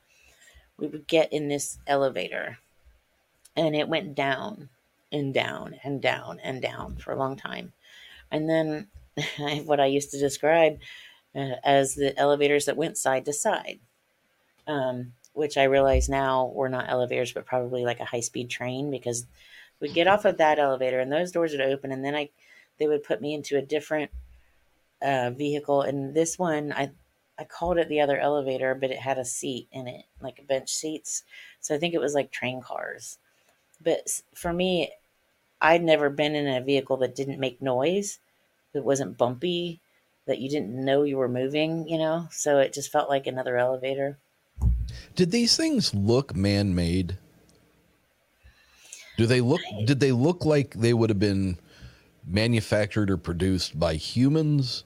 [0.79, 2.59] We would get in this elevator
[3.57, 4.69] and it went down
[5.11, 7.73] and down and down and down for a long time.
[8.31, 8.89] And then
[9.65, 10.79] what I used to describe
[11.35, 13.79] uh, as the elevators that went side to side,
[14.67, 18.91] um, which I realize now were not elevators, but probably like a high speed train
[18.91, 19.27] because
[19.81, 22.31] we'd get off of that elevator and those doors would open and then I
[22.79, 24.11] they would put me into a different
[25.03, 26.93] uh, vehicle, and this one I
[27.39, 30.71] I called it the other elevator, but it had a seat in it, like bench
[30.71, 31.23] seats.
[31.61, 33.19] So I think it was like train cars.
[33.83, 34.93] But for me,
[35.61, 38.21] I'd never been in a vehicle that didn't make noise,
[38.73, 39.81] that wasn't bumpy,
[40.27, 42.29] that you didn't know you were moving, you know?
[42.31, 44.19] So it just felt like another elevator.
[45.15, 47.19] Did these things look man made?
[49.17, 51.59] Do they look did they look like they would have been
[52.27, 54.85] manufactured or produced by humans,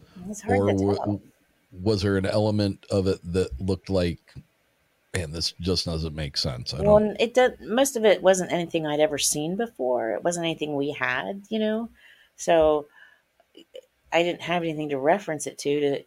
[0.49, 1.21] or w-
[1.73, 4.35] was there an element of it that looked like,
[5.15, 6.75] man, this just doesn't make sense?
[6.75, 7.61] I well, it did.
[7.61, 10.13] Most of it wasn't anything I'd ever seen before.
[10.13, 11.89] It wasn't anything we had, you know.
[12.37, 12.87] So
[14.13, 16.05] I didn't have anything to reference it to to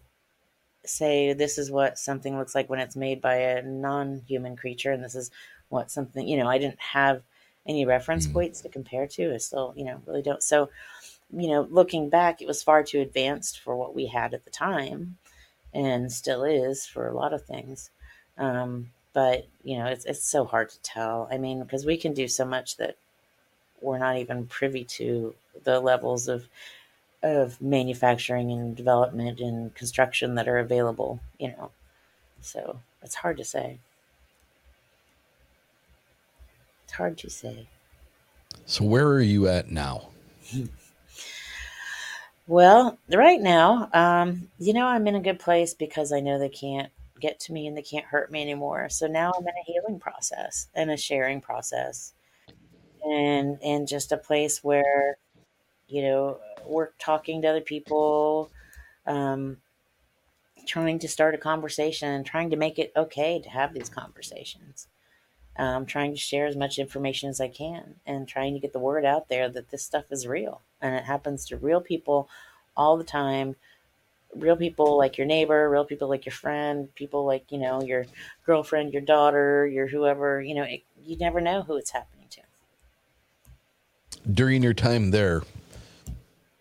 [0.85, 5.03] say this is what something looks like when it's made by a non-human creature, and
[5.03, 5.31] this is
[5.69, 6.47] what something you know.
[6.47, 7.23] I didn't have
[7.65, 8.33] any reference mm.
[8.33, 9.33] points to compare to.
[9.33, 10.43] I still, you know, really don't.
[10.43, 10.69] So
[11.31, 14.51] you know, looking back, it was far too advanced for what we had at the
[14.51, 15.17] time,
[15.73, 17.91] and still is for a lot of things.
[18.37, 21.27] Um, but you know, it's it's so hard to tell.
[21.31, 22.97] I mean, because we can do so much that
[23.81, 26.47] we're not even privy to the levels of
[27.23, 31.19] of manufacturing and development and construction that are available.
[31.39, 31.71] You know,
[32.41, 33.79] so it's hard to say.
[36.85, 37.67] It's hard to say.
[38.65, 40.09] So where are you at now?
[42.47, 46.49] Well, right now, um, you know, I'm in a good place because I know they
[46.49, 48.89] can't get to me and they can't hurt me anymore.
[48.89, 52.13] So now I'm in a healing process and a sharing process,
[53.03, 55.17] and and just a place where,
[55.87, 58.51] you know, we're talking to other people,
[59.07, 59.57] um,
[60.67, 64.87] trying to start a conversation, trying to make it okay to have these conversations.
[65.55, 68.79] Um, trying to share as much information as I can and trying to get the
[68.79, 72.27] word out there that this stuff is real and it happens to real people
[72.75, 73.55] all the time.
[74.35, 78.05] Real people like your neighbor, real people like your friend, people like, you know, your
[78.47, 82.41] girlfriend, your daughter, your whoever, you know, it, you never know who it's happening to.
[84.31, 85.43] During your time there,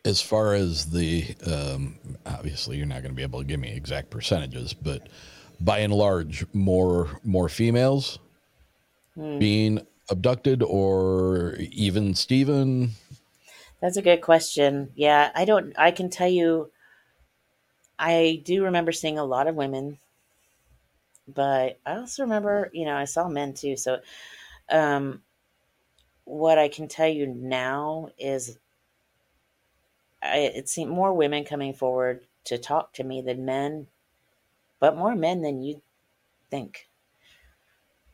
[0.04, 1.96] as far as the, um,
[2.26, 5.08] obviously you're not going to be able to give me exact percentages, but
[5.60, 8.18] by and large, more more females
[9.14, 9.38] hmm.
[9.38, 12.92] being abducted, or even Stephen?
[13.80, 14.92] That's a good question.
[14.94, 15.74] Yeah, I don't.
[15.76, 16.70] I can tell you,
[17.98, 19.98] I do remember seeing a lot of women,
[21.26, 23.76] but I also remember, you know, I saw men too.
[23.76, 23.98] So,
[24.70, 25.22] um,
[26.24, 28.58] what I can tell you now is,
[30.22, 33.88] I, it seemed more women coming forward to talk to me than men,
[34.78, 35.82] but more men than you
[36.50, 36.88] think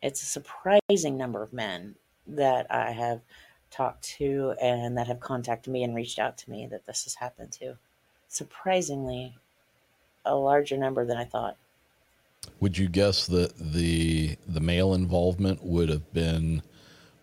[0.03, 1.97] it's a surprising number of men
[2.27, 3.21] that I have
[3.71, 7.15] talked to and that have contacted me and reached out to me that this has
[7.15, 7.77] happened to.
[8.29, 9.37] Surprisingly,
[10.25, 11.57] a larger number than I thought.
[12.61, 16.63] Would you guess that the the male involvement would have been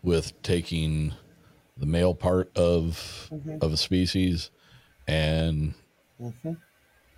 [0.04, 1.14] with taking
[1.78, 3.58] the male part of mm-hmm.
[3.62, 4.52] of a species
[5.08, 5.74] and
[6.22, 6.54] mm-hmm.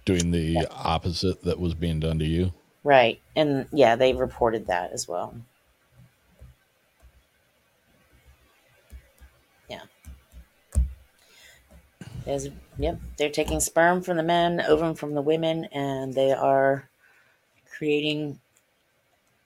[0.05, 0.63] doing the yeah.
[0.71, 2.53] opposite that was being done to you?
[2.87, 3.19] Right.
[3.35, 5.35] And yeah, they reported that as well.
[9.69, 9.81] Yeah.
[12.23, 12.47] There's,
[12.79, 12.97] yep.
[13.17, 16.87] They're taking sperm from the men, ovum from the women, and they are
[17.69, 18.39] creating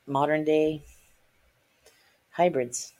[0.05, 0.83] modern day
[2.29, 2.93] hybrids.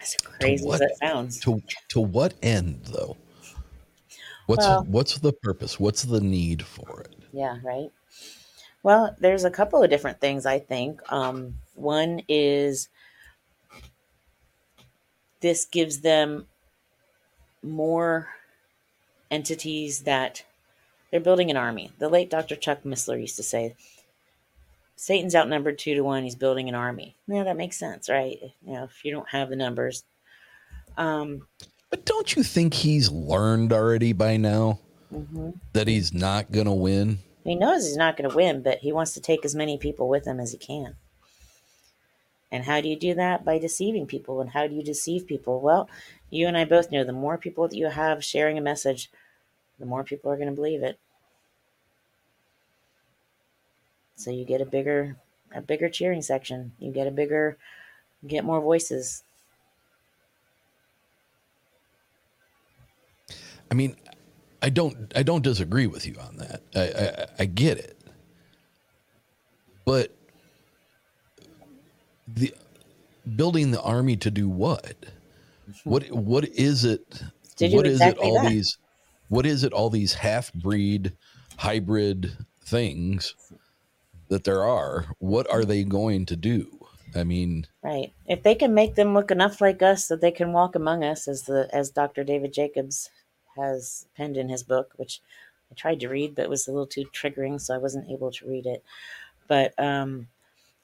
[0.00, 1.38] As crazy what, as that sounds.
[1.40, 3.18] To, to what end, though?
[4.46, 5.78] What's Well- what's the purpose?
[5.78, 7.14] What's the need for it?
[7.32, 7.90] Yeah, right.
[8.82, 11.00] Well, there's a couple of different things I think.
[11.12, 12.88] Um, one is
[15.40, 16.46] this gives them
[17.62, 18.28] more
[19.30, 20.44] entities that
[21.10, 21.92] they're building an army.
[21.98, 22.56] The late Dr.
[22.56, 23.74] Chuck Missler used to say,
[24.96, 26.22] Satan's outnumbered two to one.
[26.22, 27.16] He's building an army.
[27.26, 28.38] Yeah, that makes sense, right?
[28.64, 30.04] You know, if you don't have the numbers.
[30.96, 31.46] Um,
[31.90, 34.80] But don't you think he's learned already by now
[35.12, 35.54] mhm.
[35.72, 37.18] that he's not going to win?
[37.44, 40.08] He knows he's not going to win, but he wants to take as many people
[40.08, 40.96] with him as he can.
[42.50, 43.44] And how do you do that?
[43.44, 44.40] By deceiving people.
[44.40, 45.60] And how do you deceive people?
[45.60, 45.88] Well,
[46.30, 49.10] you and I both know the more people that you have sharing a message,
[49.78, 50.98] the more people are going to believe it.
[54.16, 55.16] So you get a bigger
[55.54, 56.72] a bigger cheering section.
[56.78, 57.58] You get a bigger
[58.26, 59.22] get more voices.
[63.70, 63.96] I mean,
[64.62, 66.62] I don't I don't disagree with you on that.
[66.74, 67.98] I I, I get it,
[69.84, 70.14] but
[72.26, 72.54] the
[73.34, 75.06] building the army to do what?
[75.84, 77.22] What what is it?
[77.60, 78.30] What is exactly it?
[78.30, 78.50] All that.
[78.50, 78.78] these
[79.28, 79.72] what is it?
[79.72, 81.12] All these half breed
[81.58, 83.34] hybrid things
[84.28, 85.06] that there are.
[85.18, 86.70] What are they going to do?
[87.14, 88.12] I mean, Right.
[88.26, 91.28] If they can make them look enough like us that they can walk among us,
[91.28, 92.24] as the as Dr.
[92.24, 93.10] David Jacobs
[93.56, 95.20] has penned in his book, which
[95.70, 98.30] I tried to read, but it was a little too triggering, so I wasn't able
[98.32, 98.84] to read it.
[99.48, 100.28] But um,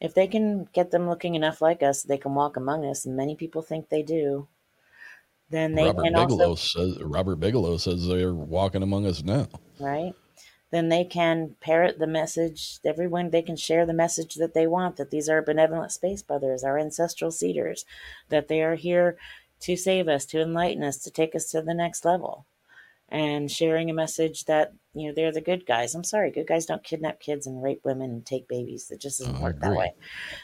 [0.01, 3.17] if they can get them looking enough like us, they can walk among us, and
[3.17, 4.49] many people think they do.
[5.51, 9.49] Then they Robert can Bigelow also says Robert Bigelow says they're walking among us now.
[9.79, 10.15] right?
[10.71, 12.79] Then they can parrot the message.
[12.85, 14.97] Everyone they can share the message that they want.
[14.97, 17.85] That these are benevolent space brothers, our ancestral cedars,
[18.31, 19.19] that they are here
[19.61, 22.47] to save us, to enlighten us, to take us to the next level,
[23.13, 25.95] and sharing a message that you know they're the good guys.
[25.95, 28.91] I'm sorry, good guys don't kidnap kids and rape women and take babies.
[28.91, 29.95] It just doesn't Oh, work that way.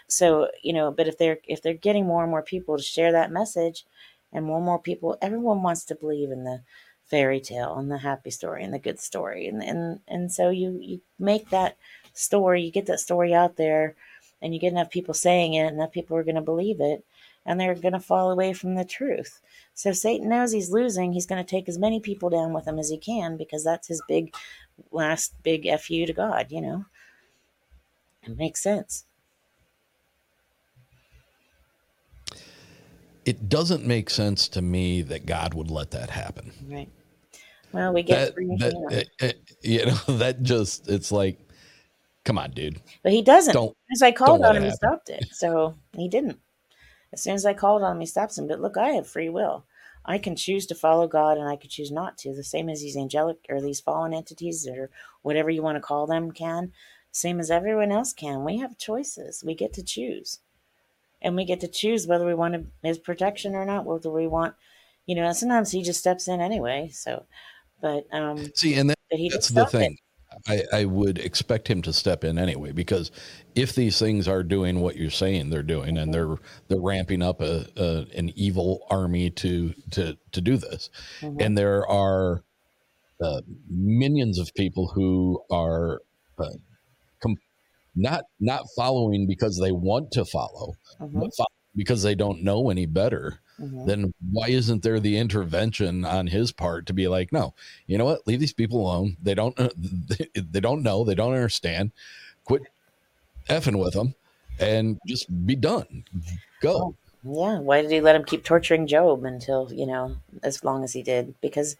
[0.09, 3.13] So you know, but if they're if they're getting more and more people to share
[3.13, 3.85] that message,
[4.33, 6.63] and more and more people, everyone wants to believe in the
[7.07, 10.79] fairy tale and the happy story and the good story and and and so you
[10.83, 11.79] you make that
[12.13, 13.97] story you get that story out there
[14.43, 17.03] and you get enough people saying it enough people are going to believe it
[17.47, 19.41] and they're going to fall away from the truth
[19.75, 22.79] so satan knows he's losing he's going to take as many people down with him
[22.79, 24.35] as he can because that's his big
[24.91, 26.85] last big fu to god you know
[28.23, 29.05] it makes sense
[33.25, 36.51] It doesn't make sense to me that God would let that happen.
[36.67, 36.89] right
[37.73, 38.89] well we get That, that you know.
[38.91, 39.33] eh, eh,
[39.63, 41.39] you know that just it's like,
[42.25, 42.81] come on, dude.
[43.03, 43.53] But he doesn't.
[43.53, 45.27] Don't- as I called on him, he stopped it.
[45.31, 46.39] So he didn't.
[47.13, 48.47] As soon as I called on him, he stops him.
[48.47, 49.65] But look, I have free will.
[50.05, 52.35] I can choose to follow God and I can choose not to.
[52.35, 54.91] The same as these angelic or these fallen entities or
[55.23, 56.73] whatever you want to call them can.
[57.11, 58.45] Same as everyone else can.
[58.45, 59.43] We have choices.
[59.45, 60.41] We get to choose.
[61.21, 64.55] And we get to choose whether we want his protection or not, whether we want,
[65.05, 66.91] you know, sometimes he just steps in anyway.
[66.93, 67.27] So,
[67.83, 69.93] but, um, See, and that, but he that's the thing.
[69.95, 69.99] it.
[70.47, 73.11] I, I would expect him to step in anyway because
[73.55, 76.37] if these things are doing what you're saying they're doing and they're
[76.69, 80.91] they're ramping up a, a an evil army to to to do this,
[81.21, 81.37] Mhm.
[81.41, 82.43] and there are
[83.21, 86.01] uh, millions of people who are
[86.39, 86.51] uh,
[87.21, 87.37] com-
[87.97, 91.21] not not following because they want to follow, Mhm.
[91.21, 91.31] but
[91.77, 93.41] because they don't know any better.
[93.61, 93.87] Mhm.
[93.87, 97.55] Then why isn't there the intervention on his part to be like, no,
[97.87, 98.27] you know what?
[98.27, 99.17] Leave these people alone.
[99.23, 101.05] They don't uh, they, they don't know.
[101.05, 101.93] They don't understand.
[102.45, 102.63] Quit
[103.49, 104.15] effing with them
[104.61, 106.05] and just be done.
[106.61, 106.95] Go.
[107.25, 110.93] Yeah, why did he let him keep torturing Job until, you know, as long as
[110.93, 111.35] he did?
[111.41, 111.77] Because,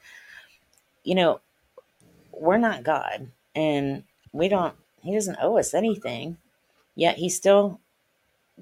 [1.05, 1.41] you know,
[2.33, 4.03] we're not God and
[4.33, 6.39] we don't, he doesn't owe us anything,
[6.97, 7.81] yet he still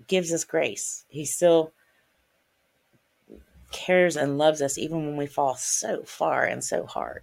[0.06, 1.05] gives us grace.
[1.09, 1.73] He still
[3.70, 7.23] cares and loves us even when we fall so far and so hard.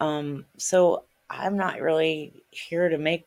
[0.00, 3.26] Um, so I'm not really here to make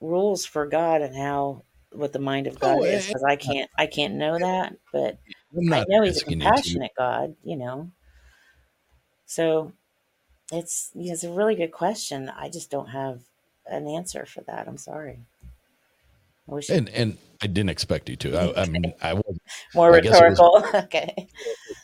[0.00, 3.70] rules for God and how what the mind of God Oh, is because I can't
[3.78, 5.18] I can't know that, but
[5.72, 6.80] I know he's a asking you to.
[6.80, 7.90] compassionate God, you know.
[9.26, 9.72] So
[10.52, 12.28] it's it's a really good question.
[12.30, 13.22] I just don't have
[13.66, 14.68] an answer for that.
[14.68, 15.20] I'm sorry.
[16.52, 18.36] Wish And and I didn't expect you to.
[18.36, 19.38] I, I mean, I was
[19.74, 20.64] More I rhetorical.
[20.74, 21.28] okay.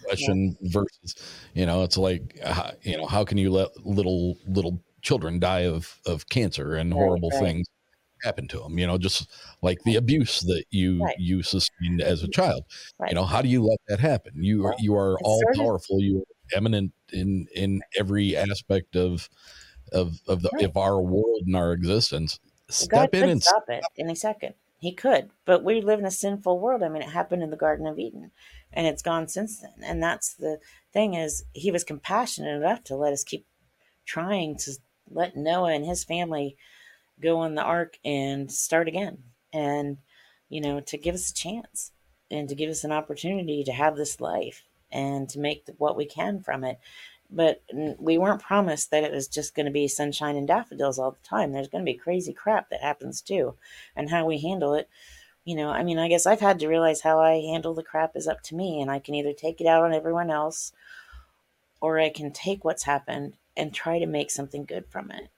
[0.05, 1.15] question versus
[1.55, 5.61] you know it's like uh, you know how can you let little little children die
[5.67, 7.43] of of cancer and Right, horrible right.
[7.43, 7.67] things
[8.23, 9.31] happen to them you know just
[9.63, 11.15] like the abuse that you Right.
[11.19, 12.65] you sustained as a child
[13.09, 15.55] you know how do you let that happen you are you are it's all sort
[15.57, 19.29] of- powerful you are eminent in in every aspect of
[19.93, 22.39] of of the of our world and our existence
[22.69, 24.55] step in could and stop it any second.
[24.81, 26.85] He could, but we live in a sinful world.
[26.85, 28.31] I mean, it happened in the Garden of Eden,
[28.73, 29.75] and it's gone since then.
[29.83, 30.61] And that's the
[30.93, 33.45] thing is, he was compassionate enough to let us keep
[34.07, 34.73] trying to
[35.11, 36.57] let Noah and his family
[37.21, 39.19] go on the ark and start again,
[39.53, 39.99] and
[40.49, 41.91] you know, to give us a chance
[42.31, 44.63] and to give us an opportunity to have this life
[44.93, 46.79] and to make what we can from it
[47.31, 47.63] but
[47.99, 51.29] we weren't promised that it was just going to be sunshine and daffodils all the
[51.29, 51.53] time.
[51.53, 53.55] There's going to be crazy crap that happens too,
[53.95, 54.89] and how we handle it.
[55.45, 58.17] You know, I mean, I guess I've had to realize how I handle the crap
[58.17, 60.73] is up to me, and I can either take it out on everyone else,
[61.81, 65.29] or I can take what's happened and try to make something good from it.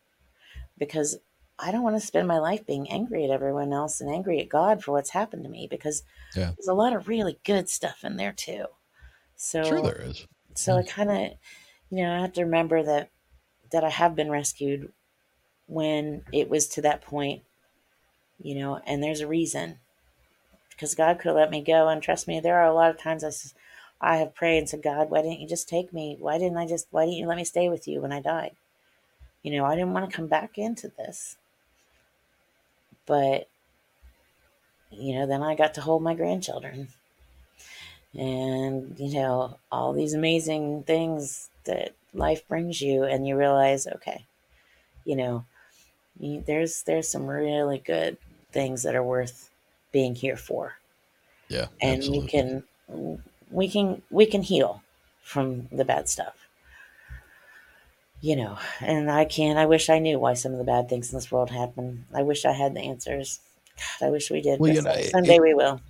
[0.79, 1.19] Because
[1.59, 4.49] I don't want to spend my life being angry at everyone else and angry at
[4.49, 5.67] God for what's happened to me.
[5.71, 6.03] Because
[6.35, 6.53] Yeah.
[6.57, 8.67] there's a lot of really good stuff in there too.
[9.37, 11.33] So sure there is so I kind of,
[11.91, 13.11] you know, I have to remember that
[13.73, 14.93] that I have been rescued
[15.67, 17.43] when it was to that point,
[18.43, 19.79] you know, and there's a reason
[20.71, 21.89] because God could have let me go.
[21.89, 23.31] And trust me, there are a lot of times I,
[24.01, 26.17] I have prayed and said, God, why didn't you just take me?
[26.19, 26.89] Why didn't I just?
[26.91, 28.57] Why didn't you let me stay with you when I died?
[29.43, 31.37] You know, I didn't want to come back into this,
[33.07, 33.49] but
[34.91, 36.89] you know, then I got to hold my grandchildren
[38.15, 44.25] and you know all these amazing things that life brings you and you realize okay
[45.05, 45.45] you know
[46.19, 48.17] you, there's there's some really good
[48.53, 49.49] things that are worth
[49.93, 50.75] being here for.
[51.49, 52.21] Yeah and absolutely.
[52.21, 52.63] we can
[53.51, 54.83] we can we can heal
[55.23, 56.35] from the bad stuff.
[58.21, 61.11] You know and i can i wish i knew why some of the bad things
[61.11, 62.05] in this world happen.
[62.13, 63.41] I wish i had the answers.
[64.01, 65.81] God i wish we did Well, you know, some- it- we will.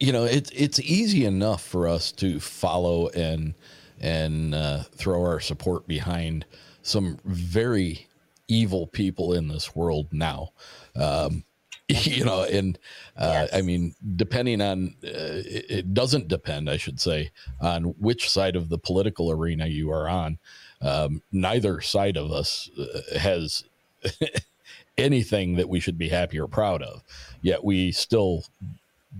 [0.00, 3.54] You know it's it's easy enough for us to follow and
[4.02, 6.44] and uh, throw our support behind
[6.82, 8.06] some very
[8.48, 10.50] evil people in this world now.
[10.96, 11.44] Um,
[11.88, 12.78] you know and
[13.16, 17.30] uh, i mean depending on uh, it, it doesn't depend i should say
[17.60, 20.38] on which side of the political arena you are on.
[20.80, 23.64] Um, neither side of us uh, has
[24.98, 27.02] anything that we should be happy or proud of.
[27.40, 28.44] Yet we still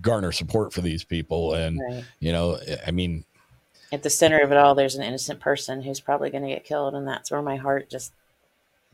[0.01, 2.05] garner support for these people and Right.
[2.21, 3.25] you know i mean
[3.93, 6.64] at the center of it all there's an innocent person who's probably going to get
[6.64, 8.12] killed and that's where my heart just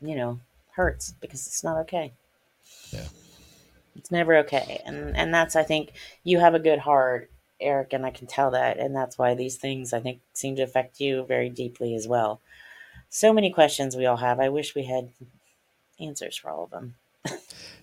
[0.02, 0.40] you know
[0.72, 2.12] hurts because it's not okay.
[2.90, 3.06] Yeah.
[3.96, 5.92] it's never okay and and that's i think
[6.22, 7.30] you have a good heart
[7.60, 10.62] eric and i can tell that and that's why these things i think seem to
[10.62, 12.40] affect you very deeply as well.
[13.10, 14.38] So many questions we all have.
[14.38, 15.08] I wish we had
[15.98, 16.94] answers for all of them.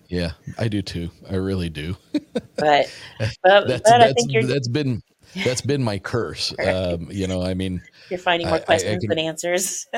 [0.08, 1.10] Yeah i do too.
[1.28, 1.96] I really do.
[2.12, 2.22] But
[3.42, 5.02] but, that's but i think you're that's been
[5.44, 6.54] that's been my curse.
[6.58, 9.86] Um you know i mean you're finding I- more I- I questions can- than answers.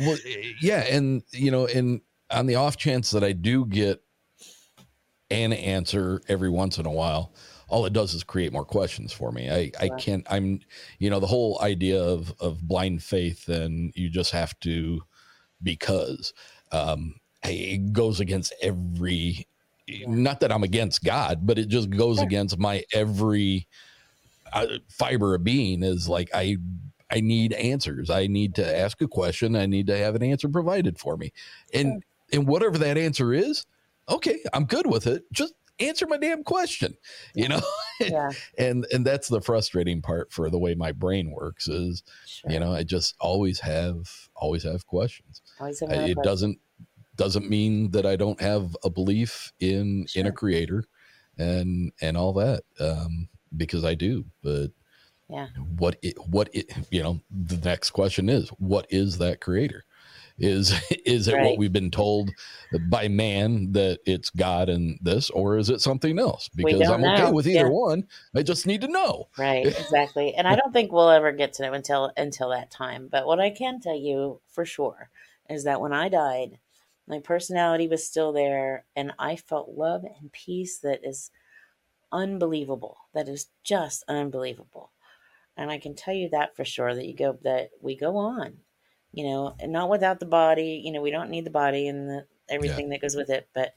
[0.00, 0.16] Well
[0.62, 2.00] yeah and you know and
[2.30, 4.00] on the off chance that i do get
[5.30, 7.32] an answer every once in a while
[7.68, 9.50] all it does is create more questions for me.
[9.50, 10.60] I i can't i'm
[10.98, 15.02] you know the whole idea of of blind faith and you just have to
[15.62, 16.32] because
[16.72, 19.46] um it goes against every
[20.06, 23.66] not that i'm against god but it just goes against my every
[24.52, 26.56] uh, fiber of being is like i
[27.10, 28.10] i need answers.
[28.10, 29.56] I need to ask a question.
[29.56, 31.32] I need to have an answer provided for me.
[31.72, 32.02] And
[32.32, 33.64] and whatever that answer is
[34.08, 35.24] okay i'm good with it.
[35.32, 36.96] Just answer my damn question
[37.34, 37.60] you know?
[38.00, 38.30] Yeah.
[38.58, 42.50] And and that's the frustrating part for the way my brain works is sure.
[42.50, 45.40] you know i just always have always have questions.
[45.60, 46.58] Always have I- it doesn't
[47.16, 50.84] doesn't mean that i don't have a belief in in a creator
[51.38, 52.62] and and all that.
[52.80, 54.68] Um because i do but
[55.28, 59.84] yeah what it, what it, you know the next question is what is that creator
[60.38, 60.72] is
[61.04, 61.44] is it Right.
[61.44, 62.30] what we've been told
[62.72, 67.24] by man that it's god and this or is it something else because i'm okay
[67.24, 67.32] know.
[67.32, 67.70] with either Yeah.
[67.70, 68.04] one
[68.34, 70.34] i just need to know Right, exactly.
[70.34, 73.08] And I don't think we'll ever get to know until until that time.
[73.10, 75.10] But what I can tell you for sure
[75.48, 76.58] is that when I died,
[77.06, 81.30] my personality was still there and I felt love and peace that is
[82.12, 82.98] unbelievable.
[83.14, 84.92] That is just unbelievable.
[85.56, 88.58] And I can tell you that for sure that you go that we go on.
[89.12, 92.08] You know, and not without the body, you know, we don't need the body and
[92.08, 93.74] the everything that goes with it, but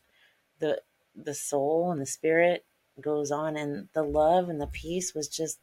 [0.60, 0.82] the
[1.16, 2.66] the soul and the spirit
[2.99, 5.60] goes on, and the love and the peace was just,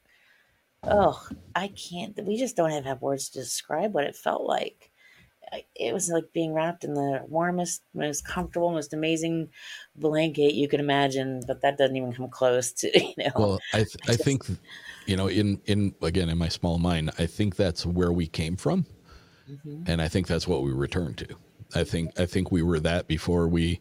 [0.82, 2.18] oh, I can't.
[2.24, 4.87] We just don't have, have words to describe what it felt like.
[5.74, 9.48] It was like being wrapped in the warmest, most comfortable, most amazing
[9.96, 13.30] blanket you could imagine, but that doesn't even come close to you know.
[13.34, 14.44] Well, I th- I think
[15.06, 18.56] you know in in again in my small mind, I think that's where we came
[18.56, 18.86] from,
[19.50, 19.84] mm-hmm.
[19.86, 21.26] and I think that's what we return to.
[21.74, 23.80] I think I think we were that before we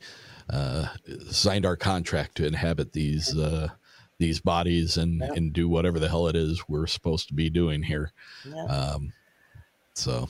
[0.49, 0.87] uh,
[1.29, 3.69] signed our contract to inhabit these uh,
[4.17, 5.31] these bodies and yep.
[5.35, 8.11] and do whatever the hell it is we're supposed to be doing here.
[8.45, 8.69] Yep.
[8.69, 9.13] Um,
[9.93, 10.29] so.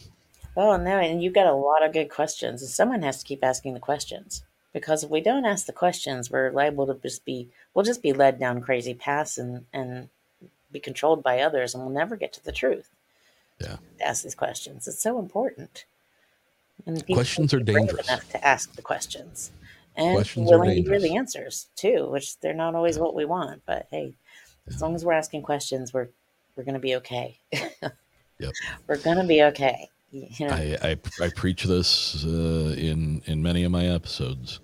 [0.58, 3.44] Oh no, and you've got a lot of good questions, and someone has to keep
[3.44, 4.44] asking the questions
[4.74, 8.12] because if we don't ask the questions, we're liable to just be we'll just be
[8.12, 10.10] led down crazy paths and and
[10.72, 12.90] be controlled by others, and we'll never get to the truth.
[13.60, 14.88] Yeah, ask these questions.
[14.88, 15.86] It's so important.
[16.86, 18.08] And questions are dangerous.
[18.08, 19.52] Enough to ask the questions
[19.96, 23.62] and questions willing to hear the answers too, which they're not always what we want.
[23.66, 24.14] But hey,
[24.68, 24.74] yeah.
[24.74, 26.10] as long as we're asking questions, we're
[26.56, 27.40] we're going to be okay.
[27.52, 28.54] yep,
[28.88, 29.90] we're going to be okay.
[30.14, 34.60] I, I, I preach this uh, in in many of my episodes.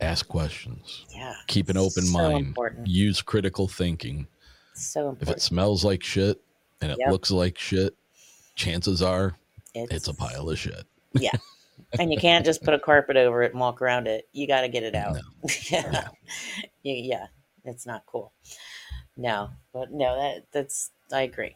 [0.00, 1.06] Ask questions.
[1.14, 1.34] Yeah.
[1.46, 2.46] Keep an open so mind.
[2.48, 2.86] Important.
[2.86, 4.26] Use critical thinking.
[4.74, 5.22] So important.
[5.22, 6.40] If it smells like shit
[6.80, 7.10] and it yep.
[7.10, 7.94] looks like shit,
[8.56, 9.36] chances are
[9.74, 10.84] it's, it's a pile of shit.
[11.14, 11.30] Yeah.
[11.98, 14.28] and you can't just put a carpet over it and walk around it.
[14.32, 15.14] You got to get it out.
[15.14, 15.20] No.
[15.70, 16.08] yeah.
[16.82, 16.94] yeah.
[16.94, 17.26] yeah,
[17.64, 18.32] it's not cool.
[19.16, 21.54] No, but no, that that's I agree.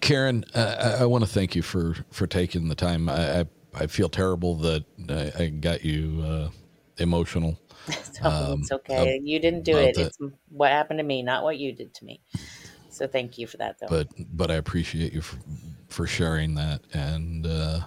[0.00, 3.08] Karin, uh, I, I want to thank you for for taking the time.
[3.08, 6.50] I I, I feel terrible that I, I got you uh,
[6.98, 7.58] emotional.
[8.22, 9.20] um, it's okay.
[9.22, 9.94] You didn't do it.
[9.94, 10.08] That.
[10.08, 10.18] It's
[10.48, 12.20] what happened to me, not what you did to me.
[12.90, 13.86] So thank you for that, though.
[13.88, 15.38] But but I appreciate you for,
[15.88, 17.80] for sharing that, and uh,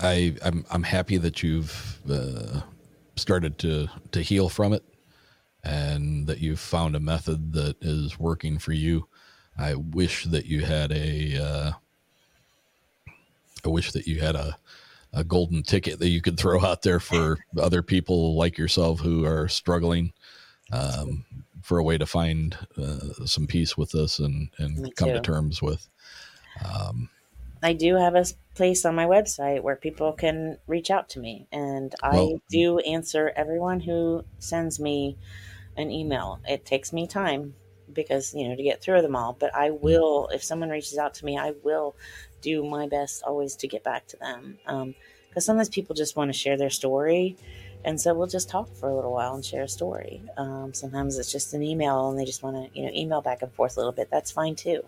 [0.00, 2.60] I I'm I'm happy that you've uh,
[3.16, 4.82] started to to heal from it,
[5.62, 9.06] and that you've found a method that is working for you.
[9.58, 11.42] I wish that you had a.
[11.42, 11.72] Uh,
[13.64, 14.56] I wish that you had a
[15.12, 19.26] a golden ticket that you could throw out there for other people like yourself who
[19.26, 20.12] are struggling
[20.72, 21.24] um,
[21.62, 25.60] for a way to find uh, some peace with this and and come to terms
[25.60, 25.88] with.
[26.64, 27.10] Um,
[27.62, 28.24] I do have a
[28.54, 32.78] place on my website where people can reach out to me, and I well, do
[32.80, 35.16] answer everyone who sends me
[35.76, 36.40] an email.
[36.46, 37.54] It takes me time
[37.94, 39.80] because you know to get through them all, but I mm.
[39.80, 40.28] will.
[40.32, 41.94] If someone reaches out to me, I will
[42.40, 44.58] do my best always to get back to them.
[44.66, 44.94] Um,
[45.28, 47.38] because sometimes people just want to share their story
[47.84, 51.18] and so we'll just talk for a little while and share a story um, sometimes
[51.18, 53.76] it's just an email and they just want to you know email back and forth
[53.76, 54.82] a little bit that's fine too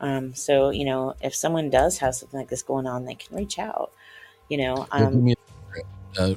[0.00, 3.36] um, so you know if someone does have something like this going on they can
[3.36, 3.92] reach out
[4.48, 5.32] you know um,
[6.18, 6.34] uh,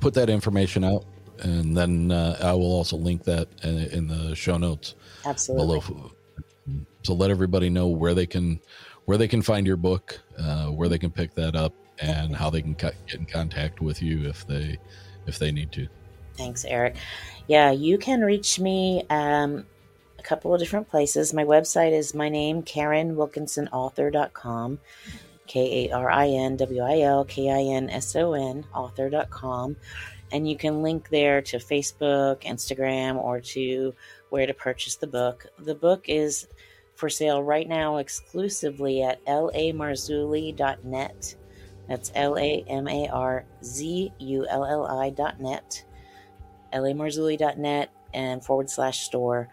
[0.00, 1.04] put that information out
[1.40, 4.94] and then uh, i will also link that in, the show notes
[5.24, 6.10] absolutely below
[7.02, 8.60] so let everybody know where they can
[9.06, 12.50] where they can find your book uh, where they can pick that up and how
[12.50, 14.78] they can get in contact with you if they
[15.26, 15.88] if they need to.
[16.34, 16.96] Thanks, Eric.
[17.46, 19.66] Yeah, you can reach me um,
[20.18, 21.34] a couple of different places.
[21.34, 24.78] My website is my name, KarinWilkinsonAuthor.com,
[25.46, 29.76] K A R I N W I L K I N S O N author.com.
[30.30, 33.94] And you can link there to Facebook, Instagram, or to
[34.30, 35.46] where to purchase the book.
[35.58, 36.48] The book is
[36.94, 41.36] for sale right now exclusively at lamarzulli.net.
[41.88, 45.84] That's L A M A R Z U L L I dot net,
[46.72, 49.48] L-A-Marzulli dot net, and forward slash store.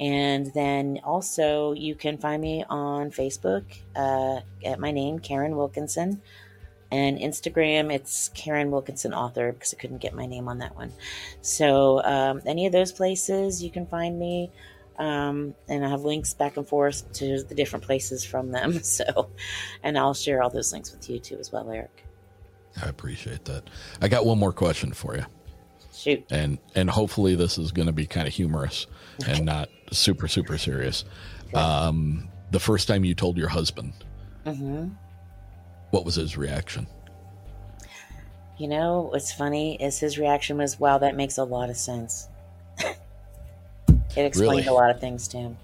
[0.00, 3.64] And then also, you can find me on Facebook
[3.94, 6.22] uh, at my name, Karin Wilkinson.
[6.94, 10.92] And Instagram, it's Karin Wilkinson Author because I couldn't get my name on that one.
[11.40, 14.52] So, um, any of those places, you can find me.
[14.96, 18.78] Um, and I have links back and forth to the different places from them.
[18.84, 19.30] So,
[19.82, 22.06] and I'll share all those links with you too as well, Eric.
[22.80, 23.68] I appreciate that.
[24.00, 25.26] I got one more question for you.
[25.92, 26.24] Shoot.
[26.30, 28.86] And and hopefully this is going to be kind of humorous
[29.26, 31.04] and not super super serious.
[31.54, 33.94] Um, the first time you told your husband,
[34.46, 34.90] mm-hmm.
[35.94, 36.88] What was his reaction?
[38.58, 42.28] You know, what's funny is his reaction was, "Wow, that makes a lot of sense."
[44.16, 44.68] It explained really?
[44.68, 45.56] a lot of things to him.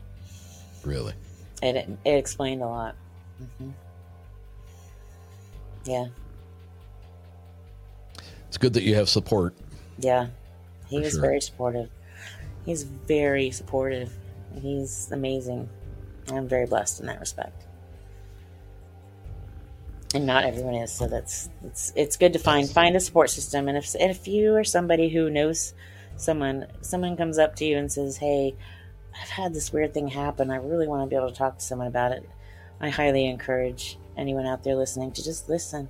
[0.84, 1.14] Really?
[1.62, 2.96] It it, it explained a lot.
[3.40, 3.70] Mm-hmm.
[5.84, 6.06] Yeah.
[8.48, 9.54] It's good that you have support.
[9.98, 10.26] Yeah,
[10.88, 11.20] he was sure.
[11.20, 11.90] very supportive.
[12.66, 14.12] He's very supportive.
[14.60, 15.68] He's amazing.
[16.32, 17.66] I'm very blessed in that respect.
[20.14, 20.92] And not everyone is.
[20.92, 23.68] So that's it's it's good to find find a support system.
[23.68, 25.74] And if if you are somebody who knows
[26.16, 28.54] someone, someone comes up to you and says, "Hey,
[29.20, 30.50] I've had this weird thing happen.
[30.50, 32.28] I really want to be able to talk to someone about it."
[32.80, 35.88] I highly encourage anyone out there listening to just listen.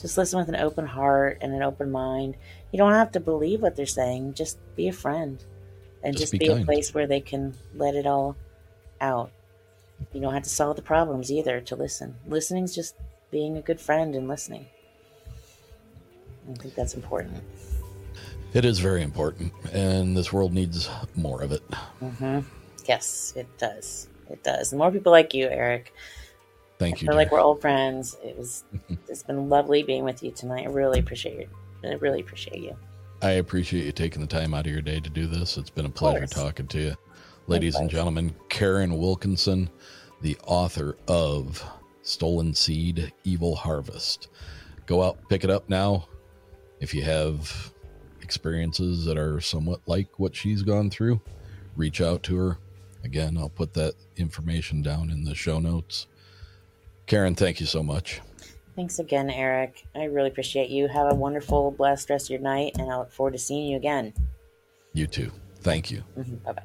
[0.00, 2.36] Just listen with an open heart and an open mind.
[2.72, 4.34] You don't have to believe what they're saying.
[4.34, 5.42] Just be a friend,
[6.02, 8.36] and just, Just be be, a place where they can let it all
[9.00, 9.30] out.
[10.12, 12.16] You don't have to solve the problems either to listen.
[12.26, 12.96] Listening's just
[13.34, 14.64] being a good friend and listening.
[16.48, 17.42] I think that's important.
[18.52, 21.62] It is very important, and this world needs more of it.
[21.98, 22.38] hmm
[22.86, 24.06] Yes, it does.
[24.30, 24.70] It does.
[24.70, 25.92] The more people like you, Eric,
[26.78, 27.06] Thank I you.
[27.08, 28.16] feel like we're old friends.
[28.22, 28.62] It was.
[29.08, 30.66] it's been lovely being with you tonight.
[30.66, 31.48] I really appreciate you.
[31.82, 32.76] I really appreciate you.
[33.20, 35.56] I appreciate you taking the time out of your day to do this.
[35.56, 36.94] It's been a pleasure talking to you.
[37.48, 39.70] Ladies and gentlemen, Karin Wilkinson,
[40.20, 41.64] the author of
[42.04, 44.28] Stolen Seed, Evil Harvest.
[44.86, 46.06] Go out, pick it up now.
[46.80, 47.72] If you have
[48.22, 51.20] experiences that are somewhat like what she's gone through,
[51.76, 52.58] reach out to her.
[53.02, 56.06] Again, I'll put that information down in the show notes.
[57.06, 58.20] Karin, thank you so much.
[58.76, 59.86] Thanks again, Eric.
[59.94, 60.88] I really appreciate you.
[60.88, 63.76] Have a wonderful, blessed rest of your night, and I look forward to seeing you
[63.76, 64.12] again.
[64.94, 65.30] You too.
[65.60, 66.02] Thank you.
[66.18, 66.36] Mm-hmm.
[66.36, 66.62] Bye bye.